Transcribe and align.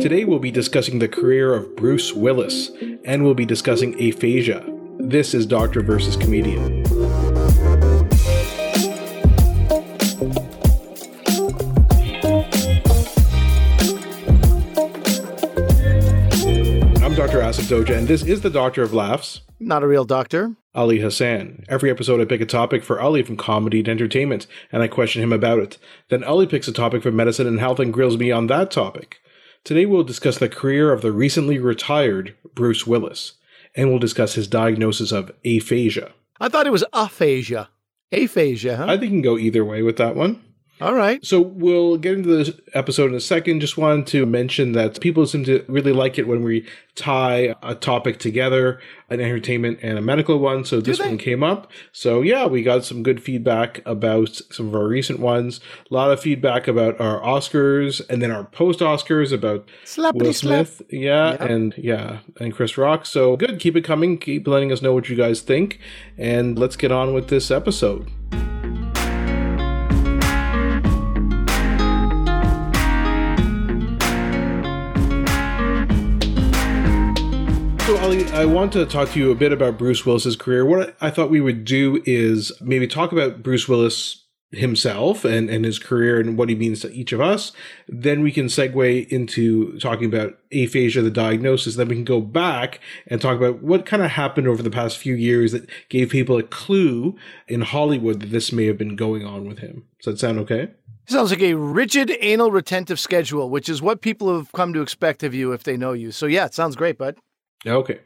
Today 0.00 0.24
we'll 0.24 0.38
be 0.38 0.50
discussing 0.50 0.98
the 1.00 1.08
career 1.08 1.54
of 1.54 1.76
Bruce 1.76 2.12
Willis, 2.12 2.70
and 3.04 3.22
we'll 3.24 3.34
be 3.34 3.44
discussing 3.44 3.94
aphasia. 3.94 4.64
This 4.98 5.34
is 5.34 5.44
Doctor 5.44 5.80
versus 5.82 6.16
Comedian. 6.16 6.84
I'm 17.02 17.14
Dr. 17.14 17.40
Asif 17.40 17.68
Doja, 17.68 17.96
and 17.96 18.08
this 18.08 18.22
is 18.22 18.40
the 18.40 18.50
Doctor 18.50 18.82
of 18.82 18.94
Laughs. 18.94 19.42
Not 19.68 19.82
a 19.82 19.86
real 19.86 20.06
doctor. 20.06 20.56
Ali 20.74 21.00
Hassan. 21.00 21.66
Every 21.68 21.90
episode, 21.90 22.22
I 22.22 22.24
pick 22.24 22.40
a 22.40 22.46
topic 22.46 22.82
for 22.82 23.02
Ali 23.02 23.22
from 23.22 23.36
comedy 23.36 23.82
to 23.82 23.90
entertainment, 23.90 24.46
and 24.72 24.82
I 24.82 24.88
question 24.88 25.22
him 25.22 25.30
about 25.30 25.58
it. 25.58 25.76
Then 26.08 26.24
Ali 26.24 26.46
picks 26.46 26.68
a 26.68 26.72
topic 26.72 27.02
for 27.02 27.12
medicine 27.12 27.46
and 27.46 27.60
health 27.60 27.78
and 27.78 27.92
grills 27.92 28.16
me 28.16 28.32
on 28.32 28.46
that 28.46 28.70
topic. 28.70 29.18
Today, 29.64 29.84
we'll 29.84 30.04
discuss 30.04 30.38
the 30.38 30.48
career 30.48 30.90
of 30.90 31.02
the 31.02 31.12
recently 31.12 31.58
retired 31.58 32.34
Bruce 32.54 32.86
Willis, 32.86 33.34
and 33.74 33.90
we'll 33.90 33.98
discuss 33.98 34.36
his 34.36 34.48
diagnosis 34.48 35.12
of 35.12 35.30
aphasia. 35.44 36.12
I 36.40 36.48
thought 36.48 36.66
it 36.66 36.72
was 36.72 36.84
aphasia. 36.94 37.68
Aphasia, 38.10 38.78
huh? 38.78 38.86
I 38.86 38.96
think 38.96 39.02
you 39.02 39.08
can 39.18 39.20
go 39.20 39.36
either 39.36 39.66
way 39.66 39.82
with 39.82 39.98
that 39.98 40.16
one. 40.16 40.42
All 40.80 40.94
right. 40.94 41.24
So 41.24 41.40
we'll 41.40 41.96
get 41.96 42.14
into 42.18 42.28
this 42.28 42.52
episode 42.74 43.10
in 43.10 43.16
a 43.16 43.20
second. 43.20 43.60
Just 43.60 43.76
wanted 43.76 44.06
to 44.08 44.26
mention 44.26 44.72
that 44.72 45.00
people 45.00 45.26
seem 45.26 45.44
to 45.44 45.64
really 45.68 45.92
like 45.92 46.18
it 46.18 46.28
when 46.28 46.42
we 46.42 46.64
tie 46.94 47.54
a 47.62 47.74
topic 47.74 48.18
together, 48.18 48.80
an 49.10 49.20
entertainment 49.20 49.78
and 49.82 49.98
a 49.98 50.00
medical 50.02 50.38
one. 50.38 50.64
So 50.64 50.80
this 50.80 50.98
one 51.00 51.18
came 51.18 51.42
up. 51.42 51.70
So 51.92 52.22
yeah, 52.22 52.46
we 52.46 52.62
got 52.62 52.84
some 52.84 53.02
good 53.02 53.22
feedback 53.22 53.80
about 53.86 54.40
some 54.50 54.68
of 54.68 54.74
our 54.74 54.86
recent 54.86 55.18
ones. 55.20 55.60
A 55.90 55.94
lot 55.94 56.10
of 56.10 56.20
feedback 56.20 56.68
about 56.68 57.00
our 57.00 57.20
Oscars 57.20 58.00
and 58.08 58.20
then 58.22 58.30
our 58.30 58.44
post 58.44 58.80
Oscars 58.80 59.32
about 59.32 59.68
Slappity 59.84 60.22
Will 60.22 60.32
slap. 60.32 60.66
Smith. 60.66 60.82
Yeah, 60.90 61.32
Yeah. 61.32 61.44
and 61.44 61.74
yeah, 61.76 62.18
and 62.40 62.54
Chris 62.54 62.78
Rock. 62.78 63.04
So 63.06 63.36
good. 63.36 63.58
Keep 63.58 63.76
it 63.76 63.82
coming. 63.84 64.18
Keep 64.18 64.46
letting 64.46 64.70
us 64.72 64.80
know 64.82 64.92
what 64.92 65.08
you 65.08 65.16
guys 65.16 65.40
think. 65.40 65.80
And 66.16 66.58
let's 66.58 66.76
get 66.76 66.92
on 66.92 67.14
with 67.14 67.28
this 67.28 67.50
episode. 67.50 68.08
I 78.08 78.46
want 78.46 78.72
to 78.72 78.86
talk 78.86 79.10
to 79.10 79.18
you 79.18 79.30
a 79.30 79.34
bit 79.34 79.52
about 79.52 79.76
Bruce 79.76 80.06
Willis's 80.06 80.34
career. 80.34 80.64
What 80.64 80.96
I 80.98 81.10
thought 81.10 81.28
we 81.28 81.42
would 81.42 81.66
do 81.66 82.02
is 82.06 82.50
maybe 82.58 82.86
talk 82.86 83.12
about 83.12 83.42
Bruce 83.42 83.68
Willis 83.68 84.24
himself 84.50 85.26
and, 85.26 85.50
and 85.50 85.66
his 85.66 85.78
career 85.78 86.18
and 86.18 86.38
what 86.38 86.48
he 86.48 86.54
means 86.54 86.80
to 86.80 86.92
each 86.94 87.12
of 87.12 87.20
us. 87.20 87.52
Then 87.86 88.22
we 88.22 88.32
can 88.32 88.46
segue 88.46 89.08
into 89.08 89.78
talking 89.78 90.06
about 90.06 90.38
aphasia, 90.50 91.02
the 91.02 91.10
diagnosis. 91.10 91.76
Then 91.76 91.88
we 91.88 91.96
can 91.96 92.04
go 92.04 92.22
back 92.22 92.80
and 93.08 93.20
talk 93.20 93.36
about 93.36 93.62
what 93.62 93.84
kind 93.84 94.00
of 94.00 94.12
happened 94.12 94.48
over 94.48 94.62
the 94.62 94.70
past 94.70 94.96
few 94.96 95.14
years 95.14 95.52
that 95.52 95.68
gave 95.90 96.08
people 96.08 96.38
a 96.38 96.42
clue 96.42 97.14
in 97.46 97.60
Hollywood 97.60 98.20
that 98.20 98.30
this 98.30 98.52
may 98.52 98.64
have 98.64 98.78
been 98.78 98.96
going 98.96 99.26
on 99.26 99.46
with 99.46 99.58
him. 99.58 99.84
Does 100.02 100.14
that 100.14 100.18
sound 100.18 100.38
okay? 100.38 100.70
Sounds 101.08 101.30
like 101.30 101.42
a 101.42 101.52
rigid 101.52 102.10
anal 102.20 102.50
retentive 102.50 102.98
schedule, 102.98 103.50
which 103.50 103.68
is 103.68 103.82
what 103.82 104.00
people 104.00 104.34
have 104.34 104.50
come 104.52 104.72
to 104.72 104.80
expect 104.80 105.22
of 105.22 105.34
you 105.34 105.52
if 105.52 105.62
they 105.62 105.76
know 105.76 105.92
you. 105.92 106.10
So 106.10 106.24
yeah, 106.24 106.46
it 106.46 106.54
sounds 106.54 106.74
great, 106.74 106.96
bud. 106.96 107.16
Okay. 107.66 108.00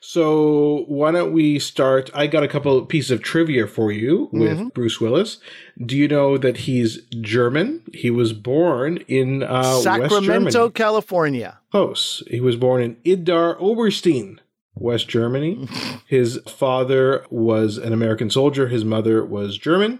So 0.00 0.84
why 0.86 1.10
don't 1.10 1.32
we 1.32 1.58
start? 1.58 2.10
I 2.14 2.26
got 2.26 2.44
a 2.44 2.48
couple 2.48 2.78
of 2.78 2.88
pieces 2.88 3.10
of 3.10 3.22
trivia 3.22 3.66
for 3.66 3.90
you 3.90 4.28
with 4.32 4.72
Bruce 4.72 5.00
Willis. 5.00 5.38
Do 5.84 5.96
you 5.96 6.06
know 6.06 6.38
that 6.38 6.58
he's 6.58 7.02
German? 7.20 7.82
He 7.92 8.10
was 8.10 8.32
born 8.32 8.98
in 9.08 9.42
uh, 9.42 9.80
Sacramento. 9.80 10.70
California. 10.70 11.58
Close. 11.72 12.22
He 12.28 12.40
was 12.40 12.54
born 12.56 12.82
in 12.82 12.96
Idar 13.04 13.56
Oberstein, 13.60 14.40
West 14.76 15.08
Germany. 15.08 15.68
His 16.06 16.38
father 16.46 17.26
was 17.30 17.76
an 17.76 17.92
American 17.92 18.30
soldier. 18.30 18.68
His 18.68 18.84
mother 18.84 19.24
was 19.24 19.58
German. 19.58 19.98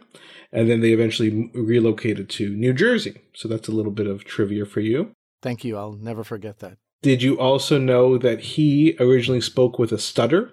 And 0.53 0.71
then 0.71 0.83
they 0.83 0.93
eventually 0.93 1.51
relocated 1.53 2.29
to 2.31 2.51
New 2.51 2.73
Jersey. 2.73 3.23
So 3.35 3.49
that's 3.49 3.67
a 3.67 3.73
little 3.73 3.91
bit 3.91 4.07
of 4.07 4.23
trivia 4.23 4.65
for 4.67 4.79
you. 4.79 5.11
Thank 5.43 5.65
you. 5.65 5.77
I'll 5.77 5.95
never 5.95 6.23
forget 6.23 6.61
that. 6.61 6.79
Did 7.05 7.23
you 7.23 7.39
also 7.39 7.77
know 7.77 8.17
that 8.17 8.41
he 8.41 8.97
originally 8.99 9.43
spoke 9.43 9.79
with 9.79 9.93
a 9.93 9.99
stutter 9.99 10.51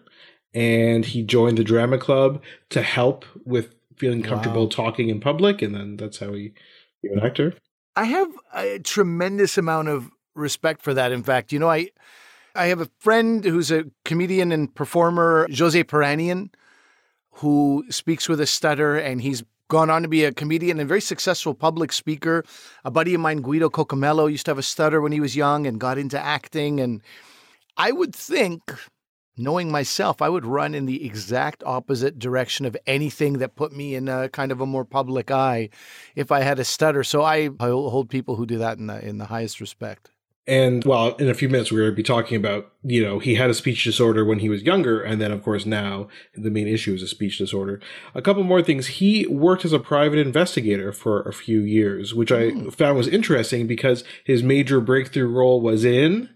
and 0.53 1.05
he 1.05 1.23
joined 1.23 1.57
the 1.57 1.63
drama 1.63 1.97
club 1.97 2.43
to 2.71 2.81
help 2.81 3.23
with 3.45 3.73
feeling 3.95 4.21
comfortable 4.21 4.63
Wow. 4.63 4.69
talking 4.69 5.07
in 5.07 5.21
public? 5.21 5.61
And 5.61 5.73
then 5.73 5.95
that's 5.95 6.19
how 6.19 6.33
he 6.33 6.51
became 7.01 7.19
an 7.19 7.25
actor. 7.25 7.53
I 7.95 8.03
have 8.03 8.27
a 8.53 8.79
tremendous 8.79 9.57
amount 9.57 9.87
of 9.87 10.11
respect 10.35 10.81
for 10.81 10.93
that. 10.93 11.13
In 11.13 11.23
fact, 11.23 11.53
you 11.53 11.59
know, 11.59 11.69
I 11.69 11.89
I 12.53 12.65
have 12.65 12.81
a 12.81 12.89
friend 12.99 13.45
who's 13.45 13.71
a 13.71 13.85
comedian 14.03 14.51
and 14.51 14.75
performer, 14.75 15.47
Jose 15.57 15.81
Peranian, 15.85 16.49
who 17.35 17.85
speaks 17.89 18.27
with 18.27 18.41
a 18.41 18.45
stutter, 18.45 18.97
and 18.97 19.21
he's 19.21 19.45
gone 19.71 19.89
on 19.89 20.01
to 20.01 20.09
be 20.09 20.25
a 20.25 20.33
comedian 20.33 20.81
and 20.81 20.87
very 20.87 20.99
successful 20.99 21.53
public 21.53 21.93
speaker. 21.93 22.43
A 22.83 22.91
buddy 22.91 23.13
of 23.13 23.21
mine, 23.21 23.41
Guido 23.41 23.69
Cocomello, 23.69 24.29
used 24.29 24.45
to 24.45 24.51
have 24.51 24.57
a 24.57 24.63
stutter 24.63 24.99
when 24.99 25.13
he 25.13 25.21
was 25.21 25.33
young 25.33 25.65
and 25.65 25.79
got 25.79 25.97
into 25.97 26.19
acting. 26.19 26.81
And 26.81 27.01
I 27.77 27.93
would 27.93 28.13
think, 28.13 28.61
knowing 29.37 29.71
myself, 29.71 30.21
I 30.21 30.27
would 30.27 30.45
run 30.45 30.75
in 30.75 30.87
the 30.87 31.05
exact 31.05 31.63
opposite 31.65 32.19
direction 32.19 32.65
of 32.65 32.75
anything 32.85 33.37
that 33.37 33.55
put 33.55 33.71
me 33.71 33.95
in 33.95 34.09
a 34.09 34.27
kind 34.27 34.51
of 34.51 34.59
a 34.59 34.65
more 34.65 34.83
public 34.83 35.31
eye 35.31 35.69
if 36.17 36.33
I 36.33 36.41
had 36.41 36.59
a 36.59 36.65
stutter. 36.65 37.05
So 37.05 37.21
I, 37.23 37.49
I 37.61 37.67
hold 37.67 38.09
people 38.09 38.35
who 38.35 38.45
do 38.45 38.57
that 38.57 38.77
in 38.77 38.87
the 38.87 38.99
in 39.07 39.19
the 39.19 39.25
highest 39.25 39.61
respect. 39.61 40.11
And 40.47 40.83
well, 40.85 41.15
in 41.15 41.29
a 41.29 41.35
few 41.35 41.49
minutes, 41.49 41.71
we're 41.71 41.81
going 41.81 41.91
to 41.91 41.95
be 41.95 42.03
talking 42.03 42.35
about, 42.35 42.71
you 42.83 43.03
know, 43.03 43.19
he 43.19 43.35
had 43.35 43.51
a 43.51 43.53
speech 43.53 43.83
disorder 43.83 44.25
when 44.25 44.39
he 44.39 44.49
was 44.49 44.63
younger. 44.63 45.01
And 45.01 45.21
then, 45.21 45.31
of 45.31 45.43
course, 45.43 45.67
now 45.67 46.07
the 46.35 46.49
main 46.49 46.67
issue 46.67 46.93
is 46.95 47.03
a 47.03 47.07
speech 47.07 47.37
disorder. 47.37 47.79
A 48.15 48.23
couple 48.23 48.43
more 48.43 48.63
things. 48.63 48.87
He 48.87 49.27
worked 49.27 49.65
as 49.65 49.73
a 49.73 49.79
private 49.79 50.17
investigator 50.17 50.91
for 50.91 51.21
a 51.21 51.33
few 51.33 51.61
years, 51.61 52.15
which 52.15 52.31
I 52.31 52.49
hmm. 52.49 52.69
found 52.69 52.97
was 52.97 53.07
interesting 53.07 53.67
because 53.67 54.03
his 54.23 54.41
major 54.41 54.81
breakthrough 54.81 55.27
role 55.27 55.61
was 55.61 55.85
in 55.85 56.29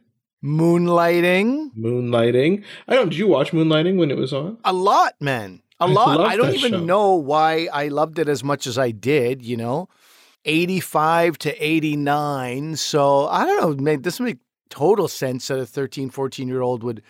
Moonlighting, 0.43 1.71
Moonlighting. 1.75 2.63
I 2.87 2.93
don't, 2.93 3.09
did 3.09 3.17
you 3.17 3.27
watch 3.27 3.51
Moonlighting 3.51 3.97
when 3.97 4.11
it 4.11 4.17
was 4.17 4.31
on? 4.31 4.59
a 4.63 4.73
lot, 4.73 5.15
man, 5.19 5.63
a 5.79 5.85
I 5.85 5.87
lot. 5.87 6.19
I 6.19 6.37
don't 6.37 6.53
even 6.53 6.71
show. 6.71 6.83
know 6.83 7.15
why 7.15 7.67
I 7.73 7.87
loved 7.87 8.19
it 8.19 8.29
as 8.29 8.43
much 8.43 8.67
as 8.67 8.77
I 8.77 8.91
did. 8.91 9.43
You 9.43 9.57
know, 9.57 9.89
eighty 10.45 10.79
five 10.79 11.37
to 11.39 11.53
eighty 11.63 11.95
nine. 11.95 12.75
So 12.75 13.27
I 13.27 13.45
don't 13.45 13.79
know. 13.79 13.97
This 13.97 14.19
make 14.19 14.37
total 14.69 15.07
sense 15.07 15.47
that 15.47 15.59
a 15.59 15.65
13, 15.65 16.09
14 16.09 16.47
year 16.47 16.61
old 16.61 16.83
would 16.83 17.01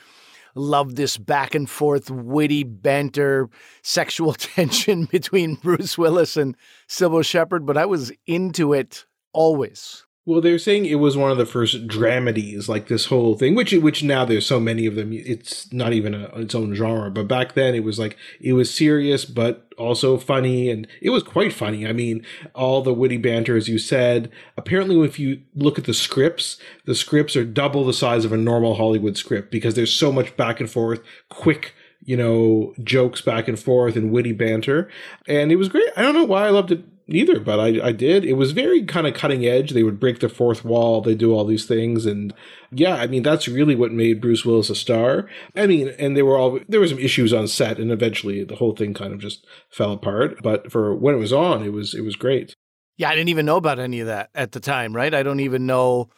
love 0.55 0.95
this 0.95 1.17
back 1.17 1.53
and 1.53 1.69
forth, 1.69 2.09
witty 2.09 2.63
banter, 2.63 3.49
sexual 3.81 4.33
tension 4.37 5.05
between 5.05 5.55
Bruce 5.55 5.97
Willis 5.97 6.37
and 6.37 6.55
Cybill 6.87 7.25
Shepherd. 7.25 7.65
But 7.65 7.77
I 7.77 7.85
was 7.85 8.11
into 8.25 8.73
it 8.73 9.05
always. 9.33 10.04
Well, 10.27 10.41
they're 10.41 10.57
saying 10.57 10.87
it 10.87 10.95
was 10.95 11.15
one 11.15 11.29
of 11.29 11.37
the 11.37 11.45
first 11.45 11.87
dramedies, 11.87 12.67
like 12.67 12.87
this 12.87 13.05
whole 13.05 13.37
thing, 13.37 13.53
which 13.53 13.71
which 13.73 14.01
now 14.01 14.25
there's 14.25 14.45
so 14.45 14.59
many 14.59 14.87
of 14.87 14.95
them, 14.95 15.13
it's 15.13 15.71
not 15.71 15.93
even 15.93 16.15
a, 16.15 16.25
its 16.35 16.55
own 16.55 16.73
genre. 16.73 17.11
But 17.11 17.27
back 17.27 17.53
then, 17.53 17.75
it 17.75 17.83
was 17.83 17.99
like 17.99 18.17
it 18.41 18.53
was 18.53 18.73
serious, 18.73 19.23
but 19.23 19.71
also 19.77 20.17
funny, 20.17 20.71
and 20.71 20.87
it 20.99 21.11
was 21.11 21.21
quite 21.21 21.53
funny. 21.53 21.85
I 21.85 21.93
mean, 21.93 22.25
all 22.55 22.81
the 22.81 22.93
witty 22.93 23.17
banter, 23.17 23.55
as 23.55 23.69
you 23.69 23.77
said. 23.77 24.31
Apparently, 24.57 24.99
if 25.05 25.19
you 25.19 25.41
look 25.53 25.77
at 25.77 25.85
the 25.85 25.93
scripts, 25.93 26.57
the 26.85 26.95
scripts 26.95 27.35
are 27.35 27.45
double 27.45 27.85
the 27.85 27.93
size 27.93 28.25
of 28.25 28.33
a 28.33 28.37
normal 28.37 28.75
Hollywood 28.75 29.17
script 29.17 29.51
because 29.51 29.75
there's 29.75 29.93
so 29.93 30.11
much 30.11 30.35
back 30.35 30.59
and 30.59 30.69
forth, 30.69 31.01
quick. 31.29 31.75
You 32.07 32.17
know, 32.17 32.75
jokes 32.83 33.21
back 33.21 33.47
and 33.47 33.57
forth 33.57 33.95
and 33.95 34.11
witty 34.11 34.31
banter. 34.31 34.91
And 35.27 35.51
it 35.51 35.55
was 35.55 35.69
great. 35.69 35.89
I 35.97 36.03
don't 36.03 36.13
know 36.13 36.23
why 36.23 36.45
I 36.45 36.51
loved 36.51 36.71
it 36.71 36.83
either, 37.07 37.39
but 37.39 37.59
I, 37.59 37.87
I 37.87 37.91
did. 37.91 38.25
It 38.25 38.33
was 38.33 38.51
very 38.51 38.83
kind 38.83 39.05
of 39.05 39.13
cutting 39.13 39.45
edge. 39.45 39.71
They 39.71 39.83
would 39.83 39.99
break 39.99 40.19
the 40.19 40.29
fourth 40.29 40.65
wall. 40.65 41.01
They 41.01 41.15
do 41.15 41.33
all 41.33 41.45
these 41.45 41.65
things. 41.65 42.05
And 42.05 42.33
yeah, 42.71 42.95
I 42.95 43.07
mean, 43.07 43.23
that's 43.23 43.47
really 43.47 43.75
what 43.75 43.91
made 43.91 44.21
Bruce 44.21 44.45
Willis 44.45 44.69
a 44.69 44.75
star. 44.75 45.29
I 45.55 45.67
mean, 45.67 45.89
and 45.99 46.17
they 46.17 46.23
were 46.23 46.37
all, 46.37 46.59
there 46.67 46.79
were 46.79 46.87
some 46.87 46.99
issues 46.99 47.33
on 47.33 47.47
set 47.47 47.79
and 47.79 47.91
eventually 47.91 48.43
the 48.43 48.55
whole 48.55 48.75
thing 48.75 48.93
kind 48.93 49.13
of 49.13 49.19
just 49.19 49.45
fell 49.69 49.91
apart. 49.91 50.41
But 50.41 50.71
for 50.71 50.95
when 50.95 51.15
it 51.15 51.19
was 51.19 51.33
on, 51.33 51.63
it 51.63 51.73
was, 51.73 51.93
it 51.93 52.01
was 52.01 52.15
great. 52.15 52.55
Yeah, 52.97 53.09
I 53.09 53.15
didn't 53.15 53.29
even 53.29 53.45
know 53.45 53.57
about 53.57 53.79
any 53.79 53.99
of 53.99 54.07
that 54.07 54.29
at 54.33 54.53
the 54.53 54.59
time, 54.59 54.95
right? 54.95 55.13
I 55.13 55.21
don't 55.23 55.41
even 55.41 55.65
know. 55.65 56.09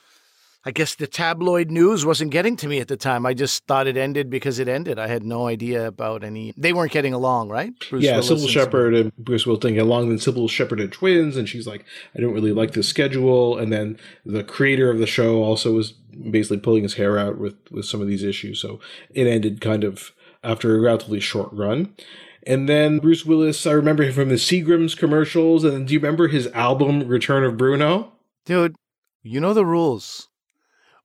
I 0.67 0.71
guess 0.71 0.95
the 0.95 1.07
tabloid 1.07 1.71
news 1.71 2.05
wasn't 2.05 2.31
getting 2.31 2.57
to 2.57 2.67
me 2.67 2.79
at 2.81 2.89
the 2.89 2.97
time. 2.97 3.25
I 3.25 3.33
just 3.33 3.65
thought 3.67 3.87
it 3.87 3.95
ended 3.95 4.29
because 4.29 4.59
it 4.59 4.67
ended. 4.67 4.99
I 4.99 5.07
had 5.07 5.23
no 5.23 5.47
idea 5.47 5.87
about 5.87 6.25
any. 6.25 6.53
They 6.57 6.73
weren't 6.73 6.91
getting 6.91 7.13
along, 7.13 7.47
right? 7.47 7.71
Bruce 7.89 8.03
yeah, 8.03 8.19
Willis 8.19 8.29
Cybill 8.29 8.49
Shepherd 8.49 8.93
and 8.93 9.15
Bruce 9.15 9.45
Willis 9.45 9.61
didn't 9.61 9.75
get 9.75 9.85
along. 9.85 10.09
Then 10.09 10.17
Cybill 10.17 10.49
Shepherd 10.49 10.79
had 10.79 10.91
twins, 10.91 11.37
and 11.37 11.47
she's 11.47 11.67
like, 11.67 11.85
I 12.17 12.19
don't 12.19 12.33
really 12.33 12.51
like 12.51 12.73
this 12.73 12.89
schedule. 12.89 13.57
And 13.57 13.71
then 13.71 13.97
the 14.25 14.43
creator 14.43 14.91
of 14.91 14.99
the 14.99 15.07
show 15.07 15.41
also 15.41 15.71
was 15.71 15.93
basically 15.93 16.57
pulling 16.57 16.83
his 16.83 16.95
hair 16.95 17.17
out 17.17 17.37
with 17.37 17.55
with 17.71 17.85
some 17.85 18.01
of 18.01 18.07
these 18.09 18.23
issues. 18.23 18.59
So 18.59 18.81
it 19.11 19.25
ended 19.25 19.61
kind 19.61 19.85
of 19.85 20.11
after 20.43 20.75
a 20.75 20.81
relatively 20.81 21.21
short 21.21 21.47
run. 21.53 21.95
And 22.45 22.67
then 22.67 22.99
Bruce 22.99 23.25
Willis, 23.25 23.65
I 23.65 23.71
remember 23.71 24.03
him 24.03 24.11
from 24.11 24.27
the 24.27 24.35
Seagram's 24.35 24.95
commercials. 24.95 25.63
And 25.63 25.71
then 25.71 25.85
do 25.85 25.93
you 25.93 25.99
remember 26.01 26.27
his 26.27 26.47
album 26.47 27.07
Return 27.07 27.45
of 27.45 27.55
Bruno? 27.55 28.11
Dude, 28.43 28.75
You 29.23 29.39
know 29.39 29.53
the 29.53 29.65
rules. 29.65 30.27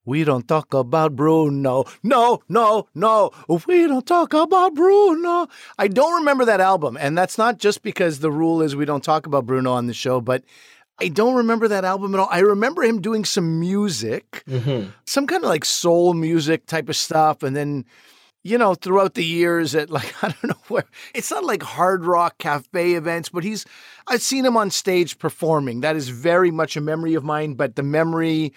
We 0.05 0.25
don't 0.25 0.49
talk 0.49 0.75
about 0.75 1.15
Bruno. 1.15 1.85
No, 2.03 2.41
no, 2.49 2.89
no. 2.95 3.31
We 3.67 3.87
don't 3.87 4.07
talk 4.07 4.35
about 4.35 4.75
Bruno. 4.75 5.47
I 5.79 5.89
don't 5.89 6.17
remember 6.21 6.45
that 6.45 6.61
album. 6.61 6.97
And 7.01 7.17
that's 7.17 7.39
not 7.39 7.59
just 7.59 7.83
because 7.83 8.19
the 8.19 8.31
rule 8.33 8.63
is 8.63 8.75
we 8.75 8.85
don't 8.85 9.05
talk 9.05 9.27
about 9.27 9.47
Bruno 9.47 9.73
on 9.73 9.87
the 9.87 9.95
show, 9.95 10.21
but 10.21 10.43
I 11.01 11.09
don't 11.09 11.35
remember 11.37 11.69
that 11.69 11.85
album 11.85 12.15
at 12.15 12.21
all. 12.21 12.29
I 12.31 12.41
remember 12.41 12.83
him 12.83 13.01
doing 13.01 13.25
some 13.25 13.61
music, 13.61 14.43
Mm-hmm. 14.49 14.91
some 15.07 15.27
kind 15.27 15.45
of 15.45 15.49
like 15.49 15.65
soul 15.65 16.15
music 16.15 16.67
type 16.67 16.89
of 16.89 16.97
stuff. 16.97 17.43
And 17.45 17.55
then, 17.57 17.85
you 18.43 18.59
know, 18.59 18.75
throughout 18.75 19.15
the 19.15 19.25
years 19.25 19.75
at 19.77 19.89
like, 19.89 20.13
I 20.25 20.29
don't 20.29 20.45
know 20.51 20.63
where, 20.69 20.85
it's 21.15 21.31
not 21.31 21.45
like 21.45 21.63
hard 21.63 22.05
rock 22.05 22.39
cafe 22.39 22.95
events, 22.95 23.29
but 23.29 23.45
he's, 23.45 23.65
I've 24.09 24.21
seen 24.23 24.45
him 24.45 24.57
on 24.57 24.71
stage 24.71 25.19
performing. 25.19 25.81
That 25.81 25.95
is 25.95 26.09
very 26.09 26.51
much 26.51 26.77
a 26.77 26.81
memory 26.81 27.15
of 27.15 27.23
mine, 27.23 27.55
but 27.55 27.77
the 27.77 27.85
memory 27.85 28.53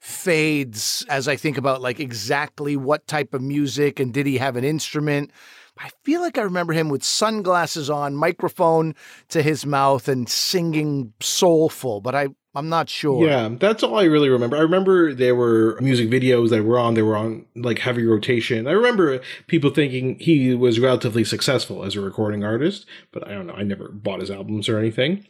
fades 0.00 1.04
as 1.08 1.28
I 1.28 1.36
think 1.36 1.58
about 1.58 1.82
like 1.82 2.00
exactly 2.00 2.76
what 2.76 3.06
type 3.06 3.34
of 3.34 3.42
music 3.42 4.00
and 4.00 4.12
did 4.12 4.26
he 4.26 4.38
have 4.38 4.56
an 4.56 4.64
instrument. 4.64 5.30
I 5.78 5.90
feel 6.04 6.20
like 6.20 6.36
I 6.36 6.42
remember 6.42 6.72
him 6.72 6.88
with 6.88 7.02
sunglasses 7.02 7.88
on, 7.88 8.14
microphone 8.14 8.94
to 9.28 9.42
his 9.42 9.64
mouth, 9.64 10.08
and 10.08 10.28
singing 10.28 11.14
soulful, 11.20 12.02
but 12.02 12.14
I, 12.14 12.28
I'm 12.54 12.68
not 12.68 12.90
sure. 12.90 13.26
Yeah, 13.26 13.48
that's 13.58 13.82
all 13.82 13.98
I 13.98 14.04
really 14.04 14.28
remember. 14.28 14.56
I 14.58 14.60
remember 14.60 15.14
there 15.14 15.34
were 15.34 15.78
music 15.80 16.10
videos 16.10 16.50
that 16.50 16.64
were 16.64 16.78
on, 16.78 16.94
they 16.94 17.02
were 17.02 17.16
on 17.16 17.46
like 17.54 17.78
heavy 17.78 18.04
rotation. 18.04 18.66
I 18.66 18.72
remember 18.72 19.20
people 19.46 19.70
thinking 19.70 20.18
he 20.18 20.54
was 20.54 20.78
relatively 20.78 21.24
successful 21.24 21.82
as 21.84 21.96
a 21.96 22.00
recording 22.02 22.44
artist, 22.44 22.84
but 23.10 23.26
I 23.26 23.32
don't 23.32 23.46
know. 23.46 23.54
I 23.54 23.62
never 23.62 23.88
bought 23.88 24.20
his 24.20 24.30
albums 24.30 24.68
or 24.68 24.78
anything. 24.78 25.24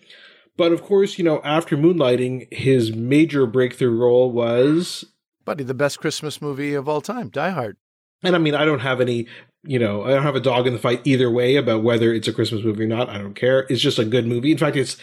But 0.56 0.72
of 0.72 0.82
course, 0.82 1.18
you 1.18 1.24
know, 1.24 1.40
after 1.42 1.76
Moonlighting, 1.76 2.52
his 2.52 2.94
major 2.94 3.46
breakthrough 3.46 3.96
role 3.96 4.30
was 4.30 5.04
Buddy, 5.44 5.64
the 5.64 5.74
best 5.74 6.00
Christmas 6.00 6.42
movie 6.42 6.74
of 6.74 6.88
all 6.88 7.00
time, 7.00 7.28
Die 7.28 7.50
Hard. 7.50 7.76
And 8.22 8.36
I 8.36 8.38
mean, 8.38 8.54
I 8.54 8.64
don't 8.64 8.80
have 8.80 9.00
any, 9.00 9.26
you 9.62 9.78
know, 9.78 10.04
I 10.04 10.10
don't 10.10 10.22
have 10.22 10.36
a 10.36 10.40
dog 10.40 10.66
in 10.66 10.72
the 10.72 10.78
fight 10.78 11.00
either 11.04 11.30
way 11.30 11.56
about 11.56 11.82
whether 11.82 12.12
it's 12.12 12.28
a 12.28 12.32
Christmas 12.32 12.62
movie 12.62 12.84
or 12.84 12.88
not. 12.88 13.08
I 13.08 13.18
don't 13.18 13.34
care. 13.34 13.66
It's 13.70 13.80
just 13.80 13.98
a 13.98 14.04
good 14.04 14.26
movie. 14.26 14.52
In 14.52 14.58
fact, 14.58 14.76
it's, 14.76 14.96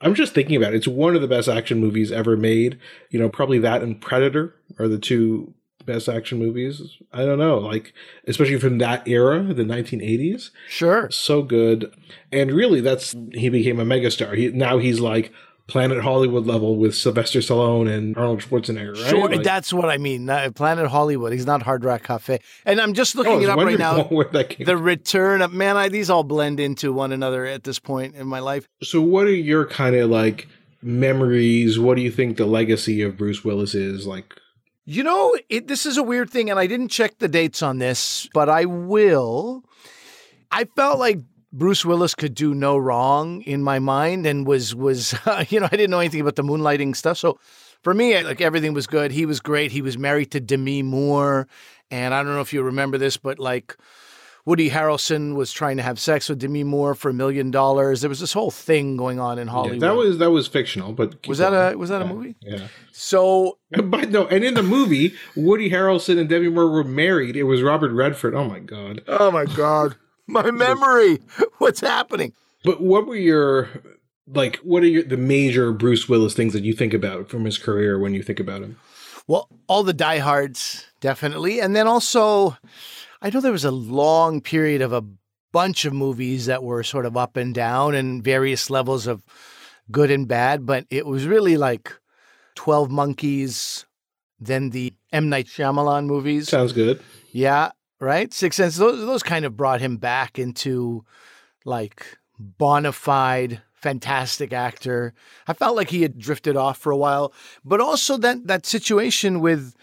I'm 0.00 0.14
just 0.14 0.34
thinking 0.34 0.56
about 0.56 0.74
it. 0.74 0.78
It's 0.78 0.88
one 0.88 1.14
of 1.14 1.22
the 1.22 1.28
best 1.28 1.48
action 1.48 1.78
movies 1.78 2.10
ever 2.10 2.36
made. 2.36 2.78
You 3.10 3.20
know, 3.20 3.28
probably 3.28 3.60
that 3.60 3.82
and 3.82 4.00
Predator 4.00 4.54
are 4.78 4.88
the 4.88 4.98
two 4.98 5.54
best 5.84 6.08
action 6.08 6.38
movies. 6.38 6.80
I 7.12 7.24
don't 7.24 7.38
know, 7.38 7.58
like, 7.58 7.92
especially 8.26 8.58
from 8.58 8.78
that 8.78 9.06
era, 9.06 9.42
the 9.52 9.64
1980s. 9.64 10.50
Sure. 10.68 11.10
So 11.10 11.42
good. 11.42 11.94
And 12.32 12.50
really, 12.52 12.80
that's, 12.80 13.14
he 13.32 13.48
became 13.48 13.78
a 13.80 13.84
megastar. 13.84 14.36
He, 14.36 14.48
now 14.48 14.78
he's 14.78 15.00
like, 15.00 15.32
Planet 15.66 16.02
Hollywood 16.02 16.46
level 16.46 16.76
with 16.76 16.94
Sylvester 16.94 17.38
Stallone 17.38 17.88
and 17.90 18.14
Arnold 18.18 18.40
Schwarzenegger, 18.40 18.96
right? 19.00 19.08
Sure, 19.10 19.28
Like- 19.30 19.42
that's 19.44 19.72
what 19.72 19.88
I 19.88 19.96
mean. 19.96 20.26
Planet 20.54 20.88
Hollywood. 20.88 21.32
He's 21.32 21.46
not 21.46 21.62
Hard 21.62 21.84
Rock 21.86 22.02
Cafe. 22.02 22.38
And 22.66 22.78
I'm 22.82 22.92
just 22.92 23.16
Oh, 23.16 23.20
looking 23.22 23.42
it 23.42 23.48
up 23.48 23.56
right 23.58 23.78
now. 23.78 24.02
where 24.10 24.26
that 24.26 24.50
came 24.50 24.66
The 24.66 24.76
return 24.76 25.40
of 25.40 25.54
man, 25.54 25.78
I, 25.78 25.88
these 25.88 26.10
all 26.10 26.22
blend 26.22 26.60
into 26.60 26.92
one 26.92 27.12
another 27.12 27.46
at 27.46 27.64
this 27.64 27.78
point 27.78 28.14
in 28.14 28.26
my 28.26 28.40
life. 28.40 28.68
So, 28.82 29.00
what 29.00 29.26
are 29.26 29.34
your 29.34 29.64
kind 29.66 29.96
of 29.96 30.10
like 30.10 30.48
memories? 30.82 31.78
What 31.78 31.96
do 31.96 32.02
you 32.02 32.10
think 32.10 32.36
the 32.36 32.44
legacy 32.46 33.00
of 33.00 33.16
Bruce 33.16 33.42
Willis 33.42 33.74
is? 33.74 34.06
Like, 34.06 34.34
You 34.86 35.02
know, 35.02 35.34
it, 35.48 35.66
this 35.66 35.86
is 35.86 35.96
a 35.96 36.02
weird 36.02 36.28
thing, 36.28 36.50
and 36.50 36.58
I 36.58 36.66
didn't 36.66 36.88
check 36.88 37.18
the 37.18 37.28
dates 37.28 37.62
on 37.62 37.78
this, 37.78 38.28
but 38.34 38.50
I 38.50 38.66
will. 38.66 39.64
I 40.50 40.64
felt 40.76 40.98
like 40.98 41.20
Bruce 41.52 41.86
Willis 41.86 42.14
could 42.14 42.34
do 42.34 42.54
no 42.54 42.76
wrong 42.76 43.40
in 43.42 43.62
my 43.62 43.78
mind, 43.78 44.26
and 44.26 44.46
was 44.46 44.74
was 44.74 45.14
you 45.48 45.60
know 45.60 45.66
I 45.66 45.76
didn't 45.76 45.90
know 45.90 46.00
anything 46.00 46.20
about 46.20 46.36
the 46.36 46.42
moonlighting 46.42 46.94
stuff, 46.96 47.16
so 47.16 47.38
for 47.82 47.94
me, 47.94 48.20
like 48.22 48.42
everything 48.42 48.74
was 48.74 48.86
good. 48.86 49.10
He 49.10 49.24
was 49.24 49.40
great. 49.40 49.72
He 49.72 49.80
was 49.80 49.96
married 49.96 50.30
to 50.32 50.40
Demi 50.40 50.82
Moore, 50.82 51.48
and 51.90 52.12
I 52.12 52.22
don't 52.22 52.34
know 52.34 52.42
if 52.42 52.52
you 52.52 52.62
remember 52.62 52.98
this, 52.98 53.16
but 53.16 53.38
like. 53.38 53.76
Woody 54.46 54.68
Harrelson 54.68 55.34
was 55.34 55.52
trying 55.52 55.78
to 55.78 55.82
have 55.82 55.98
sex 55.98 56.28
with 56.28 56.38
Demi 56.38 56.64
Moore 56.64 56.94
for 56.94 57.08
a 57.08 57.14
million 57.14 57.50
dollars. 57.50 58.02
There 58.02 58.10
was 58.10 58.20
this 58.20 58.34
whole 58.34 58.50
thing 58.50 58.96
going 58.96 59.18
on 59.18 59.38
in 59.38 59.46
yeah, 59.46 59.52
Hollywood. 59.52 59.80
that 59.80 59.94
was 59.94 60.18
that 60.18 60.30
was 60.30 60.46
fictional, 60.46 60.92
but 60.92 61.26
was 61.26 61.38
that 61.38 61.50
going. 61.50 61.74
a 61.74 61.78
was 61.78 61.88
that 61.88 62.02
a 62.02 62.06
movie? 62.06 62.36
Yeah, 62.40 62.68
So 62.92 63.58
but 63.84 64.10
no, 64.10 64.26
and 64.26 64.44
in 64.44 64.54
the 64.54 64.62
movie, 64.62 65.14
Woody 65.34 65.70
Harrelson 65.70 66.18
and 66.18 66.28
Demi 66.28 66.48
Moore 66.50 66.70
were 66.70 66.84
married. 66.84 67.36
It 67.36 67.44
was 67.44 67.62
Robert 67.62 67.92
Redford. 67.92 68.34
Oh 68.34 68.44
my 68.44 68.58
god! 68.58 69.02
Oh 69.08 69.30
my 69.30 69.46
God. 69.46 69.96
My 70.26 70.50
memory. 70.50 71.18
What's 71.58 71.80
happening? 71.80 72.32
But 72.64 72.80
what 72.80 73.06
were 73.06 73.16
your 73.16 73.68
like? 74.26 74.56
What 74.56 74.82
are 74.82 74.88
your 74.88 75.02
the 75.02 75.16
major 75.16 75.72
Bruce 75.72 76.08
Willis 76.08 76.34
things 76.34 76.52
that 76.54 76.64
you 76.64 76.72
think 76.72 76.94
about 76.94 77.28
from 77.28 77.44
his 77.44 77.58
career 77.58 77.98
when 77.98 78.14
you 78.14 78.22
think 78.22 78.40
about 78.40 78.62
him? 78.62 78.78
Well, 79.26 79.48
all 79.68 79.82
the 79.82 79.94
diehards, 79.94 80.86
definitely. 81.00 81.60
And 81.60 81.74
then 81.74 81.86
also, 81.86 82.58
I 83.24 83.30
know 83.30 83.40
there 83.40 83.52
was 83.52 83.64
a 83.64 83.70
long 83.70 84.42
period 84.42 84.82
of 84.82 84.92
a 84.92 85.02
bunch 85.50 85.86
of 85.86 85.94
movies 85.94 86.44
that 86.44 86.62
were 86.62 86.82
sort 86.82 87.06
of 87.06 87.16
up 87.16 87.38
and 87.38 87.54
down 87.54 87.94
and 87.94 88.22
various 88.22 88.68
levels 88.68 89.06
of 89.06 89.24
good 89.90 90.10
and 90.10 90.28
bad, 90.28 90.66
but 90.66 90.84
it 90.90 91.06
was 91.06 91.26
really 91.26 91.56
like 91.56 91.90
12 92.56 92.90
Monkeys, 92.90 93.86
then 94.38 94.70
the 94.70 94.92
M. 95.10 95.30
Night 95.30 95.46
Shyamalan 95.46 96.04
movies. 96.04 96.50
Sounds 96.50 96.74
good. 96.74 97.00
Yeah, 97.32 97.70
right. 97.98 98.30
Six 98.30 98.56
Sense. 98.56 98.76
Those 98.76 99.00
those 99.00 99.22
kind 99.22 99.46
of 99.46 99.56
brought 99.56 99.80
him 99.80 99.96
back 99.96 100.38
into 100.38 101.02
like 101.64 102.18
bona 102.38 102.92
fide, 102.92 103.62
fantastic 103.72 104.52
actor. 104.52 105.14
I 105.48 105.54
felt 105.54 105.76
like 105.76 105.88
he 105.88 106.02
had 106.02 106.18
drifted 106.18 106.58
off 106.58 106.76
for 106.76 106.92
a 106.92 106.96
while, 106.96 107.32
but 107.64 107.80
also 107.80 108.18
that 108.18 108.46
that 108.48 108.66
situation 108.66 109.40
with 109.40 109.74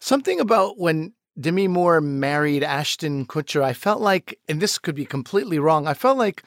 something 0.00 0.40
about 0.40 0.78
when 0.78 1.12
Demi 1.38 1.68
Moore 1.68 2.00
married 2.00 2.62
Ashton 2.62 3.26
Kutcher. 3.26 3.62
I 3.62 3.74
felt 3.74 4.00
like, 4.00 4.38
and 4.48 4.60
this 4.60 4.78
could 4.78 4.94
be 4.94 5.04
completely 5.04 5.58
wrong. 5.58 5.86
I 5.86 5.94
felt 5.94 6.16
like 6.16 6.42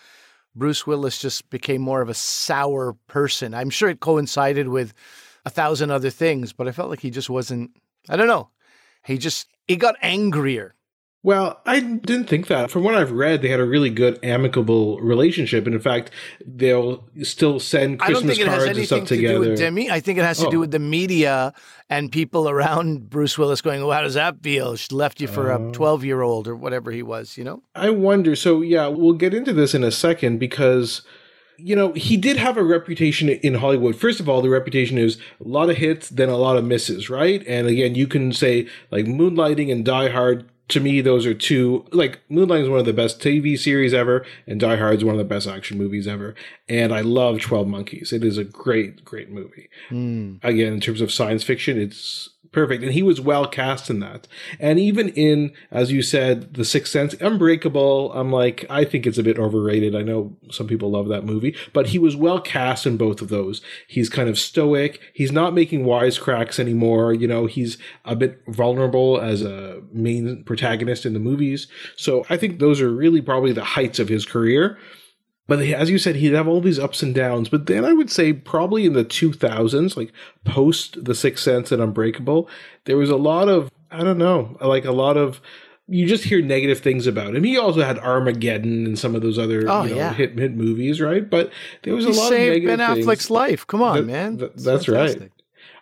Bruce 0.55 0.87
Willis 0.87 1.19
just 1.19 1.49
became 1.49 1.81
more 1.81 2.01
of 2.01 2.09
a 2.09 2.15
sour 2.15 2.93
person. 3.07 3.53
I'm 3.53 3.69
sure 3.69 3.89
it 3.89 3.99
coincided 3.99 4.67
with 4.67 4.93
a 5.45 5.49
thousand 5.49 5.91
other 5.91 6.09
things, 6.09 6.53
but 6.53 6.67
I 6.67 6.71
felt 6.71 6.89
like 6.89 7.01
he 7.01 7.11
just 7.11 7.29
wasn't. 7.29 7.71
I 8.09 8.15
don't 8.15 8.27
know. 8.27 8.49
He 9.05 9.17
just 9.17 9.47
he 9.67 9.75
got 9.75 9.95
angrier. 10.01 10.73
Well, 11.21 11.59
I 11.65 11.81
didn't 11.81 12.27
think 12.29 12.47
that. 12.47 12.71
From 12.71 12.83
what 12.83 12.95
I've 12.95 13.11
read, 13.11 13.41
they 13.41 13.49
had 13.49 13.59
a 13.59 13.65
really 13.65 13.89
good, 13.89 14.17
amicable 14.23 15.01
relationship, 15.01 15.65
and 15.65 15.75
in 15.75 15.81
fact, 15.81 16.11
they'll 16.45 17.03
still 17.23 17.59
send 17.59 18.01
I 18.01 18.05
don't 18.07 18.21
Christmas 18.23 18.37
think 18.37 18.47
it 18.47 18.49
has 18.49 18.55
cards 18.55 18.63
and 18.63 18.77
anything 18.77 18.85
stuff 18.85 19.07
to 19.09 19.15
together. 19.17 19.33
do 19.43 19.49
with 19.49 19.59
Demi. 19.59 19.91
I 19.91 19.99
think 19.99 20.17
it 20.17 20.23
has 20.23 20.39
to 20.39 20.47
Oh. 20.47 20.51
do 20.51 20.59
with 20.61 20.71
the 20.71 20.79
media 20.79 21.53
and 21.89 22.09
people 22.09 22.47
around 22.49 23.09
Bruce 23.09 23.37
Willis 23.37 23.61
going, 23.61 23.81
"Well, 23.81 23.91
how 23.91 24.01
does 24.01 24.13
that 24.13 24.41
feel? 24.41 24.77
She 24.77 24.95
left 24.95 25.19
you 25.19 25.27
for 25.27 25.51
Oh. 25.51 25.67
a 25.67 25.71
twelve-year-old 25.73 26.47
or 26.47 26.55
whatever 26.55 26.89
he 26.89 27.03
was." 27.03 27.37
You 27.37 27.43
know? 27.43 27.63
I 27.75 27.89
wonder. 27.89 28.33
So 28.37 28.61
yeah, 28.61 28.87
we'll 28.87 29.11
get 29.13 29.33
into 29.33 29.51
this 29.51 29.75
in 29.75 29.83
a 29.83 29.91
second 29.91 30.37
because 30.39 31.01
you 31.57 31.75
know 31.75 31.91
he 31.91 32.15
did 32.15 32.37
have 32.37 32.55
a 32.55 32.63
reputation 32.63 33.27
in 33.27 33.55
Hollywood. 33.55 33.97
First 33.97 34.21
of 34.21 34.29
all, 34.29 34.41
the 34.41 34.47
reputation 34.49 34.97
is 34.97 35.17
a 35.43 35.47
lot 35.49 35.69
of 35.69 35.75
hits, 35.75 36.07
then 36.07 36.29
a 36.29 36.37
lot 36.37 36.55
of 36.55 36.63
misses, 36.63 37.09
right? 37.09 37.43
And 37.45 37.67
again, 37.67 37.95
you 37.95 38.07
can 38.07 38.31
say 38.31 38.67
like 38.89 39.03
Moonlighting 39.05 39.69
and 39.69 39.83
Die 39.83 40.07
Hard. 40.07 40.45
To 40.69 40.79
me, 40.79 41.01
those 41.01 41.25
are 41.25 41.33
two 41.33 41.85
like 41.91 42.19
Moonlight 42.29 42.61
is 42.61 42.69
one 42.69 42.79
of 42.79 42.85
the 42.85 42.93
best 42.93 43.19
TV 43.19 43.57
series 43.57 43.93
ever, 43.93 44.25
and 44.47 44.59
Die 44.59 44.75
Hard 44.75 44.97
is 44.97 45.03
one 45.03 45.15
of 45.15 45.19
the 45.19 45.25
best 45.25 45.47
action 45.47 45.77
movies 45.77 46.07
ever. 46.07 46.35
And 46.67 46.93
I 46.93 47.01
love 47.01 47.41
Twelve 47.41 47.67
Monkeys. 47.67 48.13
It 48.13 48.23
is 48.23 48.37
a 48.37 48.43
great, 48.43 49.03
great 49.03 49.29
movie. 49.29 49.69
Hmm. 49.89 50.35
Again, 50.43 50.73
in 50.73 50.79
terms 50.79 51.01
of 51.01 51.11
science 51.11 51.43
fiction, 51.43 51.79
it's 51.79 52.29
perfect. 52.51 52.83
And 52.83 52.93
he 52.93 53.03
was 53.03 53.21
well 53.21 53.47
cast 53.47 53.89
in 53.89 53.99
that. 53.99 54.27
And 54.59 54.79
even 54.79 55.09
in, 55.09 55.51
as 55.71 55.91
you 55.91 56.01
said, 56.01 56.53
The 56.55 56.65
Sixth 56.65 56.91
Sense, 56.91 57.13
Unbreakable, 57.15 58.11
I'm 58.13 58.31
like, 58.31 58.65
I 58.69 58.85
think 58.85 59.05
it's 59.05 59.17
a 59.17 59.23
bit 59.23 59.37
overrated. 59.37 59.95
I 59.95 60.01
know 60.01 60.35
some 60.51 60.67
people 60.67 60.91
love 60.91 61.07
that 61.09 61.25
movie, 61.25 61.55
but 61.73 61.87
he 61.87 61.99
was 61.99 62.15
well 62.15 62.39
cast 62.39 62.85
in 62.85 62.97
both 62.97 63.21
of 63.21 63.29
those. 63.29 63.61
He's 63.87 64.09
kind 64.09 64.29
of 64.29 64.39
stoic. 64.39 64.99
He's 65.13 65.31
not 65.31 65.53
making 65.53 65.85
wisecracks 65.85 66.59
anymore. 66.59 67.13
You 67.13 67.27
know, 67.27 67.45
he's 67.45 67.77
a 68.05 68.15
bit 68.15 68.41
vulnerable 68.47 69.19
as 69.19 69.41
a 69.41 69.81
main 69.91 70.43
protagonist 70.43 71.05
in 71.05 71.13
the 71.13 71.19
movies. 71.19 71.67
So 71.95 72.25
I 72.29 72.37
think 72.37 72.59
those 72.59 72.81
are 72.81 72.89
really 72.89 73.21
probably 73.21 73.51
the 73.51 73.63
heights 73.63 73.99
of 73.99 74.09
his 74.09 74.25
career. 74.25 74.77
But 75.49 75.59
as 75.61 75.89
you 75.89 75.97
said, 75.97 76.15
he'd 76.15 76.33
have 76.33 76.47
all 76.47 76.61
these 76.61 76.79
ups 76.79 77.03
and 77.03 77.13
downs. 77.13 77.49
But 77.49 77.65
then 77.65 77.83
I 77.83 77.91
would 77.91 78.09
say 78.09 78.31
probably 78.31 78.85
in 78.85 78.93
the 78.93 79.03
2000s, 79.03 79.97
like 79.97 80.13
post 80.45 81.03
The 81.03 81.13
Sixth 81.15 81.43
Sense 81.43 81.71
and 81.73 81.81
Unbreakable, 81.81 82.47
there 82.85 82.95
was 82.97 83.09
a 83.09 83.17
lot 83.17 83.49
of, 83.49 83.69
I 83.91 84.03
don't 84.03 84.17
know, 84.17 84.55
like 84.61 84.85
a 84.85 84.91
lot 84.93 85.17
of, 85.17 85.41
you 85.87 86.05
just 86.05 86.23
hear 86.25 86.39
negative 86.41 86.79
things 86.79 87.07
about 87.07 87.35
him. 87.35 87.43
He 87.43 87.57
also 87.57 87.81
had 87.81 87.97
Armageddon 87.97 88.85
and 88.85 88.97
some 88.99 89.15
of 89.15 89.23
those 89.23 89.39
other 89.39 89.65
Oh, 89.67 89.83
you 89.83 89.89
know, 89.89 89.95
yeah. 89.95 90.13
hit, 90.13 90.37
hit 90.37 90.55
movies, 90.55 91.01
right? 91.01 91.27
But 91.27 91.51
there 91.81 91.95
was 91.95 92.05
He 92.05 92.11
a 92.11 92.13
lot 92.13 92.31
of 92.31 92.37
negative 92.39 92.77
Ben 92.77 92.93
things. 92.95 93.05
Affleck's 93.07 93.29
life. 93.31 93.65
Come 93.65 93.81
on, 93.81 93.95
That- 93.97 94.05
man. 94.05 94.37
that- 94.37 94.57
that's 94.57 94.87
right. 94.87 95.31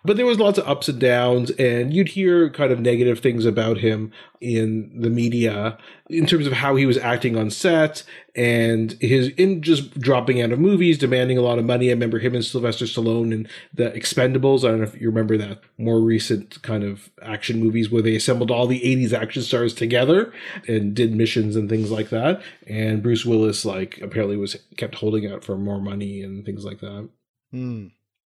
But 0.08 0.16
there 0.16 0.24
was 0.24 0.40
lots 0.40 0.56
of 0.56 0.66
ups 0.66 0.88
and 0.88 0.98
downs, 0.98 1.50
and 1.50 1.92
you'd 1.92 2.08
hear 2.08 2.48
kind 2.48 2.72
of 2.72 2.80
negative 2.80 3.20
things 3.20 3.44
about 3.44 3.76
him 3.76 4.10
in 4.40 4.90
the 4.98 5.10
media 5.10 5.76
in 6.08 6.24
terms 6.24 6.46
of 6.46 6.54
how 6.54 6.76
he 6.76 6.86
was 6.86 6.96
acting 6.96 7.36
on 7.36 7.50
set 7.50 8.04
and 8.34 8.92
his 9.02 9.28
in 9.36 9.60
just 9.60 10.00
dropping 10.00 10.40
out 10.40 10.50
of 10.50 10.58
movies, 10.58 10.96
demanding 10.96 11.36
a 11.36 11.42
lot 11.42 11.58
of 11.58 11.66
money. 11.66 11.90
I 11.90 11.92
remember 11.92 12.20
him 12.20 12.34
and 12.34 12.42
Sylvester 12.42 12.86
Stallone 12.86 13.34
in 13.34 13.48
the 13.74 13.90
Expendables. 13.90 14.64
I 14.64 14.68
don't 14.68 14.78
know 14.78 14.86
if 14.86 14.98
you 14.98 15.08
remember 15.08 15.36
that 15.36 15.60
more 15.76 16.00
recent 16.00 16.62
kind 16.62 16.84
of 16.84 17.10
action 17.20 17.60
movies 17.60 17.90
where 17.90 18.00
they 18.00 18.16
assembled 18.16 18.50
all 18.50 18.66
the 18.66 18.80
80s 18.80 19.12
action 19.12 19.42
stars 19.42 19.74
together 19.74 20.32
and 20.66 20.94
did 20.94 21.14
missions 21.14 21.54
and 21.54 21.68
things 21.68 21.90
like 21.90 22.08
that. 22.08 22.40
And 22.66 23.02
Bruce 23.02 23.26
Willis, 23.26 23.66
like, 23.66 24.00
apparently 24.00 24.38
was 24.38 24.56
kept 24.78 24.94
holding 24.94 25.30
out 25.30 25.44
for 25.44 25.58
more 25.58 25.82
money 25.82 26.22
and 26.22 26.46
things 26.46 26.64
like 26.64 26.80
that. 26.80 27.10
Hmm. 27.50 27.88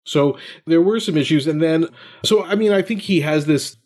So 0.08 0.38
there 0.66 0.82
were 0.82 1.00
some 1.00 1.18
issues. 1.18 1.46
And 1.48 1.62
then, 1.62 1.88
so 2.24 2.44
I 2.44 2.56
mean, 2.56 2.72
I 2.72 2.82
think 2.82 3.02
he 3.02 3.22
has 3.22 3.46
this 3.46 3.78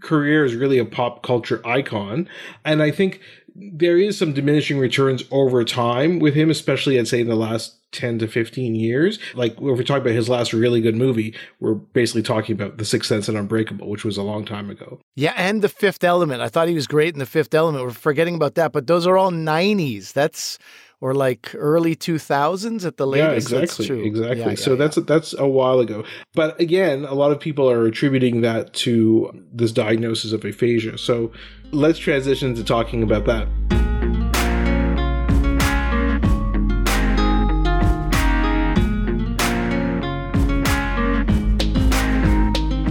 career 0.00 0.44
as 0.44 0.54
really 0.54 0.78
a 0.78 0.84
pop 0.84 1.22
culture 1.22 1.66
icon. 1.66 2.28
And 2.64 2.82
I 2.82 2.90
think 2.90 3.20
there 3.56 3.98
is 3.98 4.16
some 4.16 4.32
diminishing 4.32 4.78
returns 4.78 5.24
over 5.30 5.64
time 5.64 6.18
with 6.18 6.34
him, 6.34 6.50
especially 6.50 6.98
I'd 6.98 7.08
say 7.08 7.20
in 7.20 7.28
the 7.28 7.34
last 7.34 7.76
10 7.92 8.20
to 8.20 8.28
15 8.28 8.74
years. 8.74 9.18
Like 9.34 9.52
if 9.54 9.60
we're 9.60 9.82
talking 9.82 10.02
about 10.02 10.14
his 10.14 10.28
last 10.28 10.52
really 10.52 10.80
good 10.80 10.94
movie, 10.94 11.34
we're 11.58 11.74
basically 11.74 12.22
talking 12.22 12.54
about 12.54 12.78
The 12.78 12.84
Sixth 12.84 13.08
Sense 13.08 13.28
and 13.28 13.36
Unbreakable, 13.36 13.88
which 13.88 14.04
was 14.04 14.16
a 14.16 14.22
long 14.22 14.44
time 14.44 14.70
ago. 14.70 15.00
Yeah, 15.16 15.34
and 15.36 15.62
The 15.62 15.68
Fifth 15.68 16.04
Element. 16.04 16.40
I 16.40 16.48
thought 16.48 16.68
he 16.68 16.74
was 16.74 16.86
great 16.86 17.14
in 17.14 17.18
The 17.18 17.26
Fifth 17.26 17.54
Element. 17.54 17.84
We're 17.84 17.90
forgetting 17.90 18.36
about 18.36 18.54
that, 18.54 18.72
but 18.72 18.86
those 18.86 19.06
are 19.06 19.16
all 19.16 19.30
90s. 19.30 20.12
That's 20.12 20.58
or 21.00 21.14
like 21.14 21.54
early 21.54 21.96
2000s 21.96 22.84
at 22.84 22.96
the 22.96 23.06
latest. 23.06 23.50
Yeah, 23.50 23.58
exactly. 23.60 24.06
Exactly. 24.06 24.38
Yeah, 24.38 24.54
so 24.54 24.70
yeah. 24.72 24.76
that's 24.76 24.96
that's 24.96 25.34
a 25.38 25.48
while 25.48 25.80
ago. 25.80 26.04
But 26.34 26.60
again, 26.60 27.04
a 27.04 27.14
lot 27.14 27.32
of 27.32 27.40
people 27.40 27.70
are 27.70 27.86
attributing 27.86 28.42
that 28.42 28.72
to 28.74 29.44
this 29.52 29.72
diagnosis 29.72 30.32
of 30.32 30.44
aphasia. 30.44 30.98
So 30.98 31.32
let's 31.72 31.98
transition 31.98 32.54
to 32.54 32.64
talking 32.64 33.02
about 33.02 33.24
that. 33.26 33.79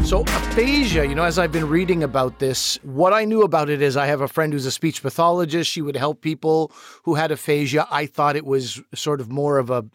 So 0.10 0.22
aphasia, 0.22 1.06
you 1.06 1.13
know, 1.13 1.24
as 1.24 1.38
I've 1.38 1.51
been 1.51 1.70
reading 1.70 2.01
about 2.01 2.39
this, 2.39 2.80
what 2.82 3.13
I 3.13 3.25
knew 3.25 3.44
about 3.44 3.70
it 3.70 3.80
is 3.80 3.96
I 3.96 4.08
have 4.08 4.22
a 4.22 4.28
friend 4.28 4.51
who's 4.51 4.66
a 4.66 4.72
speech 4.72 5.04
pathologist. 5.04 5.70
She 5.70 5.84
would 5.84 5.96
help 5.96 6.22
people 6.22 6.72
who 7.04 7.13
had 7.13 7.30
aphasia. 7.30 7.86
I 7.92 8.08
thought 8.08 8.36
it 8.36 8.44
was 8.44 8.82
sort 8.96 9.22
of 9.22 9.30
more 9.30 9.60
of 9.60 9.70
a 9.70 9.86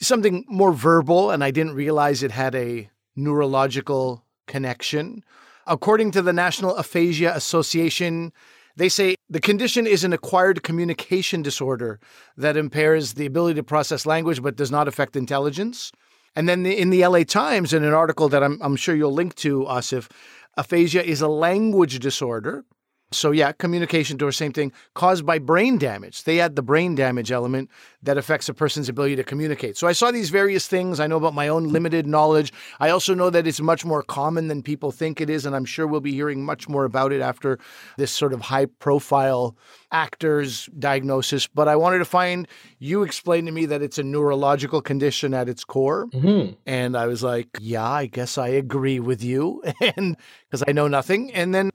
something 0.00 0.44
more 0.46 0.72
verbal, 0.72 1.32
and 1.32 1.42
I 1.42 1.50
didn't 1.50 1.74
realize 1.74 2.22
it 2.22 2.30
had 2.30 2.54
a 2.54 2.88
neurological 3.16 4.24
connection. 4.46 5.24
According 5.66 6.12
to 6.12 6.22
the 6.22 6.32
National 6.32 6.76
Aphasia 6.76 7.34
Association, 7.34 8.32
they 8.76 8.88
say 8.88 9.16
the 9.28 9.40
condition 9.40 9.84
is 9.84 10.04
an 10.04 10.12
acquired 10.12 10.62
communication 10.62 11.42
disorder 11.42 11.98
that 12.36 12.56
impairs 12.56 13.14
the 13.14 13.26
ability 13.26 13.56
to 13.56 13.64
process 13.64 14.06
language 14.06 14.40
but 14.40 14.54
does 14.54 14.70
not 14.70 14.86
affect 14.86 15.16
intelligence. 15.16 15.90
And 16.38 16.48
then 16.48 16.64
in 16.66 16.90
the 16.90 17.04
LA 17.04 17.24
Times, 17.24 17.72
in 17.72 17.82
an 17.82 17.92
article 17.92 18.28
that 18.28 18.44
I'm, 18.44 18.60
I'm 18.62 18.76
sure 18.76 18.94
you'll 18.94 19.12
link 19.12 19.34
to, 19.36 19.64
Asif, 19.64 20.08
aphasia 20.56 21.02
is 21.02 21.20
a 21.20 21.26
language 21.26 21.98
disorder. 21.98 22.64
So, 23.10 23.30
yeah, 23.30 23.52
communication 23.52 24.16
disorder, 24.18 24.32
same 24.32 24.52
thing, 24.52 24.72
caused 24.94 25.24
by 25.24 25.38
brain 25.38 25.78
damage. 25.78 26.24
They 26.24 26.40
add 26.40 26.56
the 26.56 26.62
brain 26.62 26.94
damage 26.94 27.32
element 27.32 27.70
that 28.02 28.18
affects 28.18 28.48
a 28.48 28.54
person's 28.54 28.88
ability 28.88 29.16
to 29.16 29.24
communicate. 29.24 29.76
So, 29.78 29.86
I 29.86 29.92
saw 29.92 30.10
these 30.10 30.28
various 30.28 30.68
things. 30.68 31.00
I 31.00 31.06
know 31.06 31.16
about 31.16 31.34
my 31.34 31.48
own 31.48 31.68
limited 31.68 32.06
knowledge. 32.06 32.52
I 32.80 32.90
also 32.90 33.14
know 33.14 33.30
that 33.30 33.46
it's 33.46 33.60
much 33.60 33.84
more 33.84 34.02
common 34.02 34.48
than 34.48 34.62
people 34.62 34.92
think 34.92 35.20
it 35.20 35.30
is. 35.30 35.46
And 35.46 35.56
I'm 35.56 35.64
sure 35.64 35.86
we'll 35.86 36.00
be 36.00 36.12
hearing 36.12 36.44
much 36.44 36.68
more 36.68 36.84
about 36.84 37.12
it 37.12 37.22
after 37.22 37.58
this 37.96 38.10
sort 38.10 38.32
of 38.34 38.42
high 38.42 38.66
profile 38.66 39.56
actor's 39.90 40.66
diagnosis. 40.78 41.46
But 41.46 41.68
I 41.68 41.76
wanted 41.76 41.98
to 41.98 42.04
find 42.04 42.46
you 42.78 43.02
explained 43.02 43.46
to 43.46 43.52
me 43.52 43.66
that 43.66 43.82
it's 43.82 43.98
a 43.98 44.02
neurological 44.02 44.82
condition 44.82 45.32
at 45.32 45.48
its 45.48 45.64
core. 45.64 46.06
Mm-hmm. 46.08 46.54
And 46.66 46.96
I 46.96 47.06
was 47.06 47.22
like, 47.22 47.48
yeah, 47.58 47.88
I 47.88 48.06
guess 48.06 48.36
I 48.36 48.48
agree 48.48 49.00
with 49.00 49.22
you. 49.22 49.62
and 49.96 50.16
because 50.44 50.62
I 50.68 50.72
know 50.72 50.88
nothing. 50.88 51.32
And 51.32 51.54
then 51.54 51.70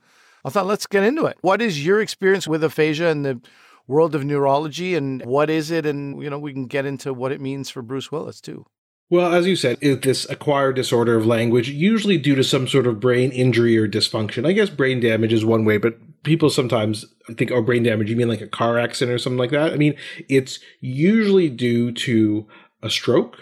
I 0.45 0.49
thought, 0.49 0.65
let's 0.65 0.87
get 0.87 1.03
into 1.03 1.25
it. 1.25 1.37
What 1.41 1.61
is 1.61 1.85
your 1.85 2.01
experience 2.01 2.47
with 2.47 2.63
aphasia 2.63 3.07
in 3.07 3.23
the 3.23 3.41
world 3.87 4.15
of 4.15 4.23
neurology 4.25 4.95
and 4.95 5.23
what 5.25 5.49
is 5.49 5.71
it? 5.71 5.85
And, 5.85 6.21
you 6.21 6.29
know, 6.29 6.39
we 6.39 6.53
can 6.53 6.67
get 6.67 6.85
into 6.85 7.13
what 7.13 7.31
it 7.31 7.41
means 7.41 7.69
for 7.69 7.81
Bruce 7.81 8.11
Willis 8.11 8.41
too. 8.41 8.65
Well, 9.09 9.33
as 9.33 9.45
you 9.45 9.55
said, 9.55 9.77
it's 9.79 10.03
this 10.03 10.29
acquired 10.29 10.75
disorder 10.75 11.15
of 11.15 11.25
language, 11.25 11.69
usually 11.69 12.17
due 12.17 12.35
to 12.35 12.43
some 12.43 12.67
sort 12.67 12.87
of 12.87 12.99
brain 12.99 13.31
injury 13.31 13.77
or 13.77 13.87
dysfunction. 13.87 14.47
I 14.47 14.53
guess 14.53 14.69
brain 14.69 14.99
damage 14.99 15.33
is 15.33 15.45
one 15.45 15.65
way, 15.65 15.77
but 15.77 15.97
people 16.23 16.49
sometimes 16.49 17.05
think, 17.37 17.51
oh, 17.51 17.61
brain 17.61 17.83
damage, 17.83 18.09
you 18.09 18.15
mean 18.15 18.29
like 18.29 18.41
a 18.41 18.47
car 18.47 18.79
accident 18.79 19.13
or 19.13 19.19
something 19.19 19.37
like 19.37 19.51
that? 19.51 19.71
I 19.71 19.75
mean, 19.75 19.95
it's 20.29 20.59
usually 20.79 21.49
due 21.49 21.91
to 21.91 22.47
a 22.81 22.89
stroke 22.89 23.37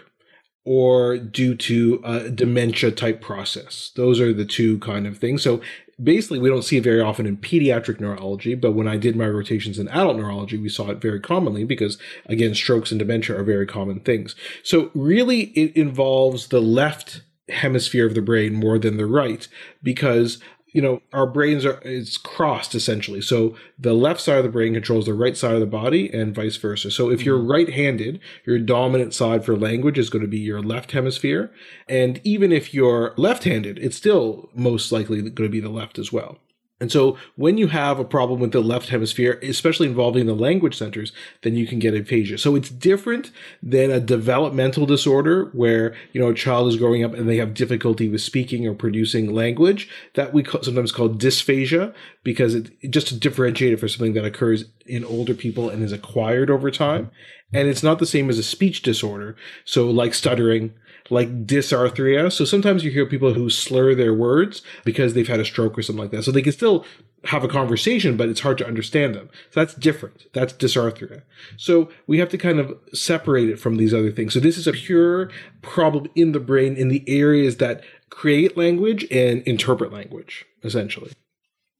or 0.64 1.18
due 1.18 1.56
to 1.56 2.02
a 2.04 2.30
dementia 2.30 2.92
type 2.92 3.22
process. 3.22 3.92
Those 3.96 4.20
are 4.20 4.34
the 4.34 4.46
two 4.46 4.78
kind 4.80 5.08
of 5.08 5.18
things. 5.18 5.42
So 5.42 5.62
basically, 6.02 6.40
we 6.40 6.50
don't 6.50 6.62
see 6.62 6.78
it 6.78 6.84
very 6.84 7.02
often 7.02 7.26
in 7.26 7.38
pediatric 7.38 8.00
neurology, 8.00 8.54
but 8.56 8.74
when 8.74 8.88
I 8.88 8.98
did 8.98 9.16
my 9.16 9.28
rotations 9.28 9.80
in 9.80 9.88
adult 9.90 10.18
neurology, 10.18 10.58
we 10.58 10.70
saw 10.70 10.90
it 10.90 11.02
very 11.02 11.20
commonly 11.20 11.64
because, 11.64 11.98
again, 12.28 12.54
strokes 12.54 12.92
and 12.92 13.00
dementia 13.00 13.40
are 13.40 13.44
very 13.44 13.66
common 13.66 14.00
things. 14.02 14.36
So 14.64 14.92
really, 14.94 15.46
it 15.52 15.76
involves 15.76 16.48
the 16.48 16.62
left 16.62 17.22
hemisphere 17.50 18.06
of 18.06 18.16
the 18.16 18.22
brain 18.22 18.54
more 18.54 18.80
than 18.80 18.98
the 18.98 19.06
right 19.06 19.48
because 19.84 20.40
you 20.72 20.82
know 20.82 21.02
our 21.14 21.28
brains 21.28 21.66
are 21.66 21.80
it's 21.84 22.18
crossed 22.18 22.76
essentially. 22.76 23.22
So 23.22 23.56
the 23.78 23.94
left 23.94 24.22
side 24.22 24.38
of 24.38 24.44
the 24.44 24.50
brain 24.50 24.74
controls 24.74 25.06
the 25.06 25.14
right 25.14 25.36
side 25.36 25.54
of 25.54 25.60
the 25.60 25.66
body 25.66 26.12
and 26.14 26.36
vice 26.36 26.58
versa. 26.58 26.92
So 26.92 27.10
if 27.10 27.24
you're 27.24 27.40
mm-hmm. 27.40 27.52
right-handed 27.52 28.20
your 28.46 28.60
dominant 28.60 29.14
side 29.14 29.46
for 29.46 29.56
language 29.56 29.98
is 29.98 30.10
going 30.10 30.24
to 30.24 30.28
be 30.28 30.40
your 30.40 30.62
left 30.62 30.92
hemisphere. 30.92 31.52
And 31.88 32.22
even 32.24 32.52
if 32.52 32.74
you're 32.74 33.14
left-handed 33.18 33.80
it's 33.80 33.98
still 33.98 34.50
most 34.54 34.92
likely 34.92 35.22
going 35.22 35.36
to 35.36 35.50
be 35.50 35.60
the 35.60 35.70
left 35.70 36.00
as 36.00 36.12
well 36.12 36.38
and 36.82 36.92
so 36.92 37.16
when 37.36 37.60
you 37.60 37.68
have 37.68 38.00
a 38.00 38.04
problem 38.04 38.40
with 38.40 38.54
the 38.54 38.60
left 38.60 38.90
hemisphere, 38.90 39.40
especially 39.44 39.88
involving 39.88 40.26
the 40.26 40.34
language 40.34 40.76
centers, 40.76 41.12
then 41.44 41.56
you 41.56 41.68
can 41.68 41.78
get 41.78 41.94
aphasia. 41.94 42.40
So 42.40 42.56
it's 42.56 42.72
different 42.72 43.30
than 43.62 43.92
a 43.92 44.00
developmental 44.00 44.88
disorder 44.88 45.52
where, 45.54 45.96
you 46.12 46.20
know, 46.20 46.30
a 46.30 46.34
child 46.34 46.70
is 46.70 46.78
growing 46.78 47.04
up 47.04 47.14
and 47.14 47.30
they 47.30 47.38
have 47.38 47.54
difficulty 47.54 48.10
with 48.10 48.22
speaking 48.22 48.68
or 48.68 48.74
producing 48.74 49.32
language 49.32 49.90
that 50.16 50.34
we 50.34 50.44
sometimes 50.44 50.92
call 50.92 51.08
dysphasia 51.08 51.94
because 52.24 52.56
it 52.56 52.72
just 52.90 53.08
to 53.10 53.16
differentiate 53.16 53.74
it 53.74 53.80
for 53.80 53.88
something 53.88 54.14
that 54.14 54.26
occurs 54.26 54.66
in 54.88 55.06
older 55.06 55.36
people 55.36 55.70
and 55.70 55.84
is 55.84 55.92
acquired 55.92 56.50
over 56.50 56.72
time. 56.72 57.12
And 57.54 57.68
it's 57.68 57.84
not 57.84 58.00
the 58.00 58.08
same 58.08 58.28
as 58.28 58.40
a 58.40 58.44
speech 58.44 58.82
disorder. 58.82 59.36
So 59.66 59.88
like 59.92 60.16
stuttering, 60.16 60.74
like 61.12 61.46
dysarthria. 61.46 62.32
So 62.32 62.46
sometimes 62.46 62.84
you 62.84 62.92
hear 62.92 63.06
people 63.06 63.34
who 63.34 63.50
slur 63.50 63.94
their 63.94 64.14
words 64.14 64.62
because 64.86 65.14
they've 65.14 65.28
had 65.28 65.40
a 65.40 65.46
stroke 65.46 65.78
or 65.78 65.82
something 65.82 66.02
like 66.02 66.12
that. 66.12 66.24
So 66.24 66.32
they 66.32 66.42
can 66.42 66.54
still 66.54 66.86
have 67.26 67.44
a 67.44 67.48
conversation, 67.48 68.18
but 68.18 68.30
it's 68.30 68.40
hard 68.40 68.58
to 68.60 68.66
understand 68.68 69.14
them. 69.14 69.30
So 69.52 69.60
that's 69.60 69.76
different. 69.76 70.26
That's 70.34 70.54
dysarthria. 70.54 71.22
So 71.58 71.90
we 72.08 72.18
have 72.20 72.30
to 72.30 72.38
kind 72.38 72.60
of 72.60 72.78
separate 72.94 73.50
it 73.50 73.60
from 73.60 73.76
these 73.76 73.94
other 73.94 74.12
things. 74.12 74.34
So 74.34 74.40
this 74.40 74.58
is 74.58 74.68
a 74.68 74.74
pure 74.74 75.30
problem 75.62 76.10
in 76.16 76.32
the 76.32 76.40
brain 76.40 76.76
in 76.76 76.88
the 76.88 77.04
areas 77.08 77.58
that 77.58 77.84
create 78.10 78.58
language 78.58 79.06
and 79.12 79.44
interpret 79.44 79.92
language, 79.92 80.46
essentially. 80.64 81.12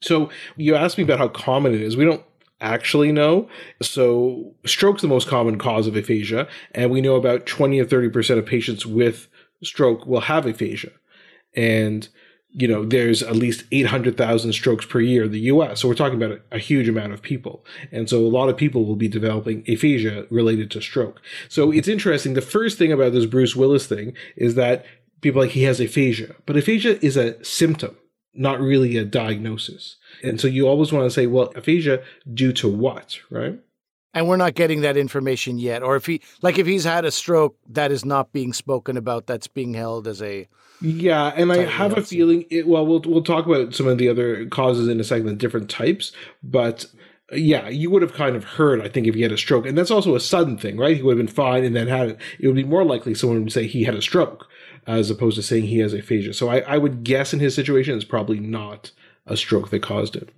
So 0.02 0.30
you 0.58 0.76
asked 0.76 0.98
me 0.98 1.04
about 1.04 1.20
how 1.20 1.30
common 1.30 1.74
it 1.74 1.82
is. 1.82 1.96
We 1.96 2.06
don't 2.06 2.24
actually 2.62 3.12
know. 3.12 3.50
So 3.82 4.54
stroke's 4.66 5.02
the 5.02 5.08
most 5.08 5.28
common 5.28 5.58
cause 5.58 5.88
of 5.88 5.96
aphasia, 5.96 6.48
and 6.74 6.92
we 6.92 7.02
know 7.02 7.16
about 7.16 7.46
20 7.46 7.80
or 7.80 7.86
30% 7.86 8.38
of 8.38 8.46
patients 8.46 8.86
with 8.86 9.28
stroke 9.64 10.06
will 10.06 10.22
have 10.22 10.46
aphasia. 10.46 10.92
And 11.54 12.08
you 12.54 12.68
know, 12.68 12.84
there's 12.84 13.24
at 13.24 13.36
least 13.36 13.64
800,000 13.72 14.52
strokes 14.52 14.86
per 14.86 15.00
year 15.00 15.24
in 15.24 15.32
the 15.32 15.40
US. 15.42 15.80
So 15.80 15.88
we're 15.88 15.96
talking 15.96 16.22
about 16.22 16.40
a, 16.52 16.56
a, 16.56 16.60
huge 16.60 16.90
amount 16.90 17.14
of 17.14 17.22
people. 17.22 17.66
And 17.92 18.10
so 18.10 18.20
a 18.20 18.28
lot 18.28 18.50
of 18.50 18.58
people 18.58 18.86
will 18.86 18.98
be 18.98 19.08
developing 19.08 19.64
aphasia 19.70 20.26
related 20.30 20.70
to 20.72 20.82
stroke. 20.82 21.22
So 21.48 21.72
it's 21.72 21.88
interesting. 21.88 22.34
The 22.34 22.42
first 22.42 22.78
thing 22.78 22.92
about 22.92 23.14
this 23.14 23.26
Bruce 23.26 23.56
Willis 23.56 23.88
thing 23.88 24.14
is 24.36 24.56
that 24.56 24.86
people 25.22 25.42
like 25.42 25.52
he 25.52 25.64
has 25.64 25.80
aphasia, 25.80 26.36
but 26.46 26.58
aphasia 26.58 27.04
is 27.04 27.16
a 27.16 27.42
symptom, 27.44 27.96
not 28.34 28.60
really 28.60 28.98
a 28.98 29.06
diagnosis. 29.06 29.98
And 30.24 30.40
so 30.40 30.48
you 30.48 30.68
always 30.68 30.92
want 30.92 31.06
to 31.06 31.12
say, 31.12 31.28
well, 31.28 31.52
aphasia 31.56 32.04
due 32.34 32.54
to 32.54 32.70
what, 32.70 33.20
right? 33.30 33.60
And 34.14 34.28
we're 34.28 34.38
not 34.38 34.56
getting 34.56 34.82
that 34.82 34.98
information 34.98 35.58
yet. 35.58 35.84
Or 35.84 35.96
if 35.96 36.06
he, 36.06 36.22
like, 36.42 36.58
if 36.58 36.68
he's 36.68 36.84
had 36.84 37.06
a 37.06 37.12
stroke, 37.12 37.58
that 37.70 37.92
is 37.92 38.04
not 38.04 38.34
being 38.34 38.52
spoken 38.52 38.98
about. 38.98 39.26
That's 39.26 39.48
being 39.48 39.74
held 39.74 40.08
as 40.08 40.22
a. 40.22 40.48
Yeah, 40.82 41.28
and 41.36 41.52
I 41.52 41.64
have 41.66 41.98
a 41.98 42.02
feeling. 42.02 42.46
It, 42.50 42.68
well, 42.68 42.86
we'll 42.86 43.02
we'll 43.06 43.24
talk 43.24 43.46
about 43.46 43.74
some 43.74 43.88
of 43.88 44.00
the 44.00 44.10
other 44.10 44.48
causes 44.48 44.88
in 44.88 45.00
a 45.00 45.04
second, 45.04 45.38
different 45.38 45.70
types. 45.70 46.12
But 46.44 46.88
uh, 47.32 47.36
yeah, 47.38 47.70
you 47.70 47.90
would 47.90 48.02
have 48.02 48.14
kind 48.14 48.36
of 48.36 48.44
heard, 48.44 48.82
I 48.82 48.90
think, 48.90 49.08
if 49.08 49.16
he 49.16 49.22
had 49.22 49.32
a 49.32 49.38
stroke, 49.38 49.66
and 49.66 49.78
that's 49.78 49.92
also 49.92 50.16
a 50.16 50.20
sudden 50.20 50.58
thing, 50.58 50.78
right? 50.78 50.98
He 50.98 51.04
would 51.04 51.18
have 51.18 51.26
been 51.26 51.34
fine 51.34 51.64
and 51.64 51.76
then 51.76 51.88
had 51.88 52.10
it. 52.10 52.18
It 52.40 52.48
would 52.48 52.56
be 52.56 52.64
more 52.64 52.84
likely 52.84 53.14
someone 53.14 53.44
would 53.44 53.54
say 53.54 53.68
he 53.68 53.84
had 53.84 53.96
a 53.96 54.02
stroke 54.02 54.48
as 54.88 55.10
opposed 55.10 55.36
to 55.36 55.44
saying 55.44 55.66
he 55.66 55.80
has 55.80 55.94
aphasia. 55.94 56.34
So 56.34 56.50
I, 56.50 56.60
I 56.60 56.78
would 56.78 57.04
guess 57.04 57.34
in 57.34 57.40
his 57.40 57.56
situation, 57.56 57.96
it's 57.96 58.06
probably 58.06 58.40
not 58.40 58.92
a 59.26 59.38
stroke 59.38 59.70
that 59.70 59.84
caused 59.84 60.16
it. 60.16 60.30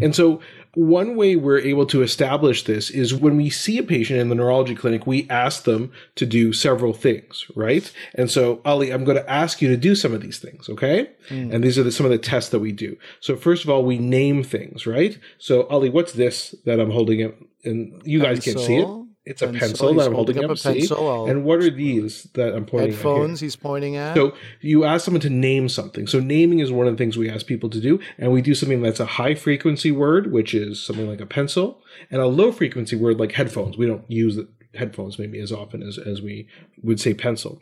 And 0.00 0.14
so, 0.14 0.40
one 0.74 1.16
way 1.16 1.34
we're 1.34 1.58
able 1.58 1.86
to 1.86 2.02
establish 2.02 2.62
this 2.62 2.90
is 2.90 3.14
when 3.14 3.36
we 3.36 3.50
see 3.50 3.78
a 3.78 3.82
patient 3.82 4.20
in 4.20 4.28
the 4.28 4.34
neurology 4.34 4.74
clinic, 4.74 5.06
we 5.06 5.28
ask 5.28 5.64
them 5.64 5.90
to 6.14 6.26
do 6.26 6.52
several 6.52 6.92
things, 6.92 7.46
right? 7.56 7.90
And 8.14 8.30
so, 8.30 8.60
Ali, 8.64 8.92
I'm 8.92 9.04
going 9.04 9.16
to 9.16 9.28
ask 9.28 9.60
you 9.60 9.68
to 9.68 9.76
do 9.76 9.94
some 9.94 10.12
of 10.12 10.20
these 10.20 10.38
things, 10.38 10.68
okay? 10.68 11.10
Mm. 11.30 11.52
And 11.52 11.64
these 11.64 11.78
are 11.78 11.82
the, 11.82 11.90
some 11.90 12.06
of 12.06 12.12
the 12.12 12.18
tests 12.18 12.50
that 12.50 12.60
we 12.60 12.70
do. 12.70 12.96
So, 13.20 13.34
first 13.34 13.64
of 13.64 13.70
all, 13.70 13.82
we 13.82 13.98
name 13.98 14.44
things, 14.44 14.86
right? 14.86 15.18
So, 15.38 15.66
Ali, 15.66 15.90
what's 15.90 16.12
this 16.12 16.54
that 16.64 16.78
I'm 16.78 16.90
holding? 16.90 17.20
It, 17.20 17.36
and 17.64 18.00
you 18.04 18.20
guys 18.20 18.44
can't 18.44 18.60
see 18.60 18.76
it. 18.76 19.07
It's 19.28 19.42
a 19.42 19.48
pencil, 19.48 19.92
that 19.92 20.06
I'm 20.06 20.14
holding, 20.14 20.42
up. 20.42 20.50
A 20.50 20.54
pencil. 20.54 21.26
And 21.26 21.44
what 21.44 21.58
are 21.58 21.68
these 21.68 22.24
that 22.32 22.54
I'm 22.54 22.64
pointing 22.64 22.92
at? 22.92 22.94
Headphones 22.94 23.40
he's 23.40 23.56
pointing 23.56 23.94
at. 23.94 24.16
So 24.16 24.34
you 24.62 24.84
ask 24.84 25.04
someone 25.04 25.20
to 25.20 25.28
name 25.28 25.68
something. 25.68 26.06
So 26.06 26.18
naming 26.18 26.60
is 26.60 26.72
one 26.72 26.86
of 26.86 26.94
the 26.94 26.96
things 26.96 27.18
we 27.18 27.28
ask 27.28 27.44
people 27.44 27.68
to 27.68 27.80
do. 27.80 28.00
And 28.16 28.32
we 28.32 28.40
do 28.40 28.54
something 28.54 28.80
that's 28.80 29.00
a 29.00 29.04
high 29.04 29.34
frequency 29.34 29.92
word, 29.92 30.32
which 30.32 30.54
is 30.54 30.82
something 30.82 31.06
like 31.06 31.20
a 31.20 31.26
pencil, 31.26 31.82
and 32.10 32.22
a 32.22 32.26
low 32.26 32.50
frequency 32.52 32.96
word 32.96 33.20
like 33.20 33.32
headphones. 33.32 33.76
We 33.76 33.86
don't 33.86 34.10
use 34.10 34.38
headphones 34.74 35.18
maybe 35.18 35.38
as 35.40 35.52
often 35.52 35.82
as, 35.82 35.98
as 35.98 36.22
we 36.22 36.48
would 36.82 36.98
say 36.98 37.12
pencil. 37.12 37.60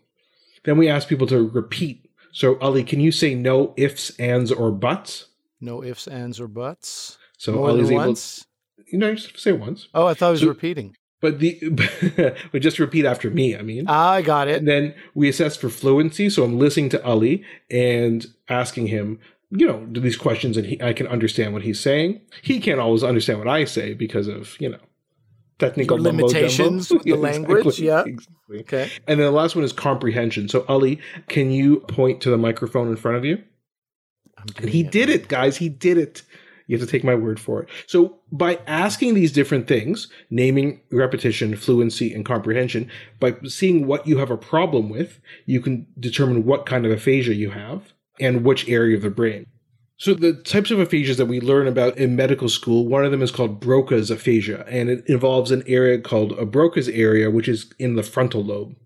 Then 0.63 0.79
we 0.79 0.89
ask 0.89 1.09
people 1.09 1.27
to 1.27 1.49
repeat. 1.49 2.09
So 2.31 2.59
Ali, 2.61 2.85
can 2.85 3.01
you 3.01 3.11
say 3.11 3.35
no 3.35 3.75
ifs, 3.77 4.11
ands, 4.21 4.53
or 4.53 4.71
buts? 4.71 5.27
No 5.61 5.83
ifs, 5.83 6.07
ands, 6.07 6.39
or 6.39 6.47
buts. 6.47 7.19
So 7.39 7.55
More 7.55 7.71
Ali's 7.71 7.91
able. 7.91 8.07
Once? 8.07 8.47
You 8.93 8.99
know, 8.99 9.17
just 9.17 9.37
say 9.41 9.51
once. 9.51 9.89
Oh, 9.95 10.07
I 10.07 10.15
thought 10.15 10.29
I 10.29 10.31
was 10.31 10.43
so, 10.43 10.47
repeating. 10.47 10.95
But 11.21 11.39
the 11.39 11.59
but 12.53 12.63
just 12.63 12.79
repeat 12.79 13.05
after 13.05 13.31
me. 13.31 13.57
I 13.57 13.63
mean, 13.63 13.89
I 13.89 14.23
got 14.23 14.49
it. 14.49 14.59
And 14.59 14.69
then 14.69 14.95
we 15.15 15.29
assess 15.29 15.57
for 15.57 15.69
fluency. 15.69 16.29
So 16.31 16.45
I'm 16.45 16.59
listening 16.59 16.91
to 16.91 17.05
Ali 17.05 17.45
and 17.71 18.27
asking 18.49 18.89
him, 18.89 19.19
you 19.51 19.67
know, 19.67 19.87
these 19.91 20.17
questions, 20.17 20.57
and 20.57 20.67
he, 20.67 20.83
I 20.83 20.93
can 20.93 21.07
understand 21.07 21.53
what 21.53 21.63
he's 21.63 21.81
saying. 21.81 22.21
He 22.43 22.61
can't 22.61 22.81
always 22.81 23.03
understand 23.03 23.39
what 23.39 23.49
I 23.49 23.65
say 23.65 23.95
because 23.95 24.29
of 24.29 24.61
you 24.61 24.69
know 24.69 24.79
technical 25.59 25.99
limitations 25.99 26.91
with 26.91 27.03
the 27.05 27.11
yeah, 27.11 27.17
language. 27.17 27.67
Exactly, 27.67 27.87
yeah. 27.87 28.05
Exactly. 28.05 28.61
Okay. 28.61 28.91
And 29.07 29.21
then 29.21 29.27
the 29.27 29.31
last 29.31 29.57
one 29.57 29.65
is 29.65 29.73
comprehension. 29.73 30.49
So 30.49 30.65
Ali, 30.69 31.01
can 31.29 31.51
you 31.51 31.81
point 31.81 32.21
to 32.23 32.31
the 32.31 32.39
microphone 32.39 32.89
in 32.89 32.97
front 32.97 33.17
of 33.17 33.25
you? 33.25 33.43
And 34.59 34.69
he 34.69 34.81
it. 34.81 34.93
did 34.93 35.09
it, 35.09 35.29
guys. 35.29 35.57
He 35.57 35.69
did 35.69 35.99
it. 35.99 36.23
You 36.67 36.77
have 36.77 36.87
to 36.87 36.91
take 36.91 37.05
my 37.05 37.15
word 37.15 37.39
for 37.39 37.63
it. 37.63 37.69
So 37.87 38.19
by 38.33 38.59
asking 38.67 39.15
these 39.15 39.33
different 39.33 39.69
things, 39.69 40.09
naming, 40.31 40.81
repetition, 40.91 41.57
fluency, 41.57 42.13
and 42.13 42.25
comprehension, 42.25 42.91
by 43.21 43.37
seeing 43.45 43.87
what 43.87 44.07
you 44.07 44.19
have 44.19 44.31
a 44.31 44.37
problem 44.37 44.89
with, 44.89 45.21
you 45.45 45.61
can 45.61 45.87
determine 45.99 46.45
what 46.45 46.67
kind 46.67 46.85
of 46.85 46.93
aphasia 46.93 47.35
you 47.35 47.51
have 47.51 47.93
and 48.19 48.45
which 48.45 48.69
area 48.69 48.97
of 48.97 49.03
the 49.03 49.11
brain. 49.11 49.47
So 49.99 50.13
the 50.13 50.35
types 50.35 50.71
of 50.71 50.79
aphasias 50.79 51.17
that 51.17 51.27
we 51.27 51.41
learn 51.41 51.67
about 51.67 51.97
in 51.97 52.17
medical 52.17 52.51
school, 52.51 52.87
one 52.87 53.05
of 53.05 53.13
them 53.13 53.23
is 53.23 53.31
called 53.31 53.61
Broca's 53.61 54.11
aphasia, 54.11 54.67
and 54.69 54.91
it 54.91 55.07
involves 55.07 55.51
an 55.51 55.63
area 55.67 55.99
called 55.99 56.33
a 56.33 56.45
Broca's 56.45 56.89
area, 56.89 57.31
which 57.31 57.49
is 57.49 57.73
in 57.79 57.97
the 57.97 58.03
frontal 58.03 58.45
lobe. 58.45 58.77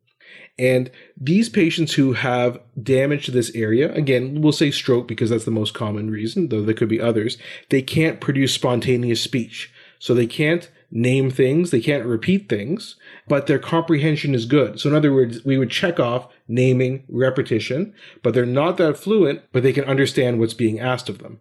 And 0.60 0.90
these 1.16 1.48
patients 1.48 1.94
who 1.94 2.12
have 2.12 2.60
damage 2.80 3.24
to 3.24 3.30
this 3.30 3.50
area, 3.54 3.90
again, 3.94 4.42
we'll 4.42 4.52
say 4.52 4.70
stroke 4.70 5.08
because 5.08 5.30
that's 5.30 5.46
the 5.46 5.50
most 5.50 5.72
common 5.72 6.10
reason, 6.10 6.48
though 6.50 6.60
there 6.60 6.74
could 6.74 6.90
be 6.90 7.00
others, 7.00 7.38
they 7.70 7.80
can't 7.80 8.20
produce 8.20 8.52
spontaneous 8.52 9.22
speech. 9.22 9.72
So 9.98 10.12
they 10.12 10.26
can't 10.26 10.70
name 10.90 11.30
things, 11.30 11.70
they 11.70 11.80
can't 11.80 12.04
repeat 12.04 12.50
things, 12.50 12.96
but 13.26 13.46
their 13.46 13.58
comprehension 13.58 14.34
is 14.34 14.44
good. 14.44 14.78
So 14.78 14.90
in 14.90 14.94
other 14.94 15.14
words, 15.14 15.44
we 15.46 15.56
would 15.56 15.70
check 15.70 15.98
off 15.98 16.28
naming, 16.46 17.04
repetition, 17.08 17.94
but 18.22 18.34
they're 18.34 18.44
not 18.44 18.76
that 18.76 18.98
fluent, 18.98 19.40
but 19.52 19.62
they 19.62 19.72
can 19.72 19.84
understand 19.84 20.40
what's 20.40 20.52
being 20.52 20.78
asked 20.78 21.08
of 21.08 21.20
them. 21.20 21.40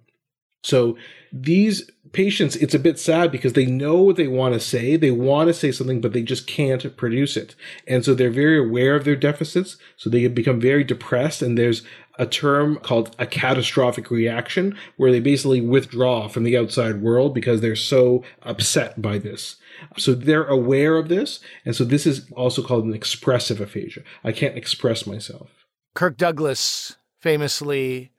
So 0.61 0.97
these 1.31 1.89
patients, 2.11 2.55
it's 2.55 2.73
a 2.73 2.79
bit 2.79 2.99
sad 2.99 3.31
because 3.31 3.53
they 3.53 3.65
know 3.65 4.01
what 4.01 4.15
they 4.15 4.27
want 4.27 4.53
to 4.53 4.59
say. 4.59 4.95
They 4.95 5.11
want 5.11 5.47
to 5.47 5.53
say 5.53 5.71
something, 5.71 6.01
but 6.01 6.13
they 6.13 6.23
just 6.23 6.47
can't 6.47 6.95
produce 6.97 7.37
it. 7.37 7.55
And 7.87 8.03
so 8.03 8.13
they're 8.13 8.31
very 8.31 8.59
aware 8.59 8.95
of 8.95 9.05
their 9.05 9.15
deficits. 9.15 9.77
So 9.95 10.09
they 10.09 10.27
become 10.27 10.59
very 10.59 10.83
depressed. 10.83 11.41
And 11.41 11.57
there's 11.57 11.83
a 12.17 12.25
term 12.25 12.77
called 12.77 13.15
a 13.17 13.25
catastrophic 13.25 14.11
reaction 14.11 14.77
where 14.97 15.11
they 15.11 15.21
basically 15.21 15.61
withdraw 15.61 16.27
from 16.27 16.43
the 16.43 16.57
outside 16.57 17.01
world 17.01 17.33
because 17.33 17.61
they're 17.61 17.75
so 17.75 18.23
upset 18.41 19.01
by 19.01 19.17
this. 19.17 19.55
So 19.97 20.13
they're 20.13 20.45
aware 20.45 20.97
of 20.97 21.07
this. 21.07 21.39
And 21.63 21.75
so 21.75 21.85
this 21.85 22.05
is 22.05 22.29
also 22.35 22.61
called 22.61 22.83
an 22.83 22.93
expressive 22.93 23.61
aphasia. 23.61 24.01
I 24.23 24.33
can't 24.33 24.57
express 24.57 25.07
myself. 25.07 25.49
Kirk 25.93 26.17
Douglas 26.17 26.97
famously 27.19 28.11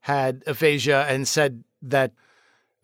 had 0.00 0.42
aphasia 0.46 1.06
and 1.08 1.26
said 1.28 1.62
that 1.90 2.12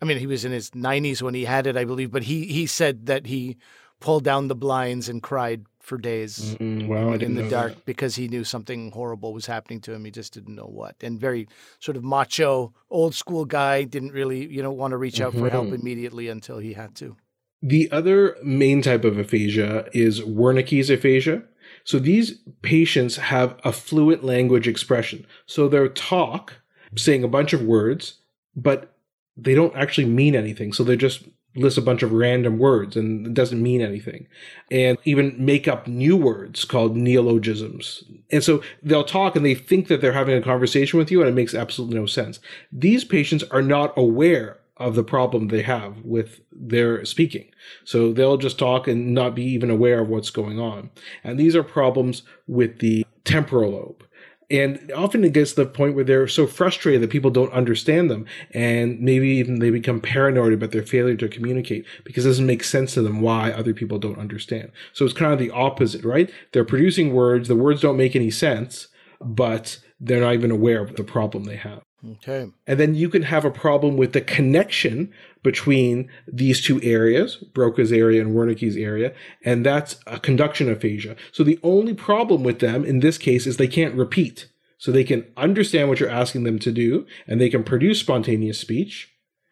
I 0.01 0.05
mean, 0.05 0.17
he 0.17 0.27
was 0.27 0.45
in 0.45 0.51
his 0.51 0.71
90s 0.71 1.21
when 1.21 1.35
he 1.35 1.45
had 1.45 1.67
it, 1.67 1.77
I 1.77 1.85
believe, 1.85 2.11
but 2.11 2.23
he 2.23 2.45
he 2.45 2.65
said 2.65 3.05
that 3.05 3.27
he 3.27 3.57
pulled 3.99 4.23
down 4.23 4.47
the 4.47 4.55
blinds 4.55 5.07
and 5.07 5.21
cried 5.21 5.65
for 5.79 5.97
days 5.97 6.55
well, 6.59 7.13
in 7.13 7.35
the 7.35 7.49
dark 7.49 7.73
that. 7.73 7.85
because 7.85 8.15
he 8.15 8.27
knew 8.27 8.43
something 8.43 8.91
horrible 8.91 9.33
was 9.33 9.45
happening 9.45 9.79
to 9.81 9.93
him. 9.93 10.05
He 10.05 10.11
just 10.11 10.33
didn't 10.33 10.55
know 10.55 10.65
what. 10.65 10.95
And 11.01 11.19
very 11.19 11.47
sort 11.79 11.97
of 11.97 12.03
macho, 12.03 12.73
old 12.89 13.15
school 13.15 13.45
guy, 13.45 13.83
didn't 13.83 14.11
really, 14.11 14.45
you 14.47 14.61
know, 14.61 14.71
want 14.71 14.91
to 14.91 14.97
reach 14.97 15.19
out 15.21 15.31
mm-hmm. 15.31 15.45
for 15.45 15.49
help 15.49 15.65
mm-hmm. 15.67 15.75
immediately 15.75 16.29
until 16.29 16.59
he 16.59 16.73
had 16.73 16.95
to. 16.95 17.15
The 17.63 17.91
other 17.91 18.37
main 18.43 18.81
type 18.81 19.03
of 19.03 19.17
aphasia 19.17 19.87
is 19.93 20.21
Wernicke's 20.21 20.89
aphasia. 20.89 21.43
So 21.83 21.99
these 21.99 22.39
patients 22.61 23.17
have 23.17 23.59
a 23.63 23.71
fluent 23.71 24.23
language 24.23 24.67
expression. 24.67 25.25
So 25.45 25.67
they'll 25.67 25.89
talk, 25.89 26.53
saying 26.95 27.23
a 27.23 27.27
bunch 27.27 27.53
of 27.53 27.63
words, 27.63 28.20
but 28.55 28.93
they 29.37 29.53
don't 29.53 29.75
actually 29.75 30.05
mean 30.05 30.35
anything. 30.35 30.73
So 30.73 30.83
they 30.83 30.95
just 30.95 31.23
list 31.55 31.77
a 31.77 31.81
bunch 31.81 32.01
of 32.01 32.13
random 32.13 32.57
words 32.57 32.95
and 32.95 33.27
it 33.27 33.33
doesn't 33.33 33.61
mean 33.61 33.81
anything. 33.81 34.27
And 34.69 34.97
even 35.03 35.35
make 35.37 35.67
up 35.67 35.87
new 35.87 36.15
words 36.15 36.63
called 36.63 36.95
neologisms. 36.95 38.03
And 38.31 38.43
so 38.43 38.61
they'll 38.81 39.03
talk 39.03 39.35
and 39.35 39.45
they 39.45 39.55
think 39.55 39.87
that 39.87 39.99
they're 39.99 40.13
having 40.13 40.37
a 40.37 40.41
conversation 40.41 40.97
with 40.97 41.11
you 41.11 41.19
and 41.19 41.29
it 41.29 41.33
makes 41.33 41.53
absolutely 41.53 41.99
no 41.99 42.05
sense. 42.05 42.39
These 42.71 43.03
patients 43.03 43.43
are 43.51 43.61
not 43.61 43.93
aware 43.97 44.59
of 44.77 44.95
the 44.95 45.03
problem 45.03 45.47
they 45.47 45.61
have 45.61 45.97
with 46.03 46.41
their 46.51 47.05
speaking. 47.05 47.51
So 47.83 48.13
they'll 48.13 48.37
just 48.37 48.57
talk 48.57 48.87
and 48.87 49.13
not 49.13 49.35
be 49.35 49.43
even 49.43 49.69
aware 49.69 49.99
of 49.99 50.09
what's 50.09 50.31
going 50.31 50.59
on. 50.59 50.89
And 51.23 51.39
these 51.39 51.55
are 51.55 51.63
problems 51.63 52.23
with 52.47 52.79
the 52.79 53.05
temporal 53.23 53.71
lobe. 53.71 54.03
And 54.51 54.91
often 54.95 55.23
it 55.23 55.33
gets 55.33 55.53
to 55.53 55.63
the 55.63 55.69
point 55.69 55.95
where 55.95 56.03
they're 56.03 56.27
so 56.27 56.45
frustrated 56.45 57.01
that 57.01 57.09
people 57.09 57.31
don't 57.31 57.53
understand 57.53 58.11
them. 58.11 58.25
And 58.51 58.99
maybe 58.99 59.29
even 59.29 59.59
they 59.59 59.69
become 59.69 60.01
paranoid 60.01 60.53
about 60.53 60.71
their 60.71 60.85
failure 60.85 61.15
to 61.15 61.29
communicate 61.29 61.85
because 62.03 62.25
it 62.25 62.29
doesn't 62.29 62.45
make 62.45 62.63
sense 62.63 62.93
to 62.95 63.01
them 63.01 63.21
why 63.21 63.51
other 63.51 63.73
people 63.73 63.97
don't 63.97 64.19
understand. 64.19 64.71
So 64.93 65.05
it's 65.05 65.13
kind 65.13 65.31
of 65.31 65.39
the 65.39 65.51
opposite, 65.51 66.03
right? 66.03 66.29
They're 66.51 66.65
producing 66.65 67.13
words, 67.13 67.47
the 67.47 67.55
words 67.55 67.81
don't 67.81 67.97
make 67.97 68.15
any 68.15 68.31
sense, 68.31 68.89
but 69.21 69.79
they're 69.99 70.19
not 70.19 70.33
even 70.33 70.51
aware 70.51 70.81
of 70.81 70.95
the 70.95 71.03
problem 71.03 71.45
they 71.45 71.55
have. 71.57 71.81
Okay. 72.13 72.47
And 72.65 72.79
then 72.79 72.95
you 72.95 73.09
can 73.09 73.21
have 73.21 73.45
a 73.45 73.51
problem 73.51 73.95
with 73.95 74.13
the 74.13 74.21
connection 74.21 75.13
between 75.43 76.09
these 76.31 76.61
two 76.61 76.81
areas, 76.81 77.37
Broca's 77.53 77.91
area 77.91 78.21
and 78.21 78.35
Wernicke's 78.35 78.77
area, 78.77 79.13
and 79.43 79.65
that's 79.65 79.97
a 80.07 80.19
conduction 80.19 80.69
aphasia. 80.69 81.15
So 81.31 81.43
the 81.43 81.59
only 81.63 81.93
problem 81.93 82.43
with 82.43 82.59
them 82.59 82.85
in 82.85 82.99
this 82.99 83.17
case 83.17 83.47
is 83.47 83.57
they 83.57 83.67
can't 83.67 83.95
repeat. 83.95 84.47
So 84.77 84.91
they 84.91 85.03
can 85.03 85.25
understand 85.37 85.89
what 85.89 85.99
you're 85.99 86.09
asking 86.09 86.43
them 86.43 86.57
to 86.59 86.71
do 86.71 87.05
and 87.27 87.39
they 87.39 87.49
can 87.49 87.63
produce 87.63 87.99
spontaneous 87.99 88.59
speech, 88.59 89.11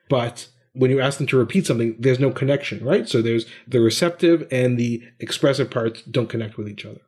but 0.09 0.47
when 0.73 0.91
you 0.91 0.99
ask 0.99 1.17
them 1.17 1.27
to 1.27 1.37
repeat 1.37 1.67
something, 1.67 1.95
there's 1.99 2.19
no 2.19 2.31
connection, 2.31 2.83
right? 2.83 3.07
So 3.07 3.21
there's 3.21 3.45
the 3.67 3.79
receptive 3.79 4.47
and 4.51 4.77
the 4.77 5.03
expressive 5.19 5.69
parts 5.69 6.01
don't 6.03 6.29
connect 6.29 6.57
with 6.57 6.67
each 6.67 6.85
other. 6.85 7.01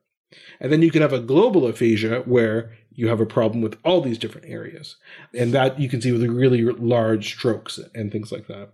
And 0.59 0.71
then 0.71 0.81
you 0.81 0.91
can 0.91 1.01
have 1.01 1.13
a 1.13 1.19
global 1.19 1.65
aphasia 1.67 2.21
where 2.25 2.71
you 2.93 3.07
have 3.07 3.21
a 3.21 3.25
problem 3.25 3.61
with 3.61 3.77
all 3.83 4.01
these 4.01 4.17
different 4.17 4.47
areas. 4.47 4.97
And 5.33 5.53
that 5.53 5.79
you 5.79 5.89
can 5.89 6.01
see 6.01 6.11
with 6.11 6.23
really 6.23 6.63
large 6.63 7.33
strokes 7.33 7.79
and 7.95 8.11
things 8.11 8.31
like 8.31 8.47
that. 8.47 8.73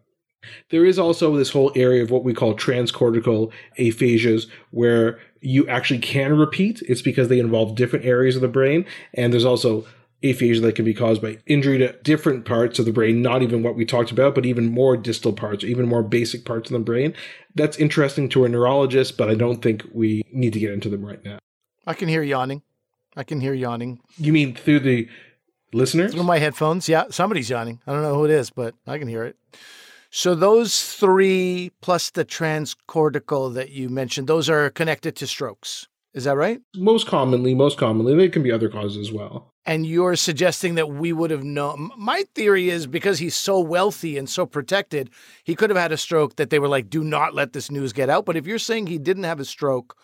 There 0.69 0.85
is 0.85 0.97
also 0.97 1.35
this 1.35 1.49
whole 1.49 1.71
area 1.75 2.03
of 2.03 2.11
what 2.11 2.23
we 2.23 2.33
call 2.33 2.55
transcortical 2.55 3.51
aphasias 3.77 4.47
where 4.71 5.19
you 5.41 5.67
actually 5.67 5.99
can 5.99 6.37
repeat. 6.37 6.81
It's 6.87 7.01
because 7.01 7.27
they 7.27 7.39
involve 7.39 7.75
different 7.75 8.05
areas 8.05 8.35
of 8.35 8.41
the 8.41 8.47
brain. 8.47 8.85
And 9.13 9.33
there's 9.33 9.45
also 9.45 9.85
aphasia 10.23 10.61
that 10.61 10.75
can 10.75 10.85
be 10.85 10.93
caused 10.93 11.21
by 11.21 11.37
injury 11.45 11.77
to 11.77 11.93
different 12.01 12.45
parts 12.45 12.79
of 12.79 12.85
the 12.85 12.91
brain, 12.91 13.21
not 13.21 13.43
even 13.43 13.61
what 13.61 13.75
we 13.75 13.85
talked 13.85 14.11
about, 14.11 14.33
but 14.33 14.45
even 14.45 14.71
more 14.71 14.97
distal 14.97 15.33
parts, 15.33 15.63
or 15.63 15.67
even 15.67 15.87
more 15.87 16.01
basic 16.01 16.43
parts 16.43 16.69
of 16.69 16.73
the 16.73 16.83
brain. 16.83 17.13
That's 17.53 17.77
interesting 17.77 18.29
to 18.29 18.45
a 18.45 18.49
neurologist, 18.49 19.17
but 19.17 19.29
I 19.29 19.35
don't 19.35 19.61
think 19.61 19.83
we 19.93 20.23
need 20.31 20.53
to 20.53 20.59
get 20.59 20.71
into 20.71 20.89
them 20.89 21.05
right 21.05 21.23
now. 21.23 21.39
I 21.85 21.93
can 21.93 22.09
hear 22.09 22.23
yawning. 22.23 22.63
I 23.17 23.23
can 23.23 23.41
hear 23.41 23.53
yawning. 23.53 23.99
You 24.19 24.31
mean 24.31 24.53
through 24.53 24.81
the 24.81 25.09
listeners? 25.73 26.13
Through 26.13 26.23
my 26.23 26.37
headphones. 26.37 26.87
Yeah, 26.87 27.05
somebody's 27.09 27.49
yawning. 27.49 27.81
I 27.87 27.91
don't 27.91 28.03
know 28.03 28.13
who 28.13 28.25
it 28.25 28.31
is, 28.31 28.51
but 28.51 28.75
I 28.85 28.99
can 28.99 29.07
hear 29.07 29.23
it. 29.23 29.35
So 30.11 30.35
those 30.35 30.93
three 30.93 31.71
plus 31.81 32.11
the 32.11 32.23
transcortical 32.23 33.53
that 33.55 33.71
you 33.71 33.89
mentioned, 33.89 34.27
those 34.27 34.49
are 34.49 34.69
connected 34.69 35.15
to 35.17 35.27
strokes 35.27 35.87
Is 36.13 36.23
that 36.23 36.37
right? 36.37 36.61
Most 36.75 37.07
commonly, 37.07 37.53
most 37.55 37.77
commonly, 37.77 38.15
there 38.15 38.29
can 38.29 38.43
be 38.43 38.51
other 38.51 38.69
causes 38.69 38.97
as 38.97 39.11
well. 39.11 39.51
And 39.65 39.85
you're 39.85 40.15
suggesting 40.15 40.75
that 40.75 40.91
we 40.91 41.11
would 41.11 41.29
have 41.31 41.43
known. 41.43 41.91
My 41.97 42.23
theory 42.35 42.69
is 42.69 42.87
because 42.87 43.19
he's 43.19 43.35
so 43.35 43.59
wealthy 43.59 44.17
and 44.17 44.29
so 44.29 44.45
protected, 44.45 45.09
he 45.43 45.55
could 45.55 45.69
have 45.69 45.77
had 45.77 45.91
a 45.91 45.97
stroke 45.97 46.37
that 46.37 46.51
they 46.51 46.59
were 46.59 46.69
like, 46.69 46.89
do 46.89 47.03
not 47.03 47.33
let 47.33 47.51
this 47.51 47.69
news 47.69 47.91
get 47.91 48.09
out. 48.09 48.25
But 48.25 48.37
if 48.37 48.47
you're 48.47 48.59
saying 48.59 48.87
he 48.87 48.97
didn't 48.97 49.25
have 49.25 49.41
a 49.41 49.45
stroke, 49.45 49.97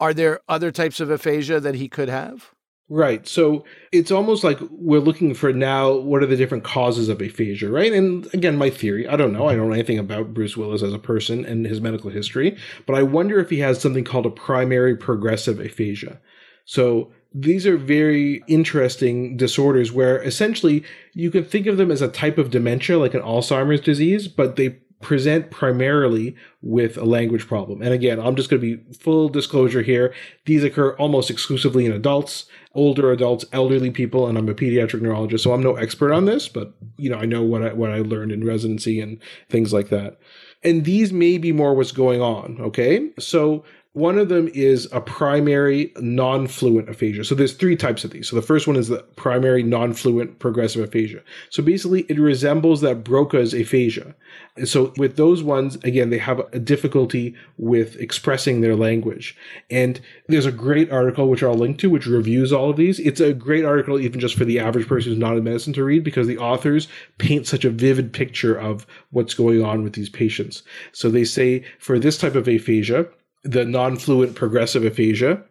are 0.00 0.14
there 0.14 0.40
other 0.48 0.70
types 0.70 1.00
of 1.00 1.10
aphasia 1.10 1.60
that 1.60 1.74
he 1.74 1.88
could 1.88 2.08
have? 2.08 2.52
Right. 2.88 3.26
So 3.26 3.64
it's 3.90 4.12
almost 4.12 4.44
like 4.44 4.58
we're 4.70 5.00
looking 5.00 5.34
for 5.34 5.52
now 5.52 5.92
what 5.92 6.22
are 6.22 6.26
the 6.26 6.36
different 6.36 6.62
causes 6.62 7.08
of 7.08 7.20
aphasia, 7.20 7.68
right? 7.68 7.92
And 7.92 8.32
again, 8.32 8.56
my 8.56 8.70
theory, 8.70 9.08
I 9.08 9.16
don't 9.16 9.32
know. 9.32 9.48
I 9.48 9.56
don't 9.56 9.68
know 9.68 9.74
anything 9.74 9.98
about 9.98 10.32
Bruce 10.32 10.56
Willis 10.56 10.84
as 10.84 10.92
a 10.92 10.98
person 10.98 11.44
and 11.44 11.66
his 11.66 11.80
medical 11.80 12.10
history, 12.10 12.56
but 12.86 12.94
I 12.94 13.02
wonder 13.02 13.40
if 13.40 13.50
he 13.50 13.58
has 13.58 13.80
something 13.80 14.04
called 14.04 14.26
a 14.26 14.30
primary 14.30 14.96
progressive 14.96 15.58
aphasia. 15.58 16.20
So 16.64 17.10
these 17.34 17.66
are 17.66 17.76
very 17.76 18.44
interesting 18.46 19.36
disorders 19.36 19.90
where 19.90 20.22
essentially 20.22 20.84
you 21.12 21.32
can 21.32 21.44
think 21.44 21.66
of 21.66 21.78
them 21.78 21.90
as 21.90 22.02
a 22.02 22.08
type 22.08 22.38
of 22.38 22.50
dementia, 22.50 22.98
like 22.98 23.14
an 23.14 23.20
Alzheimer's 23.20 23.80
disease, 23.80 24.28
but 24.28 24.54
they 24.54 24.78
present 25.00 25.50
primarily 25.50 26.34
with 26.62 26.96
a 26.96 27.04
language 27.04 27.46
problem. 27.46 27.82
And 27.82 27.92
again, 27.92 28.18
I'm 28.18 28.34
just 28.34 28.48
going 28.48 28.60
to 28.60 28.76
be 28.76 28.94
full 28.94 29.28
disclosure 29.28 29.82
here. 29.82 30.14
These 30.46 30.64
occur 30.64 30.94
almost 30.96 31.30
exclusively 31.30 31.84
in 31.84 31.92
adults, 31.92 32.46
older 32.74 33.12
adults, 33.12 33.44
elderly 33.52 33.90
people, 33.90 34.26
and 34.26 34.38
I'm 34.38 34.48
a 34.48 34.54
pediatric 34.54 35.02
neurologist, 35.02 35.44
so 35.44 35.52
I'm 35.52 35.62
no 35.62 35.76
expert 35.76 36.12
on 36.12 36.24
this, 36.24 36.48
but 36.48 36.74
you 36.96 37.10
know, 37.10 37.18
I 37.18 37.26
know 37.26 37.42
what 37.42 37.62
I 37.62 37.72
what 37.72 37.90
I 37.90 37.98
learned 37.98 38.32
in 38.32 38.44
residency 38.44 39.00
and 39.00 39.20
things 39.48 39.72
like 39.72 39.88
that. 39.90 40.18
And 40.62 40.84
these 40.84 41.12
may 41.12 41.38
be 41.38 41.52
more 41.52 41.74
what's 41.74 41.92
going 41.92 42.20
on, 42.20 42.58
okay? 42.60 43.10
So 43.18 43.64
one 43.96 44.18
of 44.18 44.28
them 44.28 44.46
is 44.52 44.86
a 44.92 45.00
primary 45.00 45.90
non-fluent 46.00 46.86
aphasia. 46.86 47.24
So 47.24 47.34
there's 47.34 47.54
three 47.54 47.76
types 47.76 48.04
of 48.04 48.10
these. 48.10 48.28
So 48.28 48.36
the 48.36 48.42
first 48.42 48.66
one 48.66 48.76
is 48.76 48.88
the 48.88 49.02
primary 49.16 49.62
non-fluent 49.62 50.38
progressive 50.38 50.84
aphasia. 50.84 51.22
So 51.48 51.62
basically 51.62 52.02
it 52.02 52.18
resembles 52.18 52.82
that 52.82 53.02
Broca's 53.02 53.54
aphasia. 53.54 54.14
And 54.56 54.68
so 54.68 54.92
with 54.98 55.16
those 55.16 55.42
ones, 55.42 55.76
again, 55.76 56.10
they 56.10 56.18
have 56.18 56.40
a 56.52 56.58
difficulty 56.58 57.34
with 57.56 57.96
expressing 57.96 58.60
their 58.60 58.76
language. 58.76 59.34
And 59.70 59.98
there's 60.28 60.44
a 60.44 60.52
great 60.52 60.92
article, 60.92 61.30
which 61.30 61.42
I'll 61.42 61.54
link 61.54 61.78
to, 61.78 61.88
which 61.88 62.04
reviews 62.04 62.52
all 62.52 62.68
of 62.68 62.76
these. 62.76 63.00
It's 63.00 63.22
a 63.22 63.32
great 63.32 63.64
article, 63.64 63.98
even 63.98 64.20
just 64.20 64.34
for 64.34 64.44
the 64.44 64.58
average 64.58 64.86
person 64.86 65.12
who's 65.12 65.18
not 65.18 65.38
in 65.38 65.44
medicine 65.44 65.72
to 65.72 65.84
read, 65.84 66.04
because 66.04 66.26
the 66.26 66.36
authors 66.36 66.86
paint 67.16 67.46
such 67.46 67.64
a 67.64 67.70
vivid 67.70 68.12
picture 68.12 68.56
of 68.56 68.86
what's 69.08 69.32
going 69.32 69.64
on 69.64 69.82
with 69.82 69.94
these 69.94 70.10
patients. 70.10 70.64
So 70.92 71.08
they 71.08 71.24
say 71.24 71.64
for 71.78 71.98
this 71.98 72.18
type 72.18 72.34
of 72.34 72.46
aphasia, 72.46 73.08
the 73.46 73.64
non-fluent 73.64 74.34
progressive 74.34 74.84
aphasia. 74.84 75.42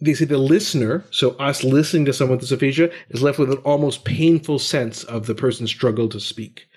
They 0.00 0.14
say 0.14 0.24
the 0.24 0.38
listener, 0.38 1.04
so 1.10 1.30
us 1.32 1.64
listening 1.64 2.04
to 2.06 2.12
someone 2.12 2.38
with 2.38 2.42
this 2.42 2.52
aphasia, 2.52 2.90
is 3.10 3.22
left 3.22 3.38
with 3.38 3.50
an 3.50 3.58
almost 3.58 4.04
painful 4.04 4.58
sense 4.58 5.04
of 5.04 5.26
the 5.26 5.34
person's 5.34 5.70
struggle 5.70 6.08
to 6.10 6.20
speak. 6.20 6.68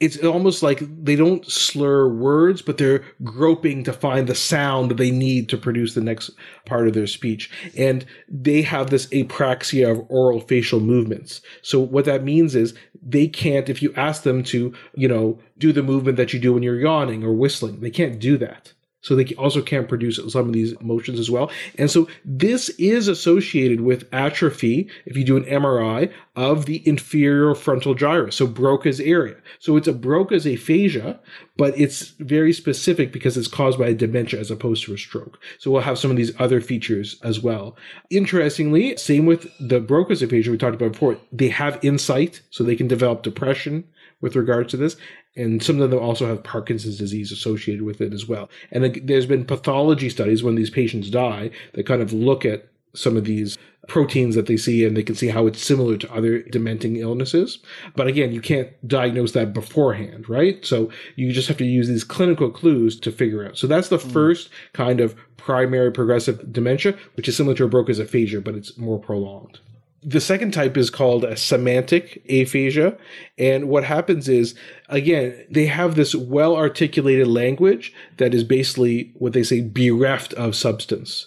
It's 0.00 0.16
almost 0.24 0.62
like 0.62 0.80
they 1.04 1.14
don't 1.14 1.44
slur 1.44 2.08
words, 2.08 2.62
but 2.62 2.78
they're 2.78 3.04
groping 3.22 3.84
to 3.84 3.92
find 3.92 4.26
the 4.26 4.34
sound 4.34 4.90
that 4.90 4.96
they 4.96 5.10
need 5.10 5.50
to 5.50 5.58
produce 5.58 5.92
the 5.92 6.00
next 6.00 6.30
part 6.64 6.88
of 6.88 6.94
their 6.94 7.06
speech. 7.06 7.50
And 7.76 8.06
they 8.26 8.62
have 8.62 8.88
this 8.88 9.06
apraxia 9.08 9.90
of 9.90 10.06
oral 10.08 10.40
facial 10.40 10.80
movements. 10.80 11.42
So 11.60 11.80
what 11.80 12.06
that 12.06 12.24
means 12.24 12.54
is 12.54 12.72
they 13.02 13.28
can't, 13.28 13.68
if 13.68 13.82
you 13.82 13.92
ask 13.94 14.22
them 14.22 14.42
to, 14.44 14.72
you 14.94 15.08
know, 15.08 15.38
do 15.58 15.70
the 15.70 15.82
movement 15.82 16.16
that 16.16 16.32
you 16.32 16.40
do 16.40 16.54
when 16.54 16.62
you're 16.62 16.80
yawning 16.80 17.22
or 17.22 17.34
whistling, 17.34 17.80
they 17.80 17.90
can't 17.90 18.18
do 18.18 18.38
that 18.38 18.72
so 19.02 19.16
they 19.16 19.24
also 19.36 19.62
can't 19.62 19.88
produce 19.88 20.20
some 20.32 20.46
of 20.46 20.52
these 20.52 20.72
emotions 20.74 21.18
as 21.18 21.30
well. 21.30 21.50
And 21.78 21.90
so 21.90 22.08
this 22.24 22.68
is 22.70 23.08
associated 23.08 23.80
with 23.80 24.08
atrophy, 24.12 24.88
if 25.06 25.16
you 25.16 25.24
do 25.24 25.36
an 25.36 25.44
MRI, 25.44 26.12
of 26.36 26.66
the 26.66 26.86
inferior 26.88 27.54
frontal 27.54 27.94
gyrus, 27.94 28.36
so 28.36 28.46
Broca's 28.46 29.00
area. 29.00 29.36
So 29.58 29.76
it's 29.76 29.88
a 29.88 29.92
Broca's 29.92 30.46
aphasia, 30.46 31.20
but 31.56 31.78
it's 31.78 32.10
very 32.20 32.52
specific 32.52 33.12
because 33.12 33.36
it's 33.36 33.48
caused 33.48 33.78
by 33.78 33.88
a 33.88 33.94
dementia 33.94 34.40
as 34.40 34.50
opposed 34.50 34.84
to 34.84 34.94
a 34.94 34.98
stroke. 34.98 35.38
So 35.58 35.70
we'll 35.70 35.82
have 35.82 35.98
some 35.98 36.10
of 36.10 36.16
these 36.16 36.32
other 36.40 36.60
features 36.60 37.20
as 37.22 37.40
well. 37.40 37.76
Interestingly, 38.10 38.96
same 38.96 39.26
with 39.26 39.50
the 39.58 39.80
Broca's 39.80 40.22
aphasia 40.22 40.50
we 40.50 40.58
talked 40.58 40.76
about 40.76 40.92
before, 40.92 41.18
they 41.32 41.48
have 41.48 41.82
insight, 41.84 42.40
so 42.50 42.64
they 42.64 42.76
can 42.76 42.88
develop 42.88 43.22
depression 43.22 43.84
with 44.20 44.36
regards 44.36 44.70
to 44.70 44.76
this. 44.76 44.96
And 45.36 45.62
some 45.62 45.80
of 45.80 45.90
them 45.90 46.00
also 46.00 46.26
have 46.26 46.42
Parkinson's 46.42 46.98
disease 46.98 47.32
associated 47.32 47.82
with 47.82 48.00
it 48.00 48.12
as 48.12 48.26
well. 48.26 48.48
And 48.70 48.94
there's 49.04 49.26
been 49.26 49.44
pathology 49.44 50.10
studies 50.10 50.42
when 50.42 50.54
these 50.54 50.70
patients 50.70 51.10
die 51.10 51.50
that 51.74 51.86
kind 51.86 52.02
of 52.02 52.12
look 52.12 52.44
at 52.44 52.68
some 52.94 53.16
of 53.16 53.24
these 53.24 53.56
proteins 53.88 54.34
that 54.34 54.46
they 54.46 54.56
see 54.56 54.84
and 54.84 54.96
they 54.96 55.02
can 55.02 55.14
see 55.14 55.28
how 55.28 55.46
it's 55.46 55.64
similar 55.64 55.96
to 55.96 56.12
other 56.12 56.42
dementing 56.42 56.96
illnesses. 56.96 57.58
But 57.96 58.06
again, 58.06 58.32
you 58.32 58.40
can't 58.40 58.70
diagnose 58.86 59.32
that 59.32 59.52
beforehand, 59.52 60.28
right? 60.28 60.64
So 60.64 60.90
you 61.16 61.32
just 61.32 61.48
have 61.48 61.56
to 61.58 61.64
use 61.64 61.88
these 61.88 62.04
clinical 62.04 62.50
clues 62.50 62.98
to 63.00 63.12
figure 63.12 63.46
out. 63.46 63.58
So 63.58 63.66
that's 63.66 63.88
the 63.88 63.98
mm. 63.98 64.12
first 64.12 64.50
kind 64.72 65.00
of 65.00 65.16
primary 65.36 65.90
progressive 65.90 66.52
dementia, 66.52 66.96
which 67.14 67.28
is 67.28 67.36
similar 67.36 67.56
to 67.56 67.64
a 67.64 67.68
Broca's 67.68 67.98
aphasia, 67.98 68.40
but 68.40 68.54
it's 68.54 68.76
more 68.76 68.98
prolonged. 68.98 69.58
The 70.02 70.20
second 70.20 70.52
type 70.52 70.76
is 70.76 70.88
called 70.88 71.24
a 71.24 71.36
semantic 71.36 72.22
aphasia. 72.30 72.96
And 73.36 73.68
what 73.68 73.84
happens 73.84 74.28
is, 74.28 74.54
again, 74.88 75.44
they 75.50 75.66
have 75.66 75.94
this 75.94 76.14
well 76.14 76.56
articulated 76.56 77.28
language 77.28 77.92
that 78.16 78.32
is 78.32 78.44
basically 78.44 79.12
what 79.14 79.34
they 79.34 79.42
say 79.42 79.60
bereft 79.60 80.32
of 80.34 80.56
substance. 80.56 81.26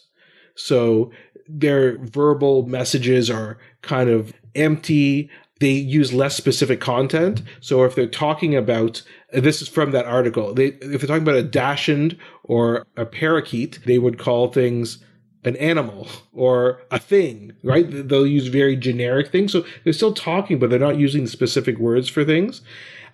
So 0.56 1.12
their 1.48 1.98
verbal 2.00 2.66
messages 2.66 3.30
are 3.30 3.60
kind 3.82 4.10
of 4.10 4.34
empty. 4.56 5.30
They 5.60 5.72
use 5.72 6.14
less 6.14 6.36
specific 6.36 6.82
content. 6.82 7.42
So 7.60 7.84
if 7.84 7.96
they're 7.96 8.08
talking 8.08 8.56
about, 8.56 9.02
this 9.32 9.62
is 9.62 9.68
from 9.68 9.92
that 9.92 10.06
article, 10.06 10.54
they, 10.54 10.68
if 10.68 11.02
they're 11.02 11.08
talking 11.08 11.24
about 11.24 11.36
a 11.36 11.44
dachshund 11.44 12.18
or 12.44 12.86
a 12.98 13.06
parakeet, 13.06 13.80
they 13.86 14.00
would 14.00 14.18
call 14.18 14.52
things 14.52 15.04
an 15.46 15.56
animal 15.58 16.08
or 16.34 16.82
a 16.92 17.00
thing, 17.00 17.54
right? 17.64 17.86
They'll 17.90 18.28
use 18.28 18.48
very 18.48 18.76
generic 18.76 19.32
things. 19.32 19.52
So 19.52 19.66
they're 19.84 19.94
still 19.94 20.14
talking, 20.14 20.60
but 20.60 20.70
they're 20.70 20.80
not 20.80 20.98
using 20.98 21.28
specific 21.28 21.78
words 21.78 22.10
for 22.10 22.24
things. 22.24 22.62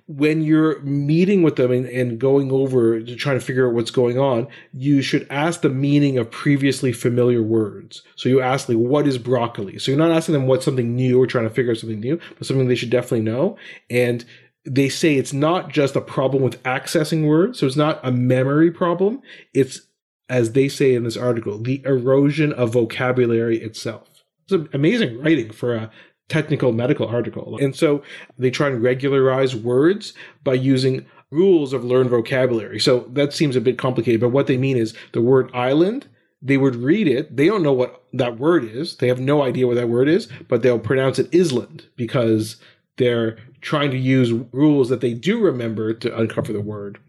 When 0.07 0.41
you're 0.41 0.79
meeting 0.81 1.43
with 1.43 1.55
them 1.55 1.71
and, 1.71 1.85
and 1.85 2.19
going 2.19 2.51
over 2.51 2.99
to 2.99 3.15
try 3.15 3.35
to 3.35 3.39
figure 3.39 3.67
out 3.67 3.75
what's 3.75 3.91
going 3.91 4.17
on, 4.17 4.47
you 4.73 5.03
should 5.03 5.27
ask 5.29 5.61
the 5.61 5.69
meaning 5.69 6.17
of 6.17 6.31
previously 6.31 6.91
familiar 6.91 7.43
words. 7.43 8.01
So 8.15 8.27
you 8.27 8.41
ask, 8.41 8.67
like, 8.67 8.79
what 8.79 9.05
is 9.05 9.19
broccoli? 9.19 9.77
So 9.77 9.91
you're 9.91 9.99
not 9.99 10.11
asking 10.11 10.33
them 10.33 10.47
what's 10.47 10.65
something 10.65 10.95
new 10.95 11.21
or 11.21 11.27
trying 11.27 11.47
to 11.47 11.53
figure 11.53 11.71
out 11.71 11.77
something 11.77 11.99
new, 11.99 12.19
but 12.37 12.47
something 12.47 12.67
they 12.67 12.73
should 12.73 12.89
definitely 12.89 13.21
know. 13.21 13.55
And 13.91 14.25
they 14.65 14.89
say 14.89 15.15
it's 15.15 15.33
not 15.33 15.69
just 15.69 15.95
a 15.95 16.01
problem 16.01 16.41
with 16.41 16.61
accessing 16.63 17.27
words. 17.27 17.59
So 17.59 17.67
it's 17.67 17.75
not 17.75 17.99
a 18.03 18.11
memory 18.11 18.71
problem. 18.71 19.21
It's 19.53 19.81
as 20.29 20.51
they 20.53 20.69
say 20.69 20.93
in 20.93 21.03
this 21.03 21.17
article, 21.17 21.57
the 21.57 21.81
erosion 21.85 22.53
of 22.53 22.73
vocabulary 22.73 23.57
itself. 23.61 24.23
It's 24.47 24.69
amazing 24.73 25.21
writing 25.21 25.51
for 25.51 25.75
a 25.75 25.91
technical 26.27 26.71
medical 26.71 27.07
article. 27.07 27.57
And 27.57 27.75
so 27.75 28.03
they 28.37 28.51
try 28.51 28.67
and 28.67 28.81
regularize 28.81 29.55
words 29.55 30.13
by 30.43 30.53
using 30.53 31.05
rules 31.31 31.73
of 31.73 31.83
learned 31.83 32.09
vocabulary. 32.09 32.79
So 32.79 33.01
that 33.11 33.33
seems 33.33 33.55
a 33.55 33.61
bit 33.61 33.77
complicated, 33.77 34.21
but 34.21 34.29
what 34.29 34.47
they 34.47 34.57
mean 34.57 34.77
is 34.77 34.95
the 35.11 35.21
word 35.21 35.49
island, 35.53 36.07
they 36.41 36.57
would 36.57 36.75
read 36.75 37.07
it. 37.07 37.35
They 37.35 37.47
don't 37.47 37.63
know 37.63 37.73
what 37.73 38.03
that 38.13 38.39
word 38.39 38.63
is. 38.63 38.95
They 38.97 39.07
have 39.07 39.19
no 39.19 39.43
idea 39.43 39.67
what 39.67 39.75
that 39.75 39.89
word 39.89 40.07
is, 40.07 40.27
but 40.47 40.61
they'll 40.61 40.79
pronounce 40.79 41.19
it 41.19 41.33
island 41.33 41.87
because 41.95 42.57
they're 42.97 43.37
trying 43.61 43.91
to 43.91 43.97
use 43.97 44.31
rules 44.51 44.89
that 44.89 45.01
they 45.01 45.13
do 45.13 45.39
remember 45.39 45.93
to 45.93 46.17
uncover 46.17 46.53
the 46.53 46.61
word. 46.61 46.99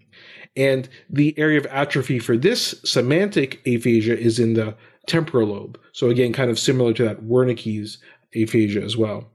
And 0.56 0.88
the 1.08 1.38
area 1.38 1.58
of 1.58 1.66
atrophy 1.66 2.18
for 2.18 2.36
this 2.36 2.74
semantic 2.84 3.60
aphasia 3.66 4.18
is 4.18 4.38
in 4.38 4.54
the 4.54 4.74
temporal 5.06 5.48
lobe. 5.48 5.78
So 5.92 6.10
again, 6.10 6.32
kind 6.32 6.50
of 6.50 6.58
similar 6.58 6.92
to 6.94 7.04
that 7.04 7.22
Wernicke's 7.22 7.98
aphasia 8.34 8.82
as 8.82 8.96
well. 8.96 9.30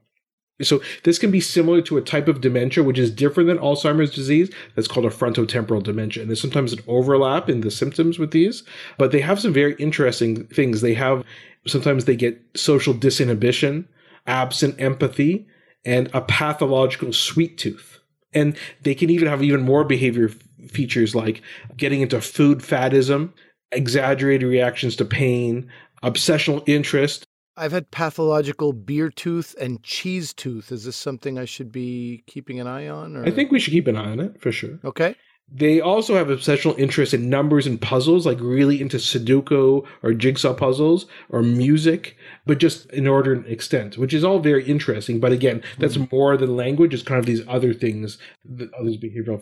So 0.62 0.82
this 1.04 1.20
can 1.20 1.32
be 1.32 1.42
similar 1.42 1.82
to 1.82 1.98
a 1.98 2.02
type 2.02 2.30
of 2.30 2.40
dementia, 2.40 2.84
which 2.84 2.98
is 2.98 3.12
different 3.12 3.48
than 3.48 3.58
Alzheimer's 3.58 4.14
disease. 4.16 4.50
That's 4.76 4.88
called 4.88 5.06
a 5.06 5.10
frontotemporal 5.10 5.84
dementia. 5.84 6.22
And 6.22 6.30
there's 6.30 6.42
sometimes 6.42 6.72
an 6.72 6.80
overlap 6.88 7.50
in 7.50 7.60
the 7.60 7.72
symptoms 7.72 8.18
with 8.18 8.32
these, 8.32 8.64
but 8.98 9.12
they 9.12 9.20
have 9.20 9.40
some 9.40 9.52
very 9.52 9.76
interesting 9.76 10.48
things. 10.48 10.80
They 10.80 10.94
have, 10.94 11.26
sometimes 11.68 12.06
they 12.06 12.16
get 12.16 12.42
social 12.56 12.94
disinhibition, 12.94 13.86
absent 14.28 14.80
empathy, 14.80 15.46
and 15.84 16.10
a 16.14 16.22
pathological 16.22 17.12
sweet 17.12 17.58
tooth. 17.58 18.00
And 18.34 18.58
they 18.82 18.96
can 18.96 19.10
even 19.10 19.28
have 19.28 19.44
even 19.44 19.62
more 19.62 19.84
behavior 19.84 20.30
features 20.68 21.16
like 21.16 21.42
getting 21.78 22.02
into 22.02 22.22
food 22.22 22.60
faddism, 22.60 23.34
exaggerated 23.72 24.48
reactions 24.48 24.96
to 24.98 25.06
pain, 25.06 25.70
obsessional 26.04 26.68
interest. 26.68 27.26
I've 27.58 27.72
had 27.72 27.90
pathological 27.90 28.74
beer 28.74 29.10
tooth 29.10 29.56
and 29.60 29.82
cheese 29.82 30.34
tooth. 30.34 30.72
Is 30.72 30.84
this 30.84 30.98
something 30.98 31.40
I 31.40 31.46
should 31.46 31.72
be 31.72 32.24
keeping 32.28 32.60
an 32.60 32.68
eye 32.68 32.90
on? 32.90 33.16
Or? 33.16 33.26
I 33.26 33.32
think 33.32 33.52
we 33.52 33.60
should 33.60 33.72
keep 33.72 33.88
an 33.88 33.96
eye 33.96 34.12
on 34.12 34.20
it 34.20 34.42
for 34.42 34.52
sure. 34.52 34.80
Okay. 34.84 35.16
They 35.52 35.80
also 35.80 36.16
have 36.16 36.42
special 36.42 36.74
interest 36.76 37.14
in 37.14 37.30
numbers 37.30 37.68
and 37.68 37.80
puzzles, 37.80 38.26
like 38.26 38.40
really 38.42 38.82
into 38.82 38.98
Sudoku 38.98 39.86
or 40.02 40.14
jigsaw 40.14 40.56
puzzles 40.56 41.06
or 41.30 41.44
music, 41.44 42.18
but 42.48 42.58
just 42.58 42.88
in 42.92 43.08
order 43.08 43.32
and 43.32 43.46
extent, 43.46 43.98
which 43.98 44.14
is 44.14 44.24
all 44.24 44.40
very 44.40 44.66
interesting. 44.66 45.20
But 45.20 45.32
again, 45.32 45.62
that's 45.78 45.98
mm-hmm. 45.98 46.16
more 46.16 46.36
than 46.36 46.56
language, 46.58 46.96
it's 46.96 47.04
kind 47.04 47.20
of 47.20 47.28
these 47.28 47.44
other 47.48 47.74
things 47.74 48.18
that 48.44 48.74
others 48.74 48.98
behavioral 48.98 49.42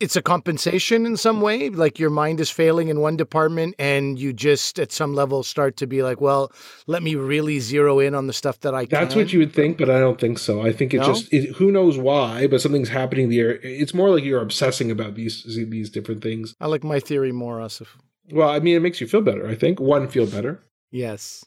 it's 0.00 0.16
a 0.16 0.22
compensation 0.22 1.06
in 1.06 1.16
some 1.16 1.40
way 1.40 1.70
like 1.70 1.98
your 1.98 2.10
mind 2.10 2.40
is 2.40 2.50
failing 2.50 2.88
in 2.88 3.00
one 3.00 3.16
department 3.16 3.74
and 3.78 4.18
you 4.18 4.32
just 4.32 4.78
at 4.78 4.90
some 4.90 5.14
level 5.14 5.42
start 5.42 5.76
to 5.76 5.86
be 5.86 6.02
like 6.02 6.20
well 6.20 6.50
let 6.86 7.02
me 7.02 7.14
really 7.14 7.60
zero 7.60 8.00
in 8.00 8.14
on 8.14 8.26
the 8.26 8.32
stuff 8.32 8.60
that 8.60 8.74
i 8.74 8.84
that's 8.86 9.14
can. 9.14 9.22
what 9.22 9.32
you 9.32 9.38
would 9.38 9.52
think 9.52 9.78
but 9.78 9.88
i 9.88 9.98
don't 9.98 10.20
think 10.20 10.38
so. 10.38 10.62
I 10.62 10.72
think 10.72 10.94
it 10.94 10.98
no? 10.98 11.06
just 11.06 11.32
it, 11.32 11.54
who 11.56 11.70
knows 11.70 11.96
why 11.98 12.46
but 12.46 12.60
something's 12.60 12.88
happening 12.88 13.28
there 13.28 13.58
it's 13.62 13.94
more 13.94 14.10
like 14.10 14.24
you're 14.24 14.42
obsessing 14.42 14.90
about 14.90 15.14
these 15.14 15.44
these 15.68 15.90
different 15.90 16.22
things. 16.22 16.54
I 16.60 16.66
like 16.66 16.84
my 16.84 17.00
theory 17.00 17.32
more 17.32 17.58
asif. 17.58 17.88
Well 18.30 18.48
i 18.48 18.58
mean 18.58 18.76
it 18.76 18.80
makes 18.80 19.00
you 19.00 19.06
feel 19.06 19.22
better 19.22 19.46
i 19.46 19.54
think. 19.54 19.80
One 19.80 20.08
feel 20.08 20.26
better. 20.26 20.62
Yes. 20.90 21.44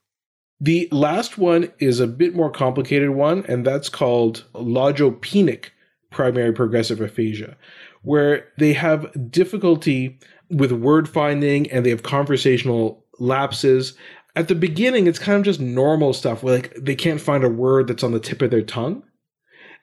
The 0.60 0.90
last 0.92 1.38
one 1.38 1.72
is 1.80 2.00
a 2.00 2.08
bit 2.08 2.36
more 2.36 2.50
complicated 2.50 3.12
one 3.12 3.46
and 3.48 3.66
that's 3.66 3.90
called 3.90 4.46
logopenic 4.54 5.70
primary 6.12 6.54
progressive 6.54 7.02
aphasia 7.02 7.58
where 8.02 8.48
they 8.58 8.74
have 8.74 9.32
difficulty 9.32 10.20
with 10.50 10.72
word 10.72 11.10
finding 11.10 11.70
and 11.72 11.86
they 11.86 11.90
have 11.90 12.04
conversational 12.04 13.06
lapses. 13.20 13.94
At 14.36 14.48
the 14.48 14.56
beginning, 14.56 15.08
it's 15.08 15.20
kind 15.20 15.38
of 15.38 15.44
just 15.44 15.60
normal 15.60 16.14
stuff 16.14 16.44
where 16.44 16.56
like 16.56 16.74
they 16.76 16.96
can't 16.96 17.22
find 17.22 17.44
a 17.44 17.50
word 17.50 17.88
that's 17.88 18.04
on 18.04 18.12
the 18.12 18.20
tip 18.20 18.42
of 18.42 18.52
their 18.52 18.62
tongue. 18.62 19.04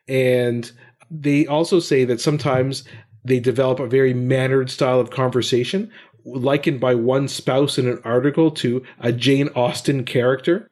And 0.09 0.71
they 1.11 1.47
also 1.47 1.81
say 1.81 2.05
that 2.05 2.21
sometimes 2.21 2.85
they 3.25 3.41
develop 3.41 3.81
a 3.81 3.87
very 3.87 4.15
mannered 4.15 4.71
style 4.71 5.01
of 5.01 5.11
conversation, 5.11 5.91
likened 6.25 6.81
by 6.81 6.95
one 6.95 7.29
spouse 7.29 7.79
in 7.79 7.89
an 7.89 8.01
article 8.05 8.51
to 8.51 8.83
a 9.01 9.13
Jane 9.13 9.49
Austen 9.55 10.05
character. 10.05 10.71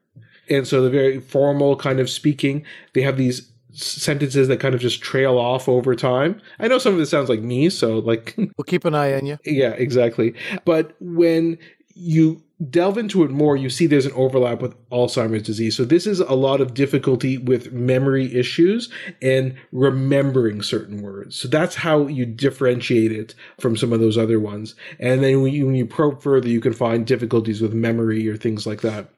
And 0.49 0.67
so 0.67 0.83
the 0.83 0.91
very 0.91 1.21
formal 1.21 1.77
kind 1.77 2.01
of 2.01 2.11
speaking, 2.11 2.65
they 2.95 3.03
have 3.03 3.17
these 3.17 3.52
sentences 3.73 4.49
that 4.49 4.61
kind 4.61 4.75
of 4.75 4.81
just 4.81 5.03
trail 5.03 5.39
off 5.39 5.69
over 5.69 5.95
time. 5.95 6.41
I 6.59 6.69
know 6.69 6.79
some 6.79 6.93
of 6.93 6.99
this 6.99 7.11
sounds 7.11 7.29
like 7.29 7.41
me, 7.41 7.71
so 7.71 7.99
like 7.99 8.35
we'll 8.37 8.65
keep 8.67 8.85
an 8.85 8.95
eye 8.95 9.15
on 9.15 9.27
you. 9.27 9.39
Yeah, 9.45 9.71
exactly. 9.71 10.35
But 10.65 10.95
when 11.01 11.59
you 11.95 12.43
delve 12.71 12.99
into 12.99 13.25
it 13.25 13.31
more, 13.31 13.57
you 13.57 13.69
see 13.69 13.87
there's 13.87 14.07
an 14.07 14.13
overlap 14.13 14.61
with 14.61 14.77
Alzheimer's 14.91 15.43
disease. 15.43 15.77
So 15.77 15.85
this 15.85 16.07
is 16.07 16.21
a 16.21 16.35
lot 16.35 16.61
of 16.61 16.75
difficulty 16.75 17.39
with 17.39 17.73
memory 17.73 18.33
issues 18.35 18.89
and 19.21 19.55
remembering 19.73 20.63
certain 20.63 21.03
words. 21.03 21.37
So 21.37 21.49
that's 21.49 21.75
how 21.75 22.07
you 22.07 22.25
differentiate 22.25 23.13
it 23.13 23.35
from 23.59 23.77
some 23.77 23.93
of 23.93 24.01
those 24.01 24.17
other 24.17 24.39
ones. 24.39 24.75
And 25.01 25.23
then 25.23 25.43
when 25.43 25.53
you, 25.53 25.67
when 25.67 25.75
you 25.75 25.87
probe 25.87 26.23
further, 26.23 26.49
you 26.49 26.61
can 26.61 26.73
find 26.73 27.07
difficulties 27.07 27.61
with 27.61 27.75
memory 27.75 28.29
or 28.29 28.37
things 28.37 28.67
like 28.67 28.83
that. 28.83 29.09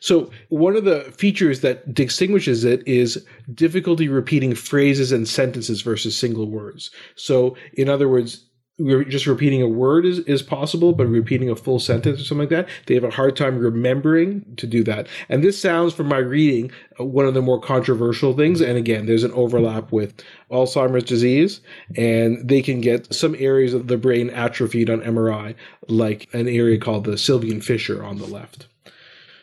So, 0.00 0.30
one 0.48 0.76
of 0.76 0.84
the 0.84 1.12
features 1.16 1.60
that 1.60 1.94
distinguishes 1.94 2.64
it 2.64 2.86
is 2.86 3.24
difficulty 3.54 4.08
repeating 4.08 4.54
phrases 4.54 5.12
and 5.12 5.28
sentences 5.28 5.82
versus 5.82 6.16
single 6.16 6.46
words. 6.46 6.90
So, 7.16 7.56
in 7.74 7.88
other 7.88 8.08
words, 8.08 8.44
we're 8.78 9.04
just 9.04 9.26
repeating 9.26 9.60
a 9.60 9.68
word 9.68 10.06
is, 10.06 10.20
is 10.20 10.42
possible, 10.42 10.92
but 10.92 11.06
repeating 11.06 11.50
a 11.50 11.56
full 11.56 11.80
sentence 11.80 12.20
or 12.20 12.24
something 12.24 12.48
like 12.48 12.50
that, 12.50 12.68
they 12.86 12.94
have 12.94 13.04
a 13.04 13.10
hard 13.10 13.36
time 13.36 13.58
remembering 13.58 14.44
to 14.56 14.66
do 14.66 14.84
that. 14.84 15.08
And 15.28 15.42
this 15.42 15.60
sounds, 15.60 15.94
from 15.94 16.06
my 16.06 16.18
reading, 16.18 16.70
uh, 17.00 17.04
one 17.04 17.26
of 17.26 17.34
the 17.34 17.42
more 17.42 17.60
controversial 17.60 18.34
things. 18.34 18.60
And 18.60 18.78
again, 18.78 19.06
there's 19.06 19.24
an 19.24 19.32
overlap 19.32 19.90
with 19.90 20.14
Alzheimer's 20.50 21.04
disease, 21.04 21.60
and 21.96 22.48
they 22.48 22.62
can 22.62 22.80
get 22.80 23.12
some 23.12 23.34
areas 23.38 23.74
of 23.74 23.88
the 23.88 23.96
brain 23.96 24.30
atrophied 24.30 24.90
on 24.90 25.00
MRI, 25.00 25.56
like 25.88 26.28
an 26.32 26.48
area 26.48 26.78
called 26.78 27.04
the 27.04 27.12
Sylvian 27.12 27.62
fissure 27.62 28.04
on 28.04 28.18
the 28.18 28.26
left. 28.26 28.68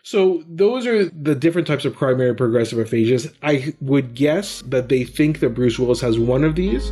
So 0.07 0.43
those 0.47 0.85
are 0.85 1.05
the 1.05 1.33
different 1.33 1.65
types 1.65 1.83
of 1.83 1.95
primary 1.95 2.35
progressive 2.35 2.77
aphasias. 2.77 3.33
I 3.41 3.73
would 3.81 4.13
guess 4.13 4.61
that 4.67 4.87
they 4.87 5.03
think 5.03 5.39
that 5.39 5.55
Bruce 5.55 5.79
Willis 5.79 5.99
has 6.01 6.19
one 6.19 6.43
of 6.43 6.53
these. 6.53 6.91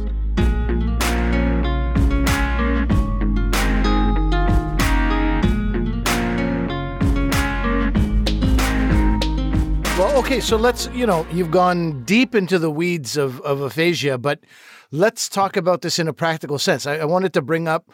Well, 9.96 10.18
okay, 10.18 10.40
so 10.40 10.58
let's, 10.58 10.88
you 10.88 11.06
know, 11.06 11.28
you've 11.32 11.52
gone 11.52 12.04
deep 12.06 12.34
into 12.34 12.58
the 12.58 12.72
weeds 12.72 13.16
of, 13.16 13.40
of 13.42 13.62
aphasia, 13.62 14.18
but 14.18 14.40
let's 14.90 15.30
talk 15.30 15.56
about 15.56 15.84
this 15.84 16.00
in 16.00 16.08
a 16.08 16.14
practical 16.14 16.58
sense. 16.58 16.88
I, 16.88 16.96
I 16.96 17.06
wanted 17.06 17.34
to 17.34 17.44
bring 17.44 17.68
up 17.68 17.92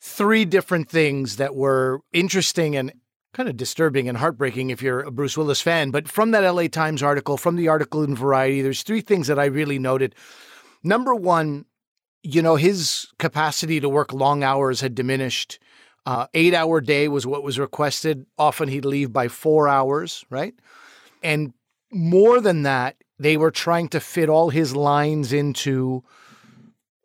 three 0.00 0.44
different 0.44 0.88
things 0.88 1.36
that 1.36 1.54
were 1.54 2.00
interesting 2.12 2.74
and 2.74 2.92
kind 3.34 3.48
of 3.48 3.56
disturbing 3.56 4.08
and 4.08 4.16
heartbreaking 4.16 4.70
if 4.70 4.80
you're 4.80 5.00
a 5.00 5.10
Bruce 5.10 5.36
Willis 5.36 5.60
fan. 5.60 5.90
But 5.90 6.08
from 6.08 6.30
that 6.30 6.48
LA 6.48 6.68
Times 6.68 7.02
article, 7.02 7.36
from 7.36 7.56
the 7.56 7.68
article 7.68 8.02
in 8.02 8.14
Variety, 8.14 8.62
there's 8.62 8.82
three 8.82 9.00
things 9.00 9.26
that 9.26 9.38
I 9.38 9.46
really 9.46 9.78
noted. 9.78 10.14
Number 10.82 11.14
one, 11.14 11.66
you 12.22 12.40
know, 12.40 12.56
his 12.56 13.08
capacity 13.18 13.80
to 13.80 13.88
work 13.88 14.12
long 14.12 14.42
hours 14.42 14.80
had 14.80 14.94
diminished. 14.94 15.58
Uh, 16.06 16.26
eight 16.34 16.54
hour 16.54 16.80
day 16.80 17.08
was 17.08 17.26
what 17.26 17.42
was 17.42 17.58
requested. 17.58 18.24
Often 18.38 18.68
he'd 18.68 18.84
leave 18.84 19.12
by 19.12 19.28
four 19.28 19.68
hours, 19.68 20.24
right? 20.30 20.54
And 21.22 21.52
more 21.90 22.40
than 22.40 22.62
that, 22.62 22.96
they 23.18 23.36
were 23.36 23.50
trying 23.50 23.88
to 23.88 24.00
fit 24.00 24.28
all 24.28 24.50
his 24.50 24.76
lines 24.76 25.32
into 25.32 26.04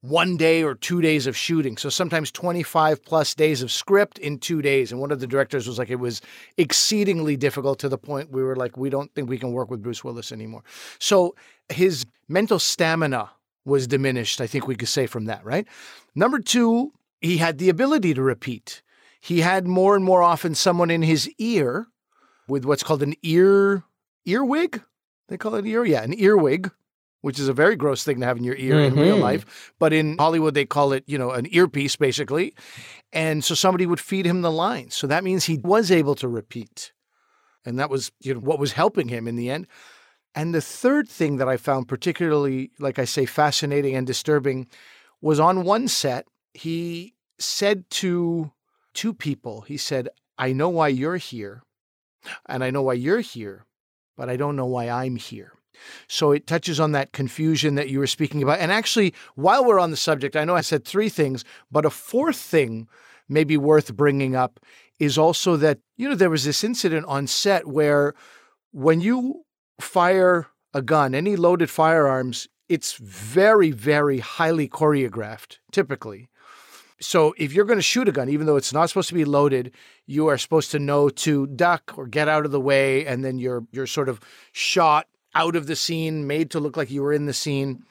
one 0.02 0.38
day 0.38 0.64
or 0.64 0.76
two 0.76 1.02
days 1.02 1.28
of 1.28 1.36
shooting. 1.36 1.76
So 1.78 1.90
sometimes 1.90 2.32
25 2.32 3.04
plus 3.04 3.36
days 3.36 3.62
of 3.62 3.72
script 3.72 4.18
in 4.18 4.40
two 4.40 4.62
days. 4.62 4.92
And 4.92 5.02
one 5.02 5.12
of 5.12 5.20
the 5.20 5.28
directors 5.28 5.68
was 5.68 5.78
like, 5.78 5.90
it 5.90 5.96
was 5.96 6.22
exceedingly 6.58 7.36
difficult 7.36 7.80
to 7.80 7.90
the 7.90 7.98
point 7.98 8.32
we 8.32 8.42
were 8.42 8.56
like, 8.56 8.78
we 8.78 8.90
don't 8.90 9.14
think 9.14 9.30
we 9.30 9.38
can 9.38 9.52
work 9.52 9.70
with 9.70 9.84
Bruce 9.84 10.04
Willis 10.04 10.32
anymore. 10.32 10.64
So 11.00 11.36
his 11.68 12.06
mental 12.28 12.60
stamina 12.60 13.30
was 13.66 13.88
diminished, 13.88 14.40
I 14.40 14.48
think 14.48 14.68
we 14.68 14.76
could 14.76 14.88
say 14.88 15.06
from 15.06 15.26
that, 15.26 15.44
right? 15.44 15.68
Number 16.16 16.40
two, 16.40 16.94
he 17.22 17.38
had 17.38 17.58
the 17.58 17.70
ability 17.70 18.14
to 18.14 18.22
repeat. 18.22 18.82
He 19.20 19.42
had 19.42 19.68
more 19.68 19.96
and 19.96 20.06
more 20.06 20.24
often 20.24 20.56
someone 20.56 20.90
in 20.90 21.02
his 21.02 21.30
ear 21.38 21.88
with 22.48 22.64
what's 22.64 22.84
called 22.84 23.04
an 23.04 23.16
ear 23.22 23.84
earwig. 24.26 24.82
They 25.28 25.38
call 25.38 25.56
it 25.56 25.66
ear, 25.66 25.86
yeah, 25.86 26.04
an 26.04 26.18
earwig 26.18 26.72
which 27.22 27.40
is 27.40 27.48
a 27.48 27.54
very 27.54 27.76
gross 27.76 28.04
thing 28.04 28.20
to 28.20 28.26
have 28.26 28.38
in 28.38 28.44
your 28.44 28.56
ear 28.56 28.76
mm-hmm. 28.76 28.98
in 28.98 29.04
real 29.04 29.16
mm-hmm. 29.16 29.24
life. 29.24 29.74
But 29.80 29.94
in 29.94 30.18
Hollywood, 30.18 30.54
they 30.54 30.66
call 30.66 30.94
it, 30.94 31.04
you 31.08 31.18
know, 31.18 31.32
an 31.32 31.48
earpiece, 31.52 31.96
basically. 31.96 32.56
And 33.12 33.44
so 33.44 33.56
somebody 33.56 33.86
would 33.86 34.00
feed 34.00 34.26
him 34.26 34.42
the 34.42 34.52
lines. 34.52 34.96
So 34.96 35.08
that 35.08 35.24
means 35.24 35.46
he 35.46 35.58
was 35.58 35.92
able 35.92 36.16
to 36.16 36.28
repeat. 36.28 36.94
And 37.66 37.78
that 37.80 37.90
was, 37.90 38.12
you 38.22 38.34
know, 38.34 38.40
what 38.40 38.60
was 38.60 38.74
helping 38.74 39.10
him 39.10 39.28
in 39.28 39.36
the 39.36 39.50
end. 39.50 39.68
And 40.36 40.54
the 40.54 40.62
third 40.62 41.10
thing 41.10 41.38
that 41.38 41.50
I 41.50 41.58
found 41.58 41.88
particularly, 41.88 42.72
like 42.80 43.00
I 43.00 43.06
say, 43.06 43.26
fascinating 43.26 43.96
and 43.96 44.08
disturbing 44.08 44.68
was 45.22 45.40
on 45.40 45.64
one 45.64 45.88
set, 45.88 46.26
he 46.54 47.16
said 47.40 47.90
to 47.90 48.52
two 48.94 49.14
people, 49.14 49.62
he 49.62 49.78
said, 49.78 50.10
I 50.38 50.54
know 50.54 50.70
why 50.70 50.88
you're 50.88 51.18
here, 51.18 51.64
and 52.48 52.64
I 52.64 52.70
know 52.70 52.84
why 52.84 52.94
you're 52.94 53.20
here, 53.20 53.66
but 54.16 54.30
I 54.30 54.38
don't 54.38 54.56
know 54.56 54.66
why 54.66 54.90
I'm 54.90 55.16
here. 55.18 55.54
So 56.08 56.32
it 56.32 56.48
touches 56.48 56.80
on 56.80 56.92
that 56.94 57.12
confusion 57.12 57.76
that 57.76 57.90
you 57.90 58.00
were 58.00 58.08
speaking 58.08 58.44
about. 58.44 58.60
And 58.60 58.72
actually, 58.72 59.14
while 59.36 59.66
we're 59.66 59.80
on 59.80 59.92
the 59.92 59.98
subject, 59.98 60.36
I 60.36 60.46
know 60.46 60.56
I 60.56 60.62
said 60.62 60.86
three 60.86 61.10
things, 61.10 61.44
but 61.72 61.86
a 61.86 61.90
fourth 61.90 62.38
thing 62.38 62.88
maybe 63.28 63.58
worth 63.58 63.96
bringing 63.96 64.36
up 64.36 64.60
is 65.00 65.18
also 65.18 65.56
that, 65.58 65.80
you 65.98 66.10
know, 66.10 66.16
there 66.16 66.30
was 66.30 66.44
this 66.44 66.64
incident 66.64 67.06
on 67.08 67.28
set 67.28 67.68
where 67.68 68.14
when 68.72 69.02
you 69.02 69.46
fire 69.80 70.48
a 70.74 70.82
gun, 70.82 71.16
any 71.16 71.36
loaded 71.36 71.70
firearms, 71.70 72.48
it's 72.68 72.94
very, 72.94 73.72
very 73.72 74.20
highly 74.20 74.68
choreographed, 74.68 75.58
typically. 75.72 76.30
So 77.02 77.34
if 77.38 77.54
you're 77.54 77.66
going 77.66 77.80
to 77.80 77.84
shoot 77.84 78.10
a 78.10 78.12
gun, 78.12 78.30
even 78.30 78.46
though 78.46 78.58
it's 78.58 78.74
not 78.74 78.90
supposed 78.90 79.08
to 79.10 79.16
be 79.16 79.26
loaded, 79.26 79.74
you 80.06 80.28
are 80.28 80.38
supposed 80.38 80.72
to 80.72 80.80
know 80.80 81.10
to 81.10 81.48
duck 81.48 81.94
or 81.98 82.06
get 82.08 82.28
out 82.28 82.46
of 82.46 82.52
the 82.52 82.60
way, 82.60 83.06
and 83.06 83.24
then 83.24 83.40
you're 83.40 83.66
you're 83.72 83.88
sort 83.88 84.10
of 84.10 84.20
shot 84.52 85.08
out 85.36 85.56
of 85.56 85.68
the 85.68 85.76
scene, 85.76 86.28
made 86.28 86.52
to 86.52 86.60
look 86.60 86.78
like 86.78 86.92
you 86.92 87.02
were 87.02 87.14
in 87.14 87.26
the 87.26 87.34
scene. 87.34 87.84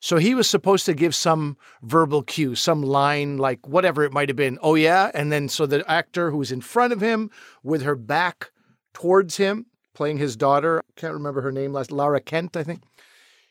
So 0.00 0.16
he 0.16 0.34
was 0.34 0.50
supposed 0.50 0.84
to 0.86 0.94
give 0.94 1.14
some 1.14 1.56
verbal 1.82 2.22
cue, 2.22 2.56
some 2.56 2.82
line 2.82 3.36
like 3.38 3.68
whatever 3.68 4.02
it 4.02 4.12
might 4.12 4.28
have 4.28 4.36
been. 4.36 4.58
Oh, 4.60 4.74
yeah. 4.74 5.12
And 5.14 5.30
then 5.30 5.48
so 5.48 5.64
the 5.64 5.88
actor 5.88 6.30
who 6.30 6.38
was 6.38 6.50
in 6.50 6.60
front 6.60 6.92
of 6.92 7.00
him 7.00 7.30
with 7.62 7.82
her 7.82 7.94
back 7.94 8.50
towards 8.94 9.36
him, 9.36 9.66
playing 9.94 10.18
his 10.18 10.36
daughter, 10.36 10.80
I 10.80 11.00
can't 11.00 11.14
remember 11.14 11.40
her 11.42 11.52
name 11.52 11.72
last, 11.72 11.92
Lala 11.92 12.20
Kent, 12.20 12.56
I 12.56 12.64
think, 12.64 12.82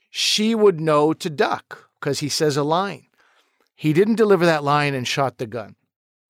she 0.10 0.54
would 0.54 0.82
know 0.82 1.14
to 1.14 1.30
duck 1.30 1.90
because 2.00 2.20
he 2.20 2.28
says 2.28 2.58
a 2.58 2.64
line. 2.64 3.08
He 3.76 3.94
didn't 3.94 4.16
deliver 4.16 4.46
that 4.46 4.64
line 4.64 4.94
and 4.94 5.08
shot 5.08 5.38
the 5.38 5.48
gun. 5.48 5.76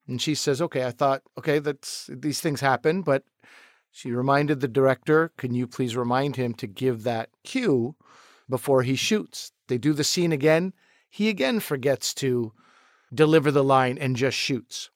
And 0.08 0.21
she 0.21 0.36
says, 0.36 0.62
okay, 0.62 0.86
I 0.86 0.91
thought, 0.91 1.24
okay, 1.38 1.60
that's 1.60 2.10
these 2.13 2.41
things 2.41 2.62
happen, 2.62 3.02
but 3.02 3.24
she 3.92 4.12
reminded 4.12 4.62
the 4.62 4.68
director, 4.68 5.32
Can 5.38 5.54
you 5.54 5.68
please 5.68 5.96
remind 5.96 6.38
him 6.38 6.54
to 6.56 6.68
give 6.68 7.04
that 7.04 7.30
cue 7.44 7.96
before 8.50 8.84
he 8.84 8.96
shoots? 8.96 9.52
They 9.68 9.78
do 9.78 9.94
the 9.94 10.04
scene 10.04 10.32
again. 10.32 10.74
He 11.10 11.30
again 11.30 11.60
forgets 11.60 12.14
to 12.16 12.54
deliver 13.14 13.52
the 13.52 13.64
line 13.64 13.98
and 13.98 14.16
just 14.16 14.38
shoots. 14.38 14.90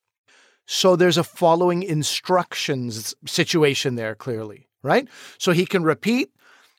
So 0.65 0.95
there's 0.95 1.17
a 1.17 1.23
following 1.23 1.83
instructions 1.83 3.13
situation 3.25 3.95
there, 3.95 4.15
clearly, 4.15 4.67
right? 4.81 5.07
So 5.37 5.51
he 5.51 5.65
can 5.65 5.83
repeat, 5.83 6.31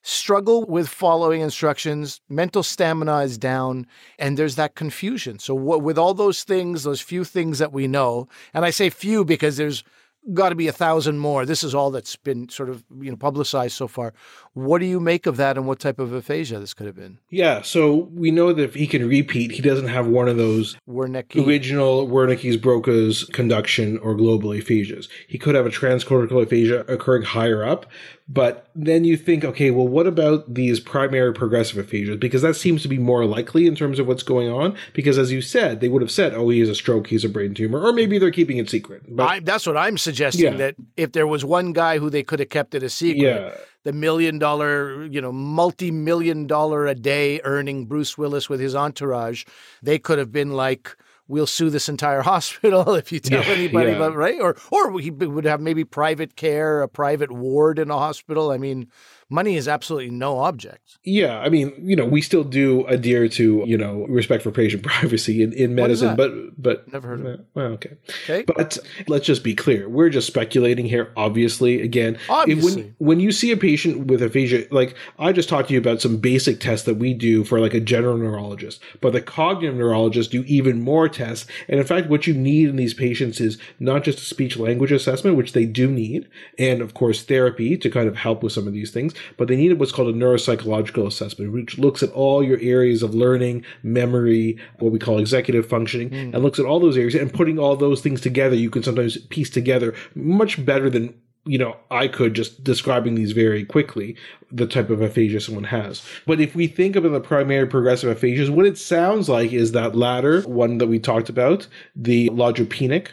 struggle 0.03 0.65
with 0.65 0.89
following 0.89 1.41
instructions, 1.43 2.21
mental 2.29 2.63
stamina 2.63 3.19
is 3.19 3.39
down, 3.39 3.87
and 4.19 4.37
there's 4.37 4.57
that 4.57 4.75
confusion. 4.75 5.39
So, 5.39 5.55
with 5.55 5.99
all 5.99 6.15
those 6.15 6.43
things, 6.43 6.83
those 6.83 7.01
few 7.01 7.25
things 7.25 7.59
that 7.59 7.73
we 7.73 7.87
know, 7.87 8.29
and 8.55 8.65
I 8.65 8.71
say 8.71 8.91
few 8.91 9.25
because 9.25 9.57
there's 9.57 9.85
got 10.33 10.51
to 10.51 10.55
be 10.55 10.69
a 10.69 10.73
thousand 10.73 11.19
more. 11.19 11.47
This 11.47 11.63
is 11.63 11.75
all 11.75 11.91
that's 11.91 12.17
been 12.17 12.49
sort 12.49 12.69
of 12.69 12.85
you 13.01 13.11
know 13.11 13.17
publicized 13.17 13.77
so 13.77 13.89
far. 13.89 14.15
What 14.57 14.79
do 14.79 14.87
you 14.87 15.01
make 15.01 15.27
of 15.27 15.37
that, 15.37 15.59
and 15.59 15.67
what 15.67 15.81
type 15.81 15.99
of 15.99 16.15
aphasia 16.15 16.59
this 16.59 16.73
could 16.73 16.87
have 16.87 16.97
been? 16.97 17.19
Yeah, 17.29 17.61
so 17.61 18.09
we 18.15 18.31
know 18.31 18.55
that 18.55 18.63
if 18.63 18.75
he 18.75 18.87
can 18.87 19.07
repeat, 19.07 19.51
he 19.51 19.61
doesn't 19.61 19.89
have 19.89 20.07
one 20.07 20.29
of 20.29 20.39
those 20.39 20.79
Wernicke. 20.89 21.47
original 21.47 22.09
Wernicke's 22.09 22.57
Broca's 22.57 23.25
conduction 23.35 23.99
or 23.99 24.15
global 24.15 24.49
aphasias. 24.49 25.09
He 25.29 25.37
could 25.37 25.55
have 25.55 25.67
a 25.67 25.69
transcortical 25.69 26.43
aphasia 26.43 26.87
occurring 26.89 27.25
higher 27.25 27.65
up, 27.65 27.85
but 28.31 28.71
then 28.75 29.05
you 29.05 29.19
think, 29.19 29.45
okay, 29.45 29.71
well, 29.71 29.87
what 29.87 30.07
about 30.07 30.55
these 30.55 30.81
primary 30.81 31.35
progressive 31.35 31.87
aphasias? 31.87 32.19
Because 32.19 32.41
that 32.41 32.55
seems 32.55 32.81
to 32.81 32.89
be 32.89 32.97
more 32.99 33.27
likely 33.27 33.67
in 33.67 33.77
terms 33.77 33.99
of 33.99 34.07
what's 34.07 34.23
going 34.23 34.49
on. 34.49 34.75
Because 34.95 35.19
as 35.19 35.31
you 35.31 35.43
said, 35.43 35.81
they 35.81 35.89
would 35.89 36.01
have 36.01 36.11
said, 36.11 36.33
oh, 36.33 36.49
he 36.49 36.61
has 36.61 36.71
a 36.71 36.75
stroke, 36.75 37.09
he's 37.09 37.27
a 37.27 37.29
brain 37.29 37.53
tumor, 37.53 37.81
or 37.81 37.93
maybe 37.93 38.19
they're 38.19 38.31
keeping 38.31 38.57
it 38.57 38.71
secret. 38.71 39.03
But 39.07 39.29
I, 39.29 39.41
that's 39.41 39.67
what 39.67 39.77
I'm 39.77 39.99
suggesting. 39.99 40.53
Yeah. 40.53 40.57
That 40.57 40.77
if 40.97 41.13
there 41.13 41.27
was 41.27 41.45
one 41.45 41.75
guy 41.75 41.99
who 41.99 42.09
they 42.09 42.23
could 42.23 42.41
have 42.41 42.49
kept 42.49 42.75
it 42.75 42.83
a 42.83 42.89
secret, 42.89 43.23
yeah. 43.23 43.55
The 43.87 43.93
million 43.93 44.37
dollar, 44.37 45.05
you 45.07 45.21
know, 45.21 45.31
multi 45.31 45.93
million 45.93 46.49
dollar 46.49 46.89
a 46.89 46.95
day 46.97 47.41
earning 47.45 47.87
Bruce 47.87 48.19
Willis 48.19 48.49
with 48.49 48.59
his 48.59 48.75
entourage, 48.75 49.45
they 49.81 49.97
could 49.97 50.19
have 50.19 50.33
been 50.33 50.51
like 50.51 50.97
we'll 51.29 51.47
sue 51.47 51.71
this 51.71 51.89
entire 51.89 52.21
hospital 52.33 52.97
if 52.97 53.13
you 53.13 53.21
tell 53.21 53.45
yeah, 53.45 53.53
anybody 53.53 53.91
yeah. 53.91 53.97
about 53.97 54.17
right 54.17 54.41
or 54.41 54.57
or 54.73 54.99
he 54.99 55.13
would 55.13 55.45
have 55.45 55.61
maybe 55.61 55.85
private 55.85 56.35
care 56.35 56.83
a 56.83 56.89
private 56.89 57.31
ward 57.31 57.79
in 57.79 57.91
a 57.91 57.99
hospital 57.99 58.51
i 58.51 58.59
mean 58.59 58.89
money 59.29 59.57
is 59.57 59.67
absolutely 59.67 60.11
no 60.11 60.39
object. 60.39 60.99
Yeah, 61.05 61.39
I 61.39 61.49
mean, 61.49 61.73
you 61.79 61.97
know, 61.97 62.05
we 62.05 62.23
still 62.23 62.45
do 62.45 62.87
adhere 62.87 63.29
to 63.29 63.65
you 63.67 63.77
know 63.77 64.07
respect 64.09 64.43
for 64.43 64.51
patient 64.51 64.83
privacy 64.85 65.43
in, 65.43 65.53
in 65.53 65.75
medicine, 65.75 66.17
but 66.17 66.33
but 66.61 66.91
never 66.93 67.09
heard 67.09 67.21
of 67.21 67.27
it. 67.27 67.41
Well, 67.55 67.67
okay, 67.73 67.97
okay. 68.25 68.45
But 68.47 68.79
let's 69.09 69.27
just 69.27 69.43
be 69.43 69.55
clear: 69.55 69.89
we're 69.89 70.11
just 70.11 70.27
speculating 70.27 70.87
here. 70.87 71.13
Obviously, 71.17 71.83
again, 71.83 72.19
obviously, 72.29 72.95
when 72.99 73.17
when 73.17 73.21
you 73.21 73.33
see 73.33 73.51
a 73.51 73.57
patient 73.57 74.07
with 74.07 74.23
aphasia, 74.23 74.67
like 74.71 74.95
I 75.19 75.33
just 75.33 75.49
talked 75.49 75.69
to 75.69 75.75
you 75.75 75.81
about 75.81 76.01
some 76.01 76.19
basic 76.19 76.61
tests 76.61 76.87
that 76.87 76.97
we 76.97 77.15
do 77.15 77.45
for 77.45 77.61
like 77.61 77.75
a 77.75 77.81
general 77.81 78.17
neurologist, 78.17 78.81
but 79.01 79.13
the 79.13 79.23
cognitive 79.23 79.75
neurologists 79.75 80.31
do 80.31 80.45
even 80.47 80.83
more 80.83 81.09
tests. 81.09 81.47
And 81.69 81.81
in 81.81 81.87
fact, 81.87 82.09
what 82.09 82.27
you 82.27 82.35
need 82.35 82.69
in 82.69 82.77
these 82.77 82.95
patients 82.95 83.41
is 83.41 83.59
not 83.81 84.05
just 84.05 84.19
a 84.19 84.23
speech 84.23 84.57
language 84.57 84.93
assessment, 84.93 85.37
which 85.37 85.53
they 85.53 85.65
do 85.65 85.91
need, 85.91 86.29
and 86.59 86.81
of 86.81 86.95
course 86.95 87.23
therapy 87.23 87.77
to 87.77 87.91
kind 87.91 88.09
of 88.09 88.17
help 88.17 88.43
with 88.43 88.53
some 88.53 88.67
of 88.67 88.73
these 88.73 88.91
things 88.91 89.15
but 89.37 89.49
they 89.49 89.57
needed 89.57 89.79
what's 89.79 89.93
called 89.93 90.15
a 90.15 90.19
neuropsychological 90.19 91.07
assessment, 91.07 91.53
which 91.53 91.79
looks 91.79 92.03
at 92.03 92.11
all 92.13 92.43
your 92.43 92.59
areas 92.61 93.03
of 93.03 93.15
learning, 93.15 93.65
memory, 93.83 94.59
what 94.79 94.93
we 94.93 94.99
call 94.99 95.19
executive 95.19 95.67
functioning, 95.67 96.11
mm. 96.11 96.35
and 96.35 96.43
looks 96.43 96.59
at 96.59 96.67
all 96.67 96.81
those 96.81 96.97
areas. 96.97 97.15
And 97.15 97.33
putting 97.33 97.59
all 97.59 97.77
those 97.77 98.01
things 98.01 98.21
together, 98.21 98.57
you 98.57 98.71
can 98.71 98.83
sometimes 98.83 99.19
piece 99.27 99.51
together 99.51 99.95
much 100.15 100.65
better 100.65 100.91
than 100.91 101.15
you 101.47 101.59
know, 101.59 101.77
I 101.91 102.09
could 102.09 102.35
just 102.35 102.65
describing 102.65 103.15
these 103.15 103.33
very 103.33 103.65
quickly, 103.65 104.17
the 104.51 104.67
type 104.67 104.91
of 104.91 105.01
aphasia 105.01 105.41
someone 105.41 105.65
has. 105.65 106.05
But 106.27 106.41
if 106.41 106.57
we 106.57 106.67
think 106.67 106.97
about 106.97 107.13
the 107.13 107.21
primary 107.21 107.69
progressive 107.69 108.19
aphasias, 108.19 108.51
what 108.51 108.67
it 108.67 108.77
sounds 108.77 109.29
like 109.29 109.53
is 109.53 109.73
that 109.73 109.95
latter 109.95 110.43
one 110.43 110.79
that 110.79 110.89
we 110.89 110.99
talked 110.99 111.29
about, 111.29 111.69
the 111.95 112.29
logopenic, 112.31 113.11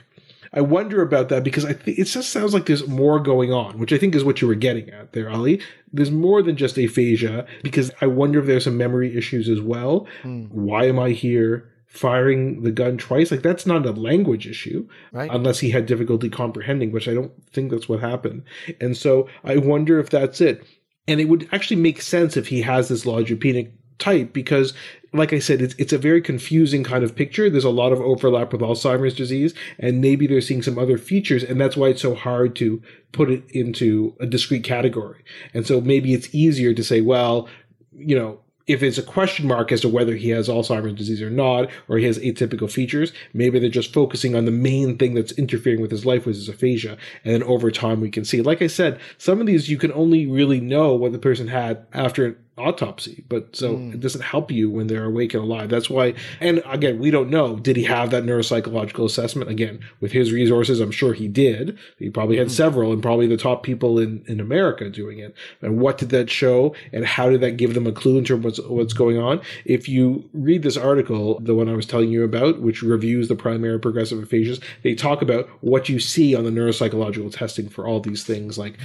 I 0.54 0.62
wonder 0.62 1.02
about 1.02 1.30
that 1.30 1.44
because 1.44 1.66
I 1.66 1.74
think 1.74 1.98
it 1.98 2.06
just 2.06 2.30
sounds 2.30 2.54
like 2.54 2.68
there's 2.68 2.88
more 2.88 3.20
going 3.20 3.52
on, 3.52 3.80
which 3.80 3.92
I 3.92 3.98
think 3.98 4.14
is 4.16 4.24
what 4.24 4.42
you 4.42 4.48
were 4.48 4.56
getting 4.56 4.90
at 4.90 5.14
there, 5.14 5.30
Ali. 5.30 5.62
There's 5.92 6.12
more 6.12 6.42
than 6.44 6.56
just 6.56 6.78
aphasia 6.78 7.46
because 7.64 7.92
I 8.02 8.08
wonder 8.08 8.40
if 8.40 8.46
there's 8.46 8.66
some 8.66 8.78
memory 8.78 9.18
issues 9.18 9.50
as 9.50 9.62
well. 9.62 10.08
Hmm. 10.22 10.44
Why 10.46 10.86
am 10.86 11.00
I 11.00 11.10
here? 11.10 11.70
Firing 11.88 12.64
the 12.64 12.72
gun 12.72 12.98
twice, 12.98 13.30
like 13.30 13.44
that's 13.44 13.68
not 13.68 13.86
a 13.86 13.92
language 13.92 14.48
issue, 14.48 14.88
right. 15.12 15.30
unless 15.32 15.60
he 15.60 15.70
had 15.70 15.86
difficulty 15.86 16.28
comprehending, 16.28 16.92
which 16.92 17.08
I 17.08 17.14
don't 17.14 17.32
think 17.52 17.70
that's 17.70 17.88
what 17.88 18.00
happened. 18.00 18.46
And 18.82 18.98
so 18.98 19.30
I 19.44 19.58
wonder 19.58 20.00
if 20.00 20.10
that's 20.10 20.42
it. 20.42 20.66
And 21.08 21.22
it 21.22 21.26
would 21.26 21.48
actually 21.52 21.80
make 21.80 22.02
sense 22.02 22.36
if 22.36 22.48
he 22.48 22.64
has 22.64 22.88
this 22.90 23.06
logopenic 23.06 23.74
type 24.00 24.34
because 24.34 24.74
like 25.14 25.32
I 25.32 25.40
said, 25.40 25.62
it's 25.62 25.76
it's 25.78 25.94
a 25.94 25.98
very 25.98 26.22
confusing 26.22 26.84
kind 26.84 27.04
of 27.04 27.16
picture. 27.16 27.50
There's 27.50 27.64
a 27.64 27.70
lot 27.70 27.94
of 27.94 28.02
overlap 28.02 28.52
with 28.52 28.62
Alzheimer's 28.62 29.14
disease, 29.14 29.54
and 29.78 30.02
maybe 30.02 30.26
they're 30.26 30.42
seeing 30.42 30.64
some 30.64 30.80
other 30.80 30.98
features, 30.98 31.44
and 31.44 31.62
that's 31.62 31.78
why 31.78 31.90
it's 31.90 32.02
so 32.02 32.16
hard 32.16 32.56
to 32.58 32.82
put 33.12 33.30
it 33.30 33.44
into 33.52 34.16
a 34.20 34.26
discrete 34.26 34.64
category. 34.64 35.24
And 35.54 35.68
so 35.68 35.80
maybe 35.80 36.14
it's 36.14 36.34
easier 36.34 36.74
to 36.74 36.84
say, 36.84 37.02
well, 37.02 37.48
you 37.96 38.18
know, 38.18 38.40
if 38.66 38.82
it's 38.82 38.98
a 38.98 39.04
question 39.04 39.48
mark 39.48 39.72
as 39.72 39.82
to 39.82 39.90
whether 39.90 40.16
he 40.16 40.30
has 40.30 40.48
Alzheimer's 40.48 40.96
disease 40.96 41.22
or 41.22 41.30
not, 41.30 41.70
or 41.88 41.98
he 41.98 42.06
has 42.06 42.18
atypical 42.20 42.72
features, 42.72 43.12
maybe 43.34 43.60
they're 43.60 43.70
just 43.70 43.94
focusing 43.94 44.36
on 44.36 44.46
the 44.46 44.52
main 44.52 44.98
thing 44.98 45.14
that's 45.14 45.34
interfering 45.34 45.82
with 45.82 45.92
his 45.92 46.06
life, 46.06 46.26
which 46.26 46.38
is 46.38 46.50
aphasia. 46.50 46.98
And 47.24 47.34
then 47.34 47.44
over 47.44 47.72
time, 47.72 48.00
we 48.00 48.10
can 48.10 48.24
see. 48.24 48.42
Like 48.42 48.62
I 48.62 48.68
said, 48.68 49.00
some 49.18 49.42
of 49.42 49.48
these 49.48 49.70
you 49.70 49.78
can 49.78 49.92
only 49.92 50.26
really 50.26 50.62
know 50.62 50.94
what 50.94 51.12
the 51.12 51.20
person 51.20 51.50
had 51.50 51.86
after 51.94 52.40
autopsy 52.58 53.24
but 53.30 53.56
so 53.56 53.76
mm. 53.76 53.94
it 53.94 54.00
doesn't 54.00 54.22
help 54.22 54.52
you 54.52 54.70
when 54.70 54.86
they're 54.88 55.06
awake 55.06 55.34
and 55.34 55.44
alive. 55.44 55.70
That's 55.70 55.90
why 55.90 56.14
and 56.40 56.62
again 56.66 57.00
we 57.00 57.10
don't 57.10 57.30
know 57.30 57.58
did 57.58 57.76
he 57.76 57.84
have 57.84 58.12
that 58.12 58.24
neuropsychological 58.24 59.06
assessment? 59.06 59.50
Again 59.50 59.80
with 60.00 60.12
his 60.12 60.32
resources 60.32 60.80
i'm 60.80 60.92
sure 60.92 61.14
he 61.14 61.28
did. 61.28 61.78
He 61.98 62.10
probably 62.10 62.38
had 62.38 62.48
mm. 62.48 62.52
several 62.52 62.92
and 62.94 63.02
probably 63.02 63.28
the 63.28 63.38
top 63.38 63.64
people 63.64 63.98
in 63.98 64.24
in 64.28 64.40
america 64.40 64.90
doing 64.90 65.20
it. 65.20 65.36
And 65.62 65.80
what 65.80 65.98
did 65.98 66.10
that 66.10 66.30
show 66.30 66.76
and 66.92 67.06
how 67.06 67.30
did 67.30 67.42
that 67.42 67.58
give 67.58 67.74
them 67.74 67.88
a 67.88 67.92
clue 67.92 68.18
in 68.18 68.26
terms 68.26 68.40
of 68.40 68.44
what's, 68.44 68.60
what's 68.60 68.94
going 68.94 69.18
on? 69.18 69.42
If 69.66 69.90
you 69.90 70.30
read 70.34 70.64
this 70.64 70.78
article 70.78 71.40
the 71.40 71.56
one 71.56 71.70
i 71.70 71.76
was 71.76 71.86
telling 71.86 72.10
you 72.10 72.24
about 72.24 72.62
which 72.62 72.82
reviews 72.82 73.28
the 73.28 73.36
primary 73.36 73.80
progressive 73.80 74.20
aphasias 74.20 74.62
they 74.84 74.94
talk 74.94 75.22
about 75.22 75.48
what 75.62 75.90
you 75.90 76.00
see 76.00 76.36
on 76.36 76.44
the 76.44 76.52
neuropsychological 76.52 77.36
testing 77.36 77.70
for 77.70 77.88
all 77.88 78.00
these 78.00 78.24
things 78.24 78.58
like 78.58 78.78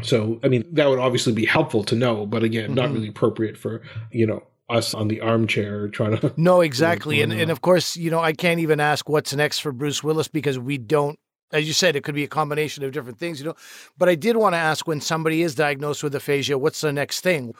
so, 0.00 0.40
I 0.42 0.48
mean, 0.48 0.64
that 0.72 0.88
would 0.88 0.98
obviously 0.98 1.32
be 1.32 1.44
helpful 1.44 1.84
to 1.84 1.94
know, 1.94 2.24
but 2.24 2.42
again, 2.42 2.66
mm-hmm. 2.66 2.74
not 2.74 2.92
really 2.92 3.08
appropriate 3.08 3.58
for, 3.58 3.82
you 4.10 4.26
know, 4.26 4.42
us 4.70 4.94
on 4.94 5.08
the 5.08 5.20
armchair 5.20 5.88
trying 5.88 6.18
to. 6.18 6.32
No, 6.36 6.60
exactly. 6.62 7.20
and, 7.20 7.32
and 7.32 7.50
of 7.50 7.60
course, 7.60 7.96
you 7.96 8.10
know, 8.10 8.20
I 8.20 8.32
can't 8.32 8.60
even 8.60 8.80
ask 8.80 9.08
what's 9.08 9.34
next 9.34 9.58
for 9.58 9.70
Bruce 9.70 10.02
Willis 10.02 10.28
because 10.28 10.58
we 10.58 10.78
don't, 10.78 11.18
as 11.52 11.66
you 11.66 11.74
said, 11.74 11.94
it 11.94 12.04
could 12.04 12.14
be 12.14 12.24
a 12.24 12.28
combination 12.28 12.82
of 12.84 12.92
different 12.92 13.18
things, 13.18 13.38
you 13.38 13.46
know. 13.46 13.54
But 13.98 14.08
I 14.08 14.14
did 14.14 14.36
want 14.36 14.54
to 14.54 14.58
ask 14.58 14.86
when 14.86 15.02
somebody 15.02 15.42
is 15.42 15.54
diagnosed 15.54 16.02
with 16.02 16.14
aphasia, 16.14 16.56
what's 16.56 16.80
the 16.80 16.92
next 16.92 17.20
thing? 17.20 17.54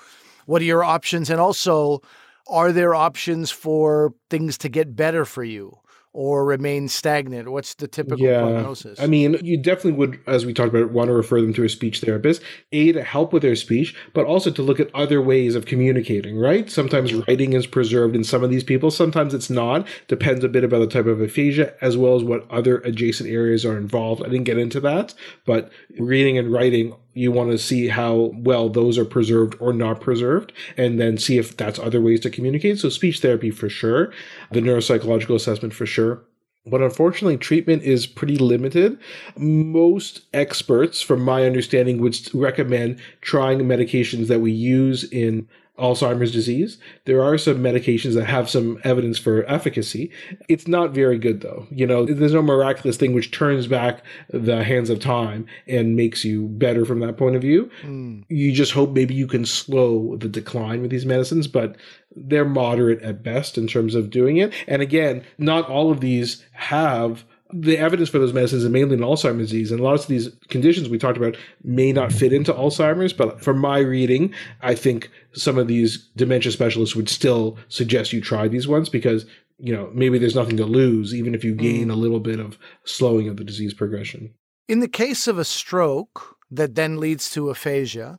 What 0.47 0.63
are 0.63 0.67
your 0.67 0.83
options? 0.83 1.29
And 1.29 1.39
also, 1.39 2.01
are 2.49 2.73
there 2.73 2.95
options 2.95 3.51
for 3.51 4.15
things 4.31 4.57
to 4.59 4.71
get 4.71 4.97
better 4.97 5.27
for 5.27 5.45
you? 5.45 5.79
Or 6.13 6.45
remain 6.45 6.89
stagnant? 6.89 7.51
What's 7.51 7.75
the 7.75 7.89
typical 7.89 8.25
yeah. 8.25 8.41
prognosis? 8.41 9.01
I 9.01 9.07
mean, 9.07 9.39
you 9.43 9.57
definitely 9.57 9.93
would, 9.93 10.21
as 10.27 10.45
we 10.45 10.53
talked 10.53 10.75
about, 10.75 10.91
want 10.91 11.09
to 11.09 11.15
refer 11.15 11.41
them 11.41 11.55
to 11.55 11.65
a 11.65 11.69
speech 11.69 12.01
therapist, 12.01 12.43
A, 12.73 12.93
to 12.93 13.03
help 13.03 13.33
with 13.33 13.43
their 13.43 13.57
speech, 13.57 13.95
but 14.13 14.27
also 14.27 14.51
to 14.51 14.63
look 14.63 14.79
at 14.79 14.95
other 14.95 15.23
ways 15.23 15.55
of 15.55 15.67
communicating, 15.67 16.37
right? 16.37 16.71
Sometimes 16.71 17.15
writing 17.15 17.55
is 17.55 17.67
preserved 17.67 18.15
in 18.15 18.25
some 18.25 18.45
of 18.45 18.51
these 18.51 18.65
people, 18.65 18.91
sometimes 18.91 19.33
it's 19.33 19.51
not. 19.51 19.87
Depends 20.09 20.45
a 20.45 20.49
bit 20.49 20.65
about 20.65 20.81
the 20.81 20.87
type 20.87 21.07
of 21.07 21.21
aphasia, 21.21 21.75
as 21.81 21.97
well 21.97 22.17
as 22.17 22.23
what 22.23 22.51
other 22.51 22.79
adjacent 22.79 23.31
areas 23.31 23.65
are 23.65 23.77
involved. 23.77 24.23
I 24.23 24.29
didn't 24.29 24.45
get 24.45 24.59
into 24.59 24.81
that, 24.81 25.15
but 25.47 25.71
reading 25.99 26.37
and 26.37 26.53
writing 26.53 26.95
you 27.15 27.31
want 27.33 27.51
to 27.51 27.59
see 27.59 27.89
how 27.89 28.33
well 28.35 28.69
those 28.69 28.99
are 28.99 29.05
preserved 29.05 29.57
or 29.61 29.73
not 29.73 30.01
preserved, 30.01 30.53
and 30.77 31.01
then 31.01 31.19
see 31.19 31.39
if 31.39 31.57
that's 31.57 31.79
other 31.79 32.01
ways 32.01 32.21
to 32.21 32.31
communicate. 32.31 32.79
So, 32.79 32.89
speech 32.89 33.21
therapy 33.21 33.51
for 33.51 33.69
sure, 33.69 34.13
the 34.51 34.61
neuropsychological 34.61 35.35
assessment 35.35 35.75
for 35.75 35.87
sure. 35.87 36.23
But 36.65 36.81
unfortunately, 36.81 37.39
treatment 37.39 37.83
is 37.83 38.07
pretty 38.07 38.37
limited. 38.37 38.99
Most 39.37 40.23
experts, 40.33 41.01
from 41.01 41.21
my 41.23 41.45
understanding, 41.45 42.01
would 42.01 42.17
recommend 42.33 43.01
trying 43.21 43.59
medications 43.61 44.29
that 44.29 44.41
we 44.41 44.53
use 44.53 45.03
in 45.05 45.49
Alzheimer's 45.79 46.31
disease. 46.31 46.79
There 47.07 47.23
are 47.23 47.39
some 47.39 47.59
medications 47.59 48.15
that 48.15 48.27
have 48.27 48.51
some 48.51 48.79
evidence 48.85 49.19
for 49.19 49.45
efficacy. 49.51 50.11
It's 50.49 50.69
not 50.69 50.91
very 50.91 51.19
good 51.19 51.41
though. 51.41 51.67
You 51.71 51.87
know, 51.87 52.05
there's 52.05 52.35
no 52.35 52.43
miraculous 52.43 52.99
thing 52.99 53.15
which 53.15 53.31
turns 53.31 53.67
back 53.67 54.03
the 54.29 54.63
hands 54.65 54.91
of 54.91 55.01
time 55.01 55.47
and 55.67 55.97
makes 55.97 56.25
you 56.25 56.47
better 56.49 56.85
from 56.85 57.01
that 57.01 57.17
point 57.17 57.37
of 57.37 57.43
view. 57.43 57.71
Mm. 57.83 58.25
You 58.29 58.53
just 58.53 58.73
hope 58.73 58.91
maybe 58.91 59.15
you 59.15 59.27
can 59.27 59.47
slow 59.47 60.17
the 60.17 60.29
decline 60.29 60.83
with 60.83 60.91
these 60.91 61.07
medicines, 61.07 61.47
but 61.47 61.77
they're 62.15 62.45
moderate 62.45 63.01
at 63.03 63.23
best 63.23 63.57
in 63.57 63.67
terms 63.67 63.95
of 63.95 64.11
doing 64.11 64.37
it. 64.37 64.53
And 64.67 64.83
again, 64.83 65.25
not 65.39 65.69
all 65.71 65.91
of 65.91 66.01
these 66.01 66.45
have 66.53 67.25
the 67.53 67.79
evidence 67.79 68.09
for 68.09 68.19
those 68.19 68.33
medicines 68.33 68.65
is 68.65 68.71
mainly 68.71 68.95
in 68.95 69.01
Alzheimer's 69.01 69.51
disease, 69.51 69.71
and 69.71 69.81
lots 69.81 70.05
of 70.05 70.09
these 70.09 70.31
conditions 70.49 70.89
we 70.89 70.99
talked 70.99 71.19
about 71.19 71.37
may 71.63 71.93
not 71.93 72.13
fit 72.13 72.33
into 72.33 72.53
Alzheimer's. 72.53 73.13
But 73.13 73.43
from 73.43 73.59
my 73.59 73.79
reading, 73.79 74.35
I 74.63 74.75
think 74.75 75.11
some 75.33 75.59
of 75.59 75.69
these 75.69 75.99
dementia 76.17 76.53
specialists 76.53 76.97
would 76.97 77.09
still 77.09 77.59
suggest 77.69 78.13
you 78.13 78.21
try 78.21 78.49
these 78.49 78.67
ones 78.67 78.89
because 78.89 79.27
you 79.63 79.73
know, 79.73 79.91
maybe 79.95 80.19
there's 80.19 80.35
nothing 80.35 80.57
to 80.57 80.67
lose, 80.67 81.15
even 81.15 81.37
if 81.37 81.45
you 81.45 81.55
gain 81.55 81.87
mm. 81.89 81.93
a 81.93 81.97
little 81.97 82.19
bit 82.19 82.41
of 82.41 82.59
slowing 82.85 83.29
of 83.29 83.37
the 83.37 83.45
disease 83.45 83.73
progression. 83.73 84.35
In 84.69 84.81
the 84.81 84.89
case 84.89 85.29
of 85.29 85.39
a 85.39 85.45
stroke 85.45 86.37
that 86.51 86.75
then 86.75 86.99
leads 86.99 87.31
to 87.31 87.49
aphasia, 87.49 88.19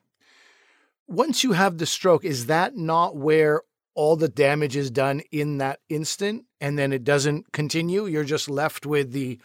once 1.06 1.44
you 1.44 1.52
have 1.52 1.78
the 1.78 1.86
stroke, 1.86 2.24
is 2.24 2.46
that 2.46 2.78
not 2.78 3.18
where 3.18 3.62
all 3.96 4.16
the 4.16 4.28
damage 4.28 4.76
is 4.76 4.92
done 4.92 5.22
in 5.32 5.58
that 5.60 5.80
instant 5.90 6.46
and 6.60 6.78
then 6.78 6.94
it 6.94 7.04
doesn't 7.04 7.52
continue? 7.52 8.06
You're 8.06 8.24
just 8.24 8.50
left 8.50 8.86
with 8.86 9.12
the, 9.12 9.40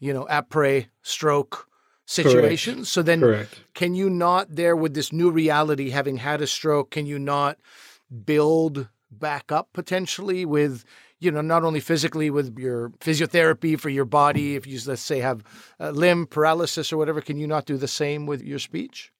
you 0.00 0.12
know, 0.12 0.26
après 0.30 0.86
stroke 1.02 1.68
situation. 2.06 2.74
Correct. 2.74 2.88
So 2.88 3.02
then 3.02 3.20
Correct. 3.20 3.60
can 3.74 3.94
you 3.94 4.10
not 4.10 4.54
there 4.54 4.76
with 4.76 4.94
this 4.94 5.12
new 5.12 5.30
reality 5.30 5.90
having 5.90 6.16
had 6.16 6.42
a 6.42 6.46
stroke, 6.46 6.90
can 6.90 7.06
you 7.06 7.18
not 7.18 7.58
build 8.24 8.88
back 9.10 9.52
up 9.52 9.68
potentially 9.72 10.44
with 10.44 10.84
you 11.22 11.30
know, 11.30 11.40
not 11.40 11.62
only 11.62 11.78
physically 11.78 12.30
with 12.30 12.58
your 12.58 12.88
physiotherapy 12.98 13.78
for 13.78 13.88
your 13.88 14.04
body, 14.04 14.56
if 14.56 14.66
you, 14.66 14.80
let's 14.86 15.02
say, 15.02 15.20
have 15.20 15.44
limb 15.78 16.26
paralysis 16.26 16.92
or 16.92 16.96
whatever, 16.96 17.20
can 17.20 17.36
you 17.36 17.46
not 17.46 17.64
do 17.64 17.76
the 17.76 17.86
same 17.86 18.26
with 18.26 18.42
your 18.42 18.58
speech? 18.58 19.11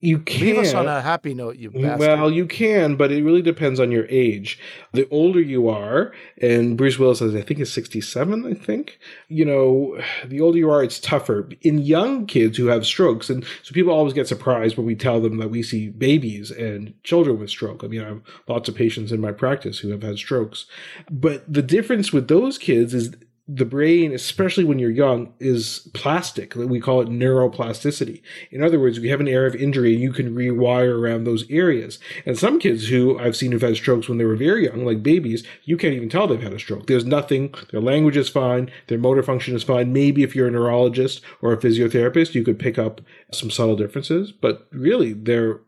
You 0.00 0.20
can 0.20 0.46
leave 0.46 0.58
us 0.58 0.74
on 0.74 0.86
a 0.86 1.00
happy 1.00 1.34
note, 1.34 1.56
you 1.56 1.72
mm, 1.72 1.82
bastard. 1.82 1.98
Well, 2.20 2.30
you 2.30 2.46
can, 2.46 2.94
but 2.94 3.10
it 3.10 3.24
really 3.24 3.42
depends 3.42 3.80
on 3.80 3.90
your 3.90 4.06
age. 4.08 4.60
The 4.92 5.08
older 5.10 5.40
you 5.40 5.68
are, 5.68 6.12
and 6.40 6.76
Bruce 6.76 7.00
Willis, 7.00 7.18
says, 7.18 7.34
I 7.34 7.40
think, 7.40 7.58
is 7.58 7.72
sixty-seven. 7.72 8.46
I 8.46 8.54
think 8.54 9.00
you 9.26 9.44
know, 9.44 10.00
the 10.24 10.40
older 10.40 10.56
you 10.56 10.70
are, 10.70 10.84
it's 10.84 11.00
tougher. 11.00 11.48
In 11.62 11.78
young 11.78 12.26
kids 12.26 12.56
who 12.56 12.66
have 12.66 12.86
strokes, 12.86 13.28
and 13.28 13.44
so 13.64 13.72
people 13.72 13.92
always 13.92 14.14
get 14.14 14.28
surprised 14.28 14.76
when 14.76 14.86
we 14.86 14.94
tell 14.94 15.20
them 15.20 15.38
that 15.38 15.50
we 15.50 15.64
see 15.64 15.88
babies 15.88 16.52
and 16.52 16.94
children 17.02 17.40
with 17.40 17.50
stroke. 17.50 17.82
I 17.82 17.88
mean, 17.88 18.02
I 18.02 18.08
have 18.08 18.22
lots 18.46 18.68
of 18.68 18.76
patients 18.76 19.10
in 19.10 19.20
my 19.20 19.32
practice 19.32 19.80
who 19.80 19.90
have 19.90 20.02
had 20.02 20.18
strokes, 20.18 20.66
but 21.10 21.52
the 21.52 21.62
difference 21.62 22.12
with 22.12 22.28
those 22.28 22.56
kids 22.56 22.94
is 22.94 23.16
the 23.50 23.64
brain, 23.64 24.12
especially 24.12 24.64
when 24.64 24.78
you're 24.78 24.90
young, 24.90 25.32
is 25.40 25.88
plastic. 25.94 26.54
We 26.54 26.80
call 26.80 27.00
it 27.00 27.08
neuroplasticity. 27.08 28.20
In 28.50 28.62
other 28.62 28.78
words, 28.78 28.98
you 28.98 29.08
have 29.10 29.20
an 29.20 29.28
area 29.28 29.48
of 29.48 29.54
injury, 29.54 29.94
and 29.94 30.02
you 30.02 30.12
can 30.12 30.34
rewire 30.34 30.94
around 30.94 31.24
those 31.24 31.50
areas. 31.50 31.98
And 32.26 32.38
some 32.38 32.60
kids 32.60 32.88
who 32.88 33.18
I've 33.18 33.36
seen 33.36 33.52
who've 33.52 33.62
had 33.62 33.76
strokes 33.76 34.06
when 34.06 34.18
they 34.18 34.26
were 34.26 34.36
very 34.36 34.64
young, 34.64 34.84
like 34.84 35.02
babies, 35.02 35.46
you 35.64 35.78
can't 35.78 35.94
even 35.94 36.10
tell 36.10 36.26
they've 36.26 36.42
had 36.42 36.52
a 36.52 36.58
stroke. 36.58 36.88
There's 36.88 37.06
nothing. 37.06 37.54
Their 37.72 37.80
language 37.80 38.18
is 38.18 38.28
fine. 38.28 38.70
Their 38.88 38.98
motor 38.98 39.22
function 39.22 39.56
is 39.56 39.64
fine. 39.64 39.94
Maybe 39.94 40.22
if 40.22 40.36
you're 40.36 40.48
a 40.48 40.50
neurologist 40.50 41.22
or 41.40 41.54
a 41.54 41.58
physiotherapist, 41.58 42.34
you 42.34 42.44
could 42.44 42.58
pick 42.58 42.78
up 42.78 43.00
some 43.32 43.50
subtle 43.50 43.76
differences, 43.76 44.30
but 44.30 44.68
really 44.72 45.14
they're 45.14 45.60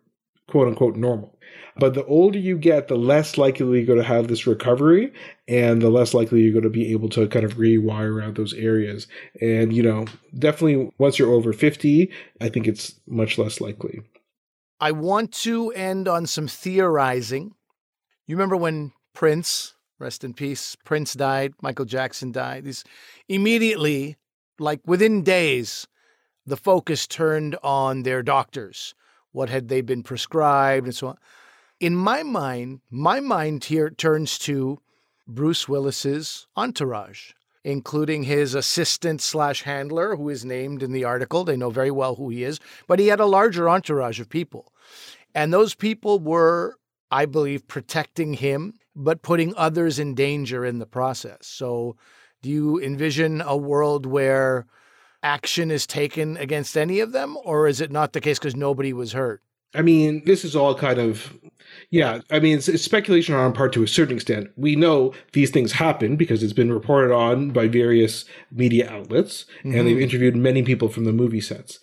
quote 0.49 0.69
unquote 0.69 0.97
normal. 0.97 1.39
But 1.81 1.95
the 1.95 2.05
older 2.05 2.39
you 2.39 2.59
get, 2.59 2.89
the 2.89 2.97
less 2.97 3.39
likely 3.39 3.79
you're 3.79 3.87
going 3.87 3.99
to 3.99 4.05
have 4.05 4.29
this 4.29 4.47
recovery 4.47 5.15
and 5.49 5.81
the 5.81 5.89
less 5.89 6.13
likely 6.13 6.43
you're 6.43 6.53
going 6.53 6.63
to 6.63 6.69
be 6.69 6.93
able 6.93 7.09
to 7.09 7.27
kind 7.27 7.43
of 7.43 7.55
rewire 7.55 8.15
around 8.15 8.37
those 8.37 8.53
areas. 8.53 9.07
And, 9.41 9.73
you 9.73 9.83
know, 9.83 10.05
definitely 10.39 10.93
once 10.99 11.19
you're 11.19 11.33
over 11.33 11.55
50, 11.55 12.11
I 12.39 12.51
think 12.51 12.69
it's 12.69 13.01
much 13.07 13.39
less 13.39 13.63
likely. 13.63 14.03
I 14.79 14.93
want 14.93 15.33
to 15.45 15.71
end 15.71 16.07
on 16.07 16.27
some 16.27 16.49
theorizing. 16.49 17.55
You 18.27 18.37
remember 18.37 18.59
when 18.59 18.93
Prince, 19.15 19.75
rest 19.99 20.23
in 20.23 20.35
peace, 20.35 20.77
Prince 20.85 21.15
died, 21.15 21.55
Michael 21.63 21.87
Jackson 21.87 22.31
died. 22.31 22.65
These 22.65 22.85
immediately, 23.27 24.19
like 24.59 24.81
within 24.85 25.23
days, 25.23 25.89
the 26.45 26.59
focus 26.59 27.07
turned 27.07 27.57
on 27.63 28.03
their 28.03 28.23
doctors. 28.23 28.95
What 29.33 29.49
had 29.49 29.69
they 29.69 29.81
been 29.81 30.03
prescribed 30.03 30.85
and 30.85 30.95
so 30.95 31.09
on 31.09 31.17
in 31.81 31.97
my 31.97 32.23
mind, 32.23 32.81
my 32.91 33.21
mind 33.21 33.65
here 33.65 33.89
turns 33.89 34.39
to 34.41 34.79
Bruce 35.27 35.67
Willis's 35.67 36.47
entourage, 36.55 37.33
including 37.65 38.25
his 38.25 38.55
assistant 38.55 39.23
slash 39.23 39.63
handler, 39.63 40.15
who 40.15 40.29
is 40.29 40.45
named 40.45 40.83
in 40.83 40.93
the 40.93 41.05
article. 41.05 41.43
They 41.43 41.57
know 41.57 41.71
very 41.71 41.91
well 41.91 42.15
who 42.15 42.29
he 42.29 42.45
is, 42.45 42.61
but 42.87 42.99
he 42.99 43.09
had 43.09 43.21
a 43.21 43.27
larger 43.27 43.69
entourage 43.69 44.21
of 44.21 44.29
people. 44.29 44.73
And 45.35 45.53
those 45.53 45.75
people 45.75 46.19
were, 46.19 46.77
I 47.11 47.25
believe, 47.25 47.67
protecting 47.67 48.35
him, 48.35 48.75
but 48.95 49.23
putting 49.23 49.55
others 49.57 49.99
in 49.99 50.15
danger 50.15 50.67
in 50.67 50.79
the 50.79 50.87
process. 50.87 51.47
So, 51.47 51.97
do 52.43 52.51
you 52.51 52.81
envision 52.81 53.41
a 53.43 53.57
world 53.57 54.07
where 54.07 54.67
action 55.23 55.71
is 55.71 55.87
taken 55.87 56.37
against 56.39 56.77
any 56.77 57.01
of 57.01 57.13
them, 57.13 57.37
or 57.45 57.69
is 57.69 57.81
it 57.81 57.93
not 57.93 58.13
the 58.13 58.21
case 58.21 58.39
because 58.39 58.57
nobody 58.57 58.93
was 58.93 59.13
hurt? 59.13 59.43
I 59.75 59.83
mean, 59.83 60.25
this 60.25 60.45
is 60.45 60.57
all 60.57 60.75
kind 60.75 60.99
of, 60.99 61.39
yeah. 61.91 62.21
I 62.31 62.41
mean, 62.41 62.59
it's, 62.59 62.69
it's, 62.69 62.83
speculation 62.83 63.35
on 63.35 63.41
our 63.41 63.53
part 63.53 63.73
to 63.75 63.83
a 63.83 63.89
certain 63.89 64.17
extent. 64.17 64.51
We 64.57 64.75
know 64.75 65.15
these 65.33 65.51
things 65.51 65.73
happen 65.73 66.17
because 66.17 66.43
it's 66.43 66.53
been 66.53 66.73
reported 66.73 67.15
on 67.15 67.51
by 67.51 67.69
various 67.69 68.25
media 68.51 68.91
outlets, 68.91 69.47
mm-hmm. 69.59 69.77
and 69.77 69.87
they've 69.87 69.95
mm-hmm. 69.95 70.03
interviewed 70.03 70.37
many 70.37 70.63
people 70.63 70.89
from 70.89 71.05
the 71.05 71.13
movie 71.13 71.41
sets. 71.41 71.79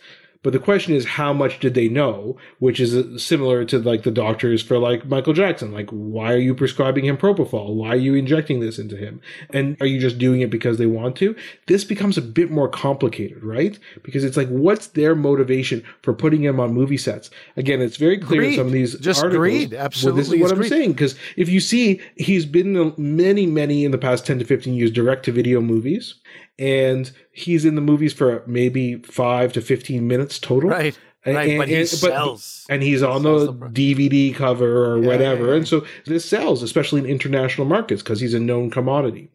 But 0.47 0.53
the 0.53 0.59
question 0.59 0.93
is, 0.93 1.05
how 1.05 1.33
much 1.33 1.59
did 1.59 1.73
they 1.73 1.89
know? 1.89 2.37
Which 2.59 2.79
is 2.79 2.95
uh, 2.95 3.17
similar 3.17 3.65
to 3.65 3.79
like 3.79 4.03
the 4.03 4.11
doctors 4.11 4.63
for 4.63 4.77
like 4.77 5.05
Michael 5.05 5.33
Jackson. 5.33 5.73
Like, 5.73 5.89
why 5.89 6.31
are 6.31 6.37
you 6.37 6.55
prescribing 6.55 7.03
him 7.03 7.17
propofol? 7.17 7.75
Why 7.75 7.89
are 7.89 7.97
you 7.97 8.15
injecting 8.15 8.61
this 8.61 8.79
into 8.79 8.95
him? 8.95 9.19
And 9.49 9.75
are 9.81 9.85
you 9.85 9.99
just 9.99 10.19
doing 10.19 10.39
it 10.39 10.49
because 10.49 10.77
they 10.77 10.85
want 10.85 11.17
to? 11.17 11.35
This 11.65 11.83
becomes 11.83 12.17
a 12.17 12.21
bit 12.21 12.49
more 12.49 12.69
complicated, 12.69 13.43
right? 13.43 13.77
Because 14.03 14.23
it's 14.23 14.37
like, 14.37 14.47
what's 14.47 14.87
their 14.87 15.15
motivation 15.15 15.83
for 16.01 16.13
putting 16.13 16.45
him 16.45 16.61
on 16.61 16.73
movie 16.73 16.95
sets? 16.95 17.29
Again, 17.57 17.81
it's 17.81 17.97
very 17.97 18.17
clear 18.17 18.39
greed. 18.39 18.53
in 18.53 18.57
some 18.57 18.67
of 18.67 18.71
these 18.71 18.97
just 18.99 19.21
articles. 19.21 19.39
Greed. 19.39 19.73
Absolutely, 19.73 20.11
well, 20.13 20.17
this 20.17 20.33
is 20.33 20.41
what 20.41 20.51
I'm 20.51 20.57
greed. 20.59 20.69
saying. 20.69 20.91
Because 20.93 21.15
if 21.35 21.49
you 21.49 21.59
see, 21.59 21.99
he's 22.15 22.45
been 22.45 22.73
in 22.73 22.93
many, 22.95 23.47
many 23.47 23.83
in 23.83 23.91
the 23.91 23.97
past 23.97 24.25
10 24.25 24.39
to 24.39 24.45
15 24.45 24.73
years 24.75 24.91
direct 24.91 25.25
to 25.25 25.33
video 25.33 25.59
movies 25.59 26.15
and 26.60 27.12
he's 27.32 27.66
in 27.66 27.76
the 27.76 27.82
movies 27.82 28.14
for 28.14 28.43
maybe 28.47 28.95
five 28.97 29.53
to 29.53 29.62
fifteen 29.62 30.08
minutes 30.08 30.39
total. 30.39 30.70
Right. 30.70 30.97
Right, 31.26 31.49
and, 31.49 31.58
but 31.58 31.68
he 31.68 31.76
and, 31.76 31.88
sells. 31.88 32.64
But, 32.68 32.76
and 32.76 32.84
he's 32.84 33.03
on 33.03 33.24
the, 33.24 33.51
the 33.51 33.93
DVD 33.95 34.34
cover 34.34 34.86
or 34.86 34.99
yeah, 34.99 35.08
whatever. 35.08 35.45
Yeah, 35.45 35.49
yeah. 35.49 35.58
And 35.58 35.68
so 35.68 35.86
this 36.05 36.24
sells, 36.24 36.64
especially 36.64 37.01
in 37.01 37.05
international 37.05 37.68
markets, 37.68 38.01
because 38.01 38.22
he's 38.22 38.34
a 38.34 38.39
known 38.39 38.72
commodity. 38.72 39.30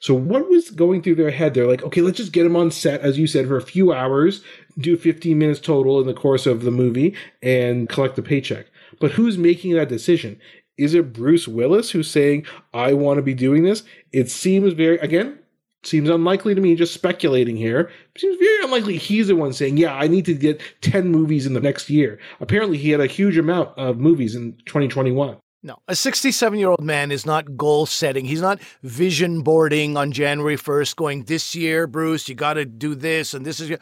So 0.00 0.14
what 0.14 0.48
was 0.48 0.70
going 0.70 1.02
through 1.02 1.14
their 1.16 1.30
head? 1.30 1.54
They're 1.54 1.66
like, 1.66 1.82
okay, 1.82 2.00
let's 2.00 2.18
just 2.18 2.32
get 2.32 2.46
him 2.46 2.56
on 2.56 2.70
set, 2.70 3.00
as 3.00 3.18
you 3.18 3.26
said, 3.26 3.46
for 3.46 3.56
a 3.56 3.62
few 3.62 3.92
hours, 3.92 4.42
do 4.78 4.96
15 4.96 5.38
minutes 5.38 5.60
total 5.60 6.00
in 6.00 6.06
the 6.06 6.14
course 6.14 6.46
of 6.46 6.62
the 6.62 6.70
movie, 6.70 7.14
and 7.42 7.88
collect 7.88 8.16
the 8.16 8.22
paycheck. 8.22 8.66
But 9.00 9.12
who's 9.12 9.38
making 9.38 9.74
that 9.74 9.88
decision? 9.88 10.38
Is 10.76 10.94
it 10.94 11.12
Bruce 11.12 11.48
Willis 11.48 11.90
who's 11.90 12.10
saying, 12.10 12.46
I 12.72 12.92
want 12.92 13.18
to 13.18 13.22
be 13.22 13.34
doing 13.34 13.62
this? 13.62 13.82
It 14.12 14.30
seems 14.30 14.72
very, 14.72 14.98
again, 14.98 15.38
seems 15.86 16.08
unlikely 16.08 16.54
to 16.54 16.60
me, 16.60 16.74
just 16.74 16.94
speculating 16.94 17.56
here. 17.56 17.90
Seems 18.16 18.38
very 18.38 18.64
unlikely 18.64 18.96
he's 18.96 19.28
the 19.28 19.36
one 19.36 19.52
saying, 19.52 19.76
Yeah, 19.76 19.94
I 19.94 20.08
need 20.08 20.24
to 20.26 20.34
get 20.34 20.60
10 20.82 21.08
movies 21.08 21.46
in 21.46 21.54
the 21.54 21.60
next 21.60 21.90
year. 21.90 22.18
Apparently, 22.40 22.78
he 22.78 22.90
had 22.90 23.00
a 23.00 23.06
huge 23.06 23.36
amount 23.36 23.76
of 23.78 23.98
movies 23.98 24.34
in 24.34 24.52
2021. 24.66 25.36
No, 25.62 25.78
a 25.88 25.96
67 25.96 26.58
year 26.58 26.68
old 26.68 26.82
man 26.82 27.10
is 27.10 27.24
not 27.24 27.56
goal 27.56 27.86
setting. 27.86 28.26
He's 28.26 28.42
not 28.42 28.60
vision 28.82 29.40
boarding 29.40 29.96
on 29.96 30.12
January 30.12 30.56
1st, 30.56 30.96
going, 30.96 31.24
This 31.24 31.54
year, 31.54 31.86
Bruce, 31.86 32.28
you 32.28 32.34
got 32.34 32.54
to 32.54 32.66
do 32.66 32.94
this, 32.94 33.32
and 33.32 33.46
this 33.46 33.60
is. 33.60 33.78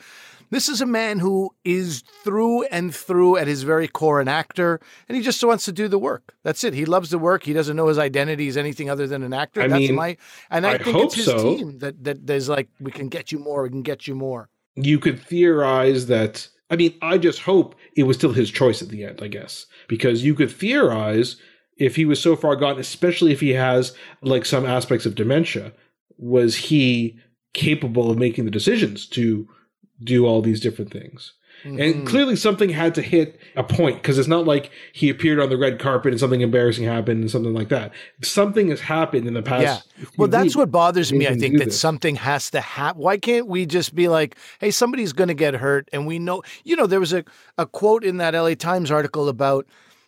This 0.53 0.69
is 0.69 0.83
a 0.83 0.87
man 0.87 1.19
who 1.19 1.55
is 1.65 2.03
through 2.23 2.65
and 2.65 2.95
through 2.95 3.39
at 3.39 3.47
his 3.47 3.63
very 3.63 3.89
core 3.89 4.21
an 4.21 4.29
actor, 4.29 4.81
and 5.09 5.17
he 5.17 5.23
just 5.23 5.43
wants 5.43 5.65
to 5.65 5.73
do 5.73 5.89
the 5.89 5.99
work. 5.99 6.35
That's 6.45 6.63
it. 6.63 6.75
He 6.75 6.85
loves 6.85 7.09
the 7.09 7.19
work. 7.19 7.45
He 7.45 7.55
doesn't 7.55 7.75
know 7.75 7.87
his 7.87 7.99
identity 7.99 8.49
is 8.49 8.59
anything 8.59 8.91
other 8.91 9.07
than 9.07 9.23
an 9.23 9.33
actor. 9.33 9.63
I 9.63 9.69
That's 9.69 9.81
mean, 9.81 9.95
my, 9.95 10.19
and 10.51 10.67
I, 10.67 10.75
I 10.75 10.79
think 10.79 10.99
it's 10.99 11.15
his 11.15 11.25
so. 11.25 11.43
team 11.43 11.79
that 11.79 12.05
that 12.05 12.27
there's 12.27 12.51
like 12.51 12.69
we 12.81 12.93
can 12.93 13.09
get 13.09 13.33
you 13.33 13.39
more. 13.39 13.63
We 13.63 13.71
can 13.71 13.81
get 13.81 14.07
you 14.07 14.15
more. 14.15 14.51
You 14.77 14.99
could 14.99 15.23
theorize 15.23 16.05
that. 16.09 16.47
I 16.69 16.77
mean, 16.77 16.99
I 17.01 17.17
just 17.17 17.41
hope 17.41 17.75
it 17.97 18.03
was 18.03 18.19
still 18.19 18.35
his 18.35 18.51
choice 18.51 18.83
at 18.83 18.91
the 18.91 19.05
end. 19.05 19.21
I 19.23 19.29
guess 19.29 19.65
because 19.89 20.23
you 20.23 20.35
could 20.35 20.53
theorize 20.53 21.37
if 21.79 21.97
he 21.97 22.05
was 22.05 22.21
so 22.21 22.37
far 22.37 22.57
gone, 22.57 22.79
especially 22.79 23.33
if 23.33 23.41
he 23.41 23.55
has 23.55 23.97
like 24.21 24.45
some 24.45 24.67
aspects 24.67 25.07
of 25.07 25.15
dementia, 25.15 25.73
was 26.19 26.57
he 26.57 27.19
capable 27.55 28.11
of 28.11 28.19
making 28.19 28.45
the 28.45 28.51
decisions 28.51 29.07
to 29.07 29.49
do 30.03 30.27
all 30.27 30.43
these 30.43 30.61
different 30.61 30.93
things. 30.93 31.33
Mm-hmm. 31.65 31.81
And 31.81 32.07
clearly 32.07 32.35
something 32.35 32.71
had 32.71 32.95
to 32.97 33.03
hit 33.03 33.39
a 33.55 33.63
point 33.63 34.03
because 34.03 34.19
it's 34.19 34.27
not 34.27 34.47
like 34.47 34.71
he 34.93 35.09
appeared 35.09 35.39
on 35.39 35.49
the 35.49 35.57
red 35.57 35.79
carpet 35.79 36.13
and 36.13 36.19
something 36.19 36.41
embarrassing 36.41 36.85
happened 36.85 37.21
and 37.21 37.31
something 37.31 37.55
like 37.55 37.69
that. 37.69 37.93
Something 38.21 38.69
has 38.71 38.81
happened 38.81 39.29
in 39.29 39.35
the 39.35 39.43
past. 39.43 39.93
Yeah. 39.97 40.07
Well, 40.17 40.29
that's 40.29 40.57
what 40.57 40.73
bothers 40.73 41.13
me. 41.13 41.29
I 41.29 41.37
think 41.37 41.59
that 41.59 41.67
this. 41.67 41.79
something 41.79 42.17
has 42.17 42.51
to 42.51 42.61
happen. 42.61 43.01
Why 43.01 43.17
can't 43.17 43.47
we 43.47 43.65
just 43.67 43.95
be 43.95 44.09
like, 44.09 44.37
hey, 44.59 44.73
somebody's 44.73 45.13
going 45.13 45.29
to 45.29 45.35
get 45.35 45.55
hurt 45.55 45.89
and 45.93 46.05
we 46.05 46.19
know, 46.19 46.43
you 46.65 46.75
know, 46.75 46.87
there 46.87 47.01
was 47.01 47.13
a, 47.13 47.25
a 47.57 47.67
quote 47.67 48.03
in 48.03 48.17
that 48.17 48.35
LA 48.35 48.55
Times 48.55 48.91
article 48.91 49.29
about 49.29 49.67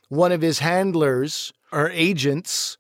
one 0.09 0.33
of 0.33 0.43
his 0.43 0.59
handlers 0.59 1.53
or 1.71 1.89
agents 1.91 2.79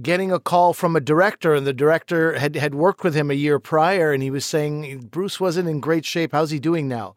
getting 0.00 0.32
a 0.32 0.40
call 0.40 0.72
from 0.72 0.96
a 0.96 1.00
director, 1.00 1.54
and 1.54 1.66
the 1.66 1.72
director 1.72 2.38
had, 2.38 2.56
had 2.56 2.74
worked 2.74 3.04
with 3.04 3.14
him 3.14 3.30
a 3.30 3.34
year 3.34 3.58
prior, 3.58 4.12
and 4.12 4.22
he 4.22 4.30
was 4.30 4.44
saying, 4.44 5.08
Bruce 5.10 5.40
wasn't 5.40 5.68
in 5.68 5.80
great 5.80 6.04
shape. 6.04 6.32
How's 6.32 6.50
he 6.50 6.58
doing 6.58 6.88
now? 6.88 7.14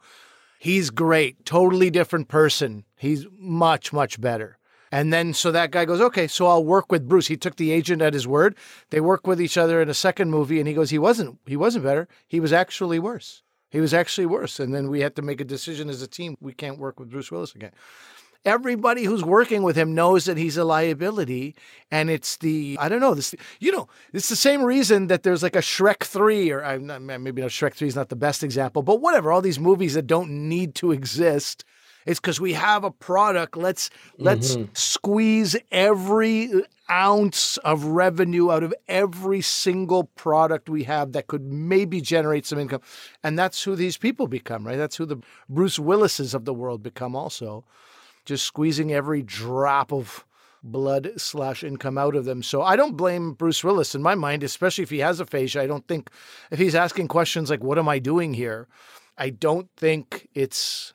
He's 0.59 0.89
great, 0.89 1.45
totally 1.45 1.89
different 1.89 2.27
person. 2.27 2.83
He's 2.95 3.25
much, 3.37 3.93
much 3.93 4.19
better. 4.19 4.57
And 4.91 5.11
then 5.11 5.33
so 5.33 5.51
that 5.51 5.71
guy 5.71 5.85
goes, 5.85 5.99
okay, 5.99 6.27
so 6.27 6.47
I'll 6.47 6.63
work 6.63 6.91
with 6.91 7.07
Bruce. 7.07 7.27
He 7.27 7.37
took 7.37 7.57
the 7.57 7.71
agent 7.71 8.01
at 8.01 8.13
his 8.13 8.27
word. 8.27 8.55
They 8.89 9.01
work 9.01 9.27
with 9.27 9.41
each 9.41 9.57
other 9.57 9.81
in 9.81 9.89
a 9.89 9.93
second 9.93 10.31
movie, 10.31 10.59
and 10.59 10.67
he 10.67 10.73
goes, 10.73 10.89
he 10.89 10.99
wasn't, 10.99 11.39
he 11.45 11.57
wasn't 11.57 11.83
better. 11.83 12.07
He 12.27 12.39
was 12.39 12.53
actually 12.53 12.99
worse. 12.99 13.43
He 13.69 13.81
was 13.81 13.93
actually 13.93 14.27
worse. 14.27 14.59
And 14.59 14.73
then 14.73 14.89
we 14.89 15.01
had 15.01 15.15
to 15.17 15.21
make 15.21 15.41
a 15.41 15.45
decision 15.45 15.89
as 15.89 16.01
a 16.01 16.07
team. 16.07 16.37
We 16.39 16.53
can't 16.53 16.79
work 16.79 16.99
with 16.99 17.09
Bruce 17.09 17.31
Willis 17.31 17.53
again. 17.53 17.71
Everybody 18.45 19.03
who's 19.03 19.23
working 19.23 19.63
with 19.63 19.75
him 19.75 19.93
knows 19.93 20.25
that 20.25 20.37
he's 20.37 20.57
a 20.57 20.63
liability, 20.63 21.55
and 21.91 22.09
it's 22.09 22.37
the 22.37 22.77
I 22.79 22.89
don't 22.89 22.99
know 22.99 23.13
this. 23.13 23.35
You 23.59 23.71
know, 23.71 23.87
it's 24.13 24.29
the 24.29 24.35
same 24.35 24.63
reason 24.63 25.07
that 25.07 25.23
there's 25.23 25.43
like 25.43 25.55
a 25.55 25.59
Shrek 25.59 26.03
three, 26.03 26.51
or 26.51 26.63
I'm 26.63 26.87
not, 26.87 27.01
maybe 27.01 27.41
not 27.41 27.51
Shrek 27.51 27.73
three 27.73 27.87
is 27.87 27.95
not 27.95 28.09
the 28.09 28.15
best 28.15 28.43
example, 28.43 28.83
but 28.83 29.01
whatever. 29.01 29.31
All 29.31 29.41
these 29.41 29.59
movies 29.59 29.93
that 29.95 30.07
don't 30.07 30.49
need 30.49 30.75
to 30.75 30.91
exist 30.91 31.65
it's 32.07 32.21
because 32.21 32.39
we 32.39 32.53
have 32.53 32.85
a 32.85 32.91
product. 32.91 33.57
Let's 33.57 33.89
let's 34.17 34.55
mm-hmm. 34.55 34.71
squeeze 34.73 35.57
every 35.71 36.49
ounce 36.89 37.57
of 37.57 37.83
revenue 37.83 38.49
out 38.49 38.63
of 38.63 38.73
every 38.87 39.41
single 39.41 40.05
product 40.05 40.69
we 40.69 40.83
have 40.85 41.11
that 41.11 41.27
could 41.27 41.43
maybe 41.43 41.99
generate 41.99 42.45
some 42.45 42.59
income. 42.59 42.79
And 43.23 43.37
that's 43.37 43.61
who 43.61 43.75
these 43.75 43.97
people 43.97 44.27
become, 44.27 44.65
right? 44.65 44.77
That's 44.77 44.95
who 44.95 45.05
the 45.05 45.17
Bruce 45.49 45.77
Willises 45.77 46.33
of 46.33 46.45
the 46.45 46.53
world 46.53 46.81
become 46.81 47.13
also. 47.13 47.65
Just 48.27 48.45
squeezing 48.45 48.91
every 48.91 49.23
drop 49.23 49.91
of 49.91 50.25
blood 50.61 51.11
slash 51.17 51.63
income 51.63 51.97
out 51.97 52.13
of 52.15 52.25
them. 52.25 52.43
So 52.43 52.61
I 52.61 52.75
don't 52.75 52.97
blame 52.97 53.31
Bruce 53.33 53.63
Willis 53.63 53.95
in 53.95 54.01
my 54.01 54.15
mind, 54.15 54.43
especially 54.43 54.83
if 54.83 54.89
he 54.89 54.99
has 54.99 55.19
aphasia. 55.19 55.61
I 55.61 55.67
don't 55.67 55.87
think 55.87 56.09
if 56.51 56.59
he's 56.59 56.75
asking 56.75 57.07
questions 57.07 57.49
like, 57.49 57.63
what 57.63 57.79
am 57.79 57.87
I 57.87 57.99
doing 57.99 58.33
here? 58.33 58.67
I 59.17 59.29
don't 59.29 59.69
think 59.77 60.27
it's 60.33 60.93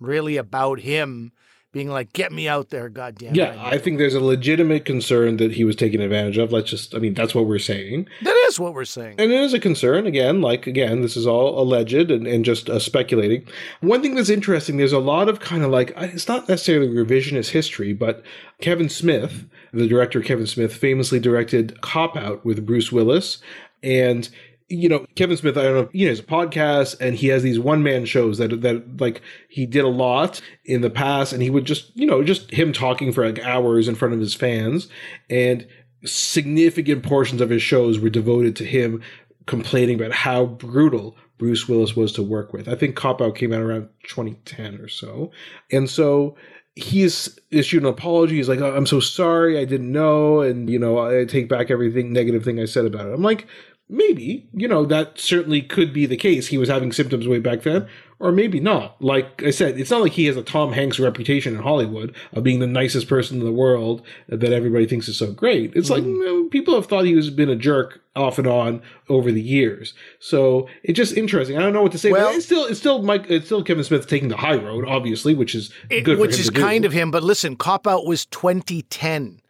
really 0.00 0.36
about 0.36 0.80
him 0.80 1.32
being 1.72 1.88
like, 1.88 2.12
"Get 2.12 2.32
me 2.32 2.48
out 2.48 2.68
there, 2.68 2.88
goddamn." 2.88 3.34
Yeah, 3.34 3.54
I, 3.58 3.70
I 3.70 3.78
think 3.78 3.98
there's 3.98 4.14
a 4.14 4.20
legitimate 4.20 4.84
concern 4.84 5.38
that 5.38 5.52
he 5.52 5.64
was 5.64 5.74
taken 5.74 6.00
advantage 6.00 6.36
of. 6.36 6.52
Let's 6.52 6.68
just, 6.70 6.94
I 6.94 6.98
mean, 6.98 7.14
that's 7.14 7.34
what 7.34 7.46
we're 7.46 7.58
saying. 7.58 8.08
That 8.22 8.36
is 8.52 8.60
what 8.60 8.74
we're 8.74 8.84
saying, 8.84 9.16
and 9.18 9.32
it 9.32 9.40
is 9.40 9.54
a 9.54 9.58
concern. 9.58 10.06
Again, 10.06 10.40
like 10.40 10.66
again, 10.66 11.02
this 11.02 11.16
is 11.16 11.26
all 11.26 11.60
alleged 11.60 12.10
and, 12.10 12.26
and 12.26 12.44
just 12.44 12.70
uh, 12.70 12.78
speculating. 12.78 13.46
One 13.80 14.02
thing 14.02 14.14
that's 14.14 14.30
interesting, 14.30 14.76
there's 14.76 14.92
a 14.92 14.98
lot 14.98 15.28
of 15.28 15.40
kind 15.40 15.62
of 15.62 15.70
like 15.70 15.92
it's 15.96 16.28
not 16.28 16.48
necessarily 16.48 16.88
revisionist 16.88 17.50
history, 17.50 17.92
but 17.92 18.22
Kevin 18.60 18.88
Smith, 18.88 19.46
the 19.72 19.88
director 19.88 20.20
Kevin 20.20 20.46
Smith, 20.46 20.74
famously 20.74 21.18
directed 21.18 21.80
Cop 21.80 22.16
Out 22.16 22.44
with 22.44 22.64
Bruce 22.66 22.92
Willis, 22.92 23.38
and 23.82 24.28
you 24.72 24.88
know, 24.88 25.04
Kevin 25.16 25.36
Smith, 25.36 25.58
I 25.58 25.64
don't 25.64 25.74
know, 25.74 25.88
you 25.92 26.06
know, 26.06 26.10
has 26.10 26.20
a 26.20 26.22
podcast 26.22 26.98
and 26.98 27.14
he 27.14 27.28
has 27.28 27.42
these 27.42 27.60
one 27.60 27.82
man 27.82 28.06
shows 28.06 28.38
that, 28.38 28.62
that 28.62 29.00
like 29.00 29.20
he 29.50 29.66
did 29.66 29.84
a 29.84 29.88
lot 29.88 30.40
in 30.64 30.80
the 30.80 30.88
past 30.88 31.34
and 31.34 31.42
he 31.42 31.50
would 31.50 31.66
just, 31.66 31.94
you 31.94 32.06
know, 32.06 32.24
just 32.24 32.50
him 32.50 32.72
talking 32.72 33.12
for 33.12 33.26
like 33.26 33.44
hours 33.44 33.86
in 33.86 33.94
front 33.94 34.14
of 34.14 34.20
his 34.20 34.34
fans 34.34 34.88
and 35.28 35.66
significant 36.04 37.02
portions 37.02 37.40
of 37.40 37.50
his 37.50 37.62
shows 37.62 37.98
were 37.98 38.10
devoted 38.10 38.56
to 38.56 38.64
him 38.64 39.02
complaining 39.46 40.00
about 40.00 40.12
how 40.12 40.46
brutal 40.46 41.16
Bruce 41.38 41.68
Willis 41.68 41.96
was 41.96 42.12
to 42.12 42.22
work 42.22 42.52
with. 42.52 42.68
I 42.68 42.74
think 42.74 42.94
Cop 42.94 43.20
Out 43.20 43.34
came 43.34 43.52
out 43.52 43.60
around 43.60 43.88
2010 44.04 44.76
or 44.76 44.88
so. 44.88 45.32
And 45.70 45.90
so 45.90 46.36
he's 46.74 47.38
issued 47.50 47.82
an 47.82 47.88
apology. 47.88 48.36
He's 48.36 48.48
like, 48.48 48.60
oh, 48.60 48.74
I'm 48.74 48.86
so 48.86 49.00
sorry. 49.00 49.58
I 49.58 49.64
didn't 49.64 49.90
know. 49.90 50.40
And, 50.40 50.70
you 50.70 50.78
know, 50.78 50.98
I 50.98 51.24
take 51.24 51.48
back 51.48 51.70
everything 51.70 52.12
negative 52.12 52.44
thing 52.44 52.60
I 52.60 52.64
said 52.64 52.86
about 52.86 53.08
it. 53.08 53.12
I'm 53.12 53.22
like, 53.22 53.46
maybe, 53.92 54.48
you 54.54 54.66
know, 54.66 54.84
that 54.86 55.18
certainly 55.18 55.60
could 55.60 55.92
be 55.92 56.06
the 56.06 56.16
case. 56.16 56.48
He 56.48 56.58
was 56.58 56.68
having 56.68 56.92
symptoms 56.92 57.28
way 57.28 57.38
back 57.38 57.62
then, 57.62 57.86
or 58.18 58.32
maybe 58.32 58.58
not. 58.58 59.00
Like 59.02 59.42
I 59.42 59.50
said, 59.50 59.78
it's 59.78 59.90
not 59.90 60.00
like 60.00 60.12
he 60.12 60.24
has 60.24 60.36
a 60.36 60.42
Tom 60.42 60.72
Hanks 60.72 60.98
reputation 60.98 61.54
in 61.54 61.62
Hollywood 61.62 62.16
of 62.32 62.42
being 62.42 62.60
the 62.60 62.66
nicest 62.66 63.06
person 63.06 63.38
in 63.38 63.44
the 63.44 63.52
world 63.52 64.02
that 64.28 64.52
everybody 64.52 64.86
thinks 64.86 65.08
is 65.08 65.18
so 65.18 65.32
great. 65.32 65.76
It's 65.76 65.90
like 65.90 66.02
mm-hmm. 66.02 66.22
you 66.22 66.48
people 66.50 66.74
have 66.74 66.86
thought 66.86 67.04
he 67.04 67.14
was 67.14 67.28
been 67.28 67.50
a 67.50 67.56
jerk 67.56 68.00
off 68.16 68.38
and 68.38 68.48
on 68.48 68.82
over 69.10 69.30
the 69.30 69.42
years. 69.42 69.92
So 70.18 70.68
it's 70.82 70.96
just 70.96 71.14
interesting. 71.14 71.58
I 71.58 71.60
don't 71.60 71.74
know 71.74 71.82
what 71.82 71.92
to 71.92 71.98
say. 71.98 72.12
Well, 72.12 72.28
but 72.28 72.36
it's 72.36 72.46
still 72.46 72.64
it's 72.64 72.80
still 72.80 73.02
Mike 73.02 73.26
it's 73.28 73.46
still 73.46 73.62
Kevin 73.62 73.84
Smith 73.84 74.08
taking 74.08 74.28
the 74.28 74.38
high 74.38 74.56
road, 74.56 74.86
obviously, 74.86 75.34
which 75.34 75.54
is 75.54 75.70
it, 75.90 76.00
good. 76.02 76.18
Which 76.18 76.40
is 76.40 76.48
kind 76.48 76.86
of 76.86 76.92
him. 76.92 77.10
But 77.10 77.22
listen, 77.22 77.56
Cop 77.56 77.86
Out 77.86 78.06
was 78.06 78.24
2010. 78.26 79.41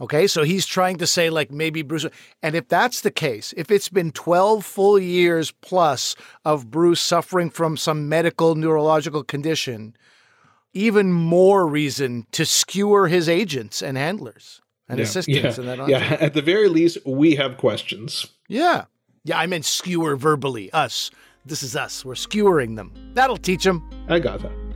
Okay, 0.00 0.28
so 0.28 0.44
he's 0.44 0.64
trying 0.64 0.96
to 0.98 1.06
say, 1.06 1.28
like, 1.28 1.50
maybe 1.50 1.82
Bruce. 1.82 2.06
And 2.42 2.54
if 2.54 2.68
that's 2.68 3.00
the 3.00 3.10
case, 3.10 3.52
if 3.56 3.70
it's 3.70 3.88
been 3.88 4.12
12 4.12 4.64
full 4.64 4.98
years 4.98 5.50
plus 5.50 6.14
of 6.44 6.70
Bruce 6.70 7.00
suffering 7.00 7.50
from 7.50 7.76
some 7.76 8.08
medical 8.08 8.54
neurological 8.54 9.24
condition, 9.24 9.96
even 10.72 11.12
more 11.12 11.66
reason 11.66 12.26
to 12.30 12.44
skewer 12.44 13.08
his 13.08 13.28
agents 13.28 13.82
and 13.82 13.96
handlers 13.96 14.60
and 14.88 14.98
yeah, 14.98 15.04
assistants. 15.04 15.58
Yeah, 15.58 15.72
and 15.72 15.88
yeah, 15.88 16.16
at 16.20 16.34
the 16.34 16.42
very 16.42 16.68
least, 16.68 16.98
we 17.04 17.34
have 17.34 17.56
questions. 17.56 18.26
Yeah. 18.48 18.84
Yeah, 19.24 19.38
I 19.38 19.46
meant 19.46 19.64
skewer 19.64 20.14
verbally, 20.14 20.72
us. 20.72 21.10
This 21.44 21.62
is 21.64 21.74
us. 21.74 22.04
We're 22.04 22.14
skewering 22.14 22.76
them. 22.76 22.92
That'll 23.14 23.36
teach 23.36 23.64
them. 23.64 23.88
I 24.08 24.20
got 24.20 24.42
that. 24.42 24.67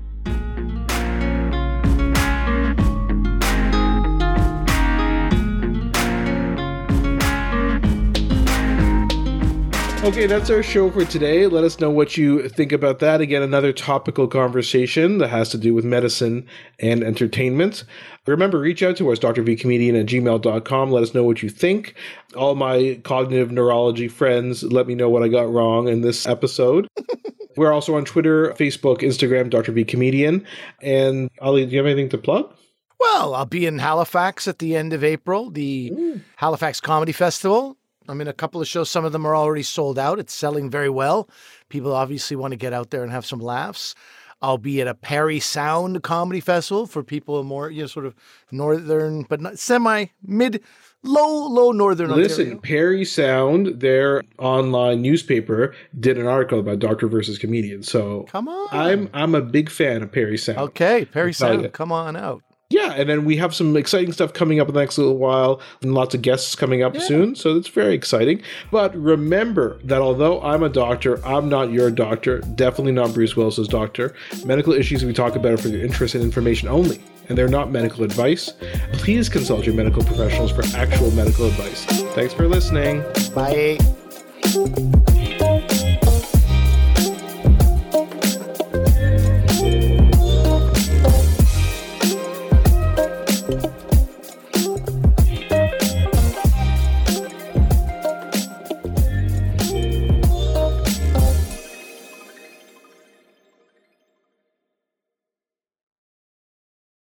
Okay, 10.03 10.27
that's 10.27 10.51
our 10.51 10.65
show 10.65 10.91
for 10.91 11.05
today. 11.05 11.47
Let 11.47 11.63
us 11.63 11.79
know 11.79 11.89
what 11.89 12.17
you 12.17 12.49
think 12.49 12.73
about 12.73 12.99
that. 12.99 13.21
Again, 13.21 13.41
another 13.41 13.73
topical 13.73 14.27
conversation 14.27 15.19
that 15.19 15.29
has 15.29 15.49
to 15.51 15.59
do 15.59 15.75
with 15.75 15.85
medicine 15.85 16.45
and 16.81 17.05
entertainment. 17.05 17.85
Remember, 18.27 18.59
reach 18.59 18.83
out 18.83 18.97
to 18.97 19.13
us, 19.13 19.21
drvcomedian 19.21 20.01
at 20.01 20.07
gmail.com. 20.07 20.91
Let 20.91 21.05
us 21.05 21.15
know 21.15 21.23
what 21.23 21.41
you 21.41 21.49
think. 21.49 21.95
All 22.35 22.57
my 22.57 23.01
cognitive 23.05 23.53
neurology 23.53 24.09
friends, 24.09 24.65
let 24.65 24.89
me 24.89 24.97
know 24.97 25.09
what 25.09 25.23
I 25.23 25.29
got 25.29 25.49
wrong 25.49 25.87
in 25.87 26.01
this 26.01 26.27
episode. 26.27 26.89
We're 27.57 27.73
also 27.73 27.95
on 27.95 28.05
Twitter, 28.05 28.51
Facebook, 28.55 29.03
Instagram, 29.03 29.51
Dr. 29.51 29.71
V 29.71 29.85
Comedian. 29.85 30.45
And 30.83 31.31
Ali, 31.41 31.65
do 31.65 31.71
you 31.71 31.79
have 31.79 31.87
anything 31.87 32.09
to 32.09 32.19
plug? 32.19 32.53
Well, 32.99 33.37
I'll 33.37 33.47
be 33.47 33.67
in 33.67 33.79
Halifax 33.79 34.49
at 34.49 34.59
the 34.59 34.75
end 34.75 34.95
of 34.95 35.05
April, 35.05 35.51
the 35.51 35.93
Ooh. 35.95 36.21
Halifax 36.35 36.81
Comedy 36.81 37.13
Festival. 37.13 37.77
I 38.09 38.15
mean, 38.15 38.29
a 38.29 38.33
couple 38.33 38.61
of 38.61 38.69
shows, 38.69 38.91
some 38.91 39.05
of 39.05 39.13
them 39.13 39.27
are 39.27 39.37
already 39.37 39.63
sold 39.63 39.99
out. 39.99 40.19
It's 40.19 40.35
selling 40.35 40.71
very 40.71 40.91
well. 40.91 41.29
People 41.69 41.93
obviously 41.93 42.37
want 42.37 42.53
to 42.53 42.57
get 42.57 42.73
out 42.73 42.91
there 42.91 43.03
and 43.03 43.13
have 43.13 43.27
some 43.27 43.41
laughs. 43.41 43.95
I'll 44.43 44.59
be 44.59 44.81
at 44.81 44.89
a 44.89 44.95
Parry 44.95 45.39
Sound 45.39 46.03
Comedy 46.03 46.41
Festival 46.41 46.87
for 46.87 47.05
people 47.05 47.45
more, 47.45 47.71
you 47.71 47.83
know, 47.83 47.87
sort 47.87 48.07
of 48.07 48.15
northern, 48.51 49.23
but 49.23 49.41
not 49.41 49.57
semi 49.57 50.07
mid, 50.27 50.63
low, 51.05 51.47
low 51.47 51.71
northern. 51.71 52.11
Listen, 52.11 52.55
Ontario. 52.55 52.61
Parry 52.61 53.05
Sound, 53.05 53.81
their 53.81 54.25
online 54.39 55.01
newspaper, 55.01 55.75
did 56.01 56.19
an 56.19 56.27
article 56.27 56.59
about 56.59 56.81
Doctor 56.81 57.07
versus 57.07 57.39
Comedian. 57.39 57.85
So 57.85 58.25
come 58.25 58.49
on, 58.49 58.69
I'm 58.73 59.09
I'm 59.15 59.37
a 59.37 59.43
big 59.43 59.71
fan 59.71 60.03
of 60.03 60.11
Parry 60.11 60.37
Sound. 60.37 60.59
Okay, 60.59 61.05
Parry 61.05 61.33
Sound, 61.33 61.73
come 61.73 61.93
on 61.93 62.17
out 62.17 62.43
yeah, 62.73 62.93
and 62.95 63.09
then 63.09 63.25
we 63.25 63.37
have 63.37 63.55
some 63.55 63.77
exciting 63.77 64.13
stuff 64.13 64.33
coming 64.33 64.59
up 64.59 64.69
in 64.69 64.75
the 64.75 64.81
next 64.81 64.99
little 64.99 65.19
while, 65.19 65.61
and 65.83 65.95
lots 65.95 66.15
of 66.15 66.23
guests 66.23 66.55
coming 66.55 66.83
up 66.83 66.95
yeah. 66.95 67.01
soon. 67.01 67.35
So 67.35 67.57
it's 67.57 67.69
very 67.69 67.95
exciting. 67.95 68.43
But 68.71 68.95
remember 68.97 69.79
that 69.85 70.01
although 70.01 70.41
I'm 70.41 70.63
a 70.63 70.69
doctor, 70.69 71.25
I'm 71.27 71.49
not 71.49 71.71
your 71.71 71.91
doctor. 71.91 72.39
Definitely 72.41 72.93
not 72.93 73.13
Bruce 73.13 73.37
Willis's 73.37 73.69
doctor. 73.69 74.15
Medical 74.45 74.73
issues 74.73 75.05
we 75.05 75.13
talk 75.13 75.37
about 75.37 75.53
are 75.53 75.57
for 75.59 75.69
your 75.69 75.85
interest 75.85 76.15
and 76.15 76.25
information 76.25 76.69
only, 76.69 77.01
and 77.29 77.37
they're 77.37 77.49
not 77.49 77.71
medical 77.71 78.05
advice. 78.05 78.53
Please 78.95 79.29
consult 79.29 79.67
your 79.67 79.75
medical 79.75 80.03
professionals 80.03 80.51
for 80.51 80.65
actual 80.77 81.11
medical 81.11 81.47
advice. 81.47 81.85
Thanks 82.15 82.33
for 82.33 82.49
listening. 82.49 83.03
Bye. 83.35 83.79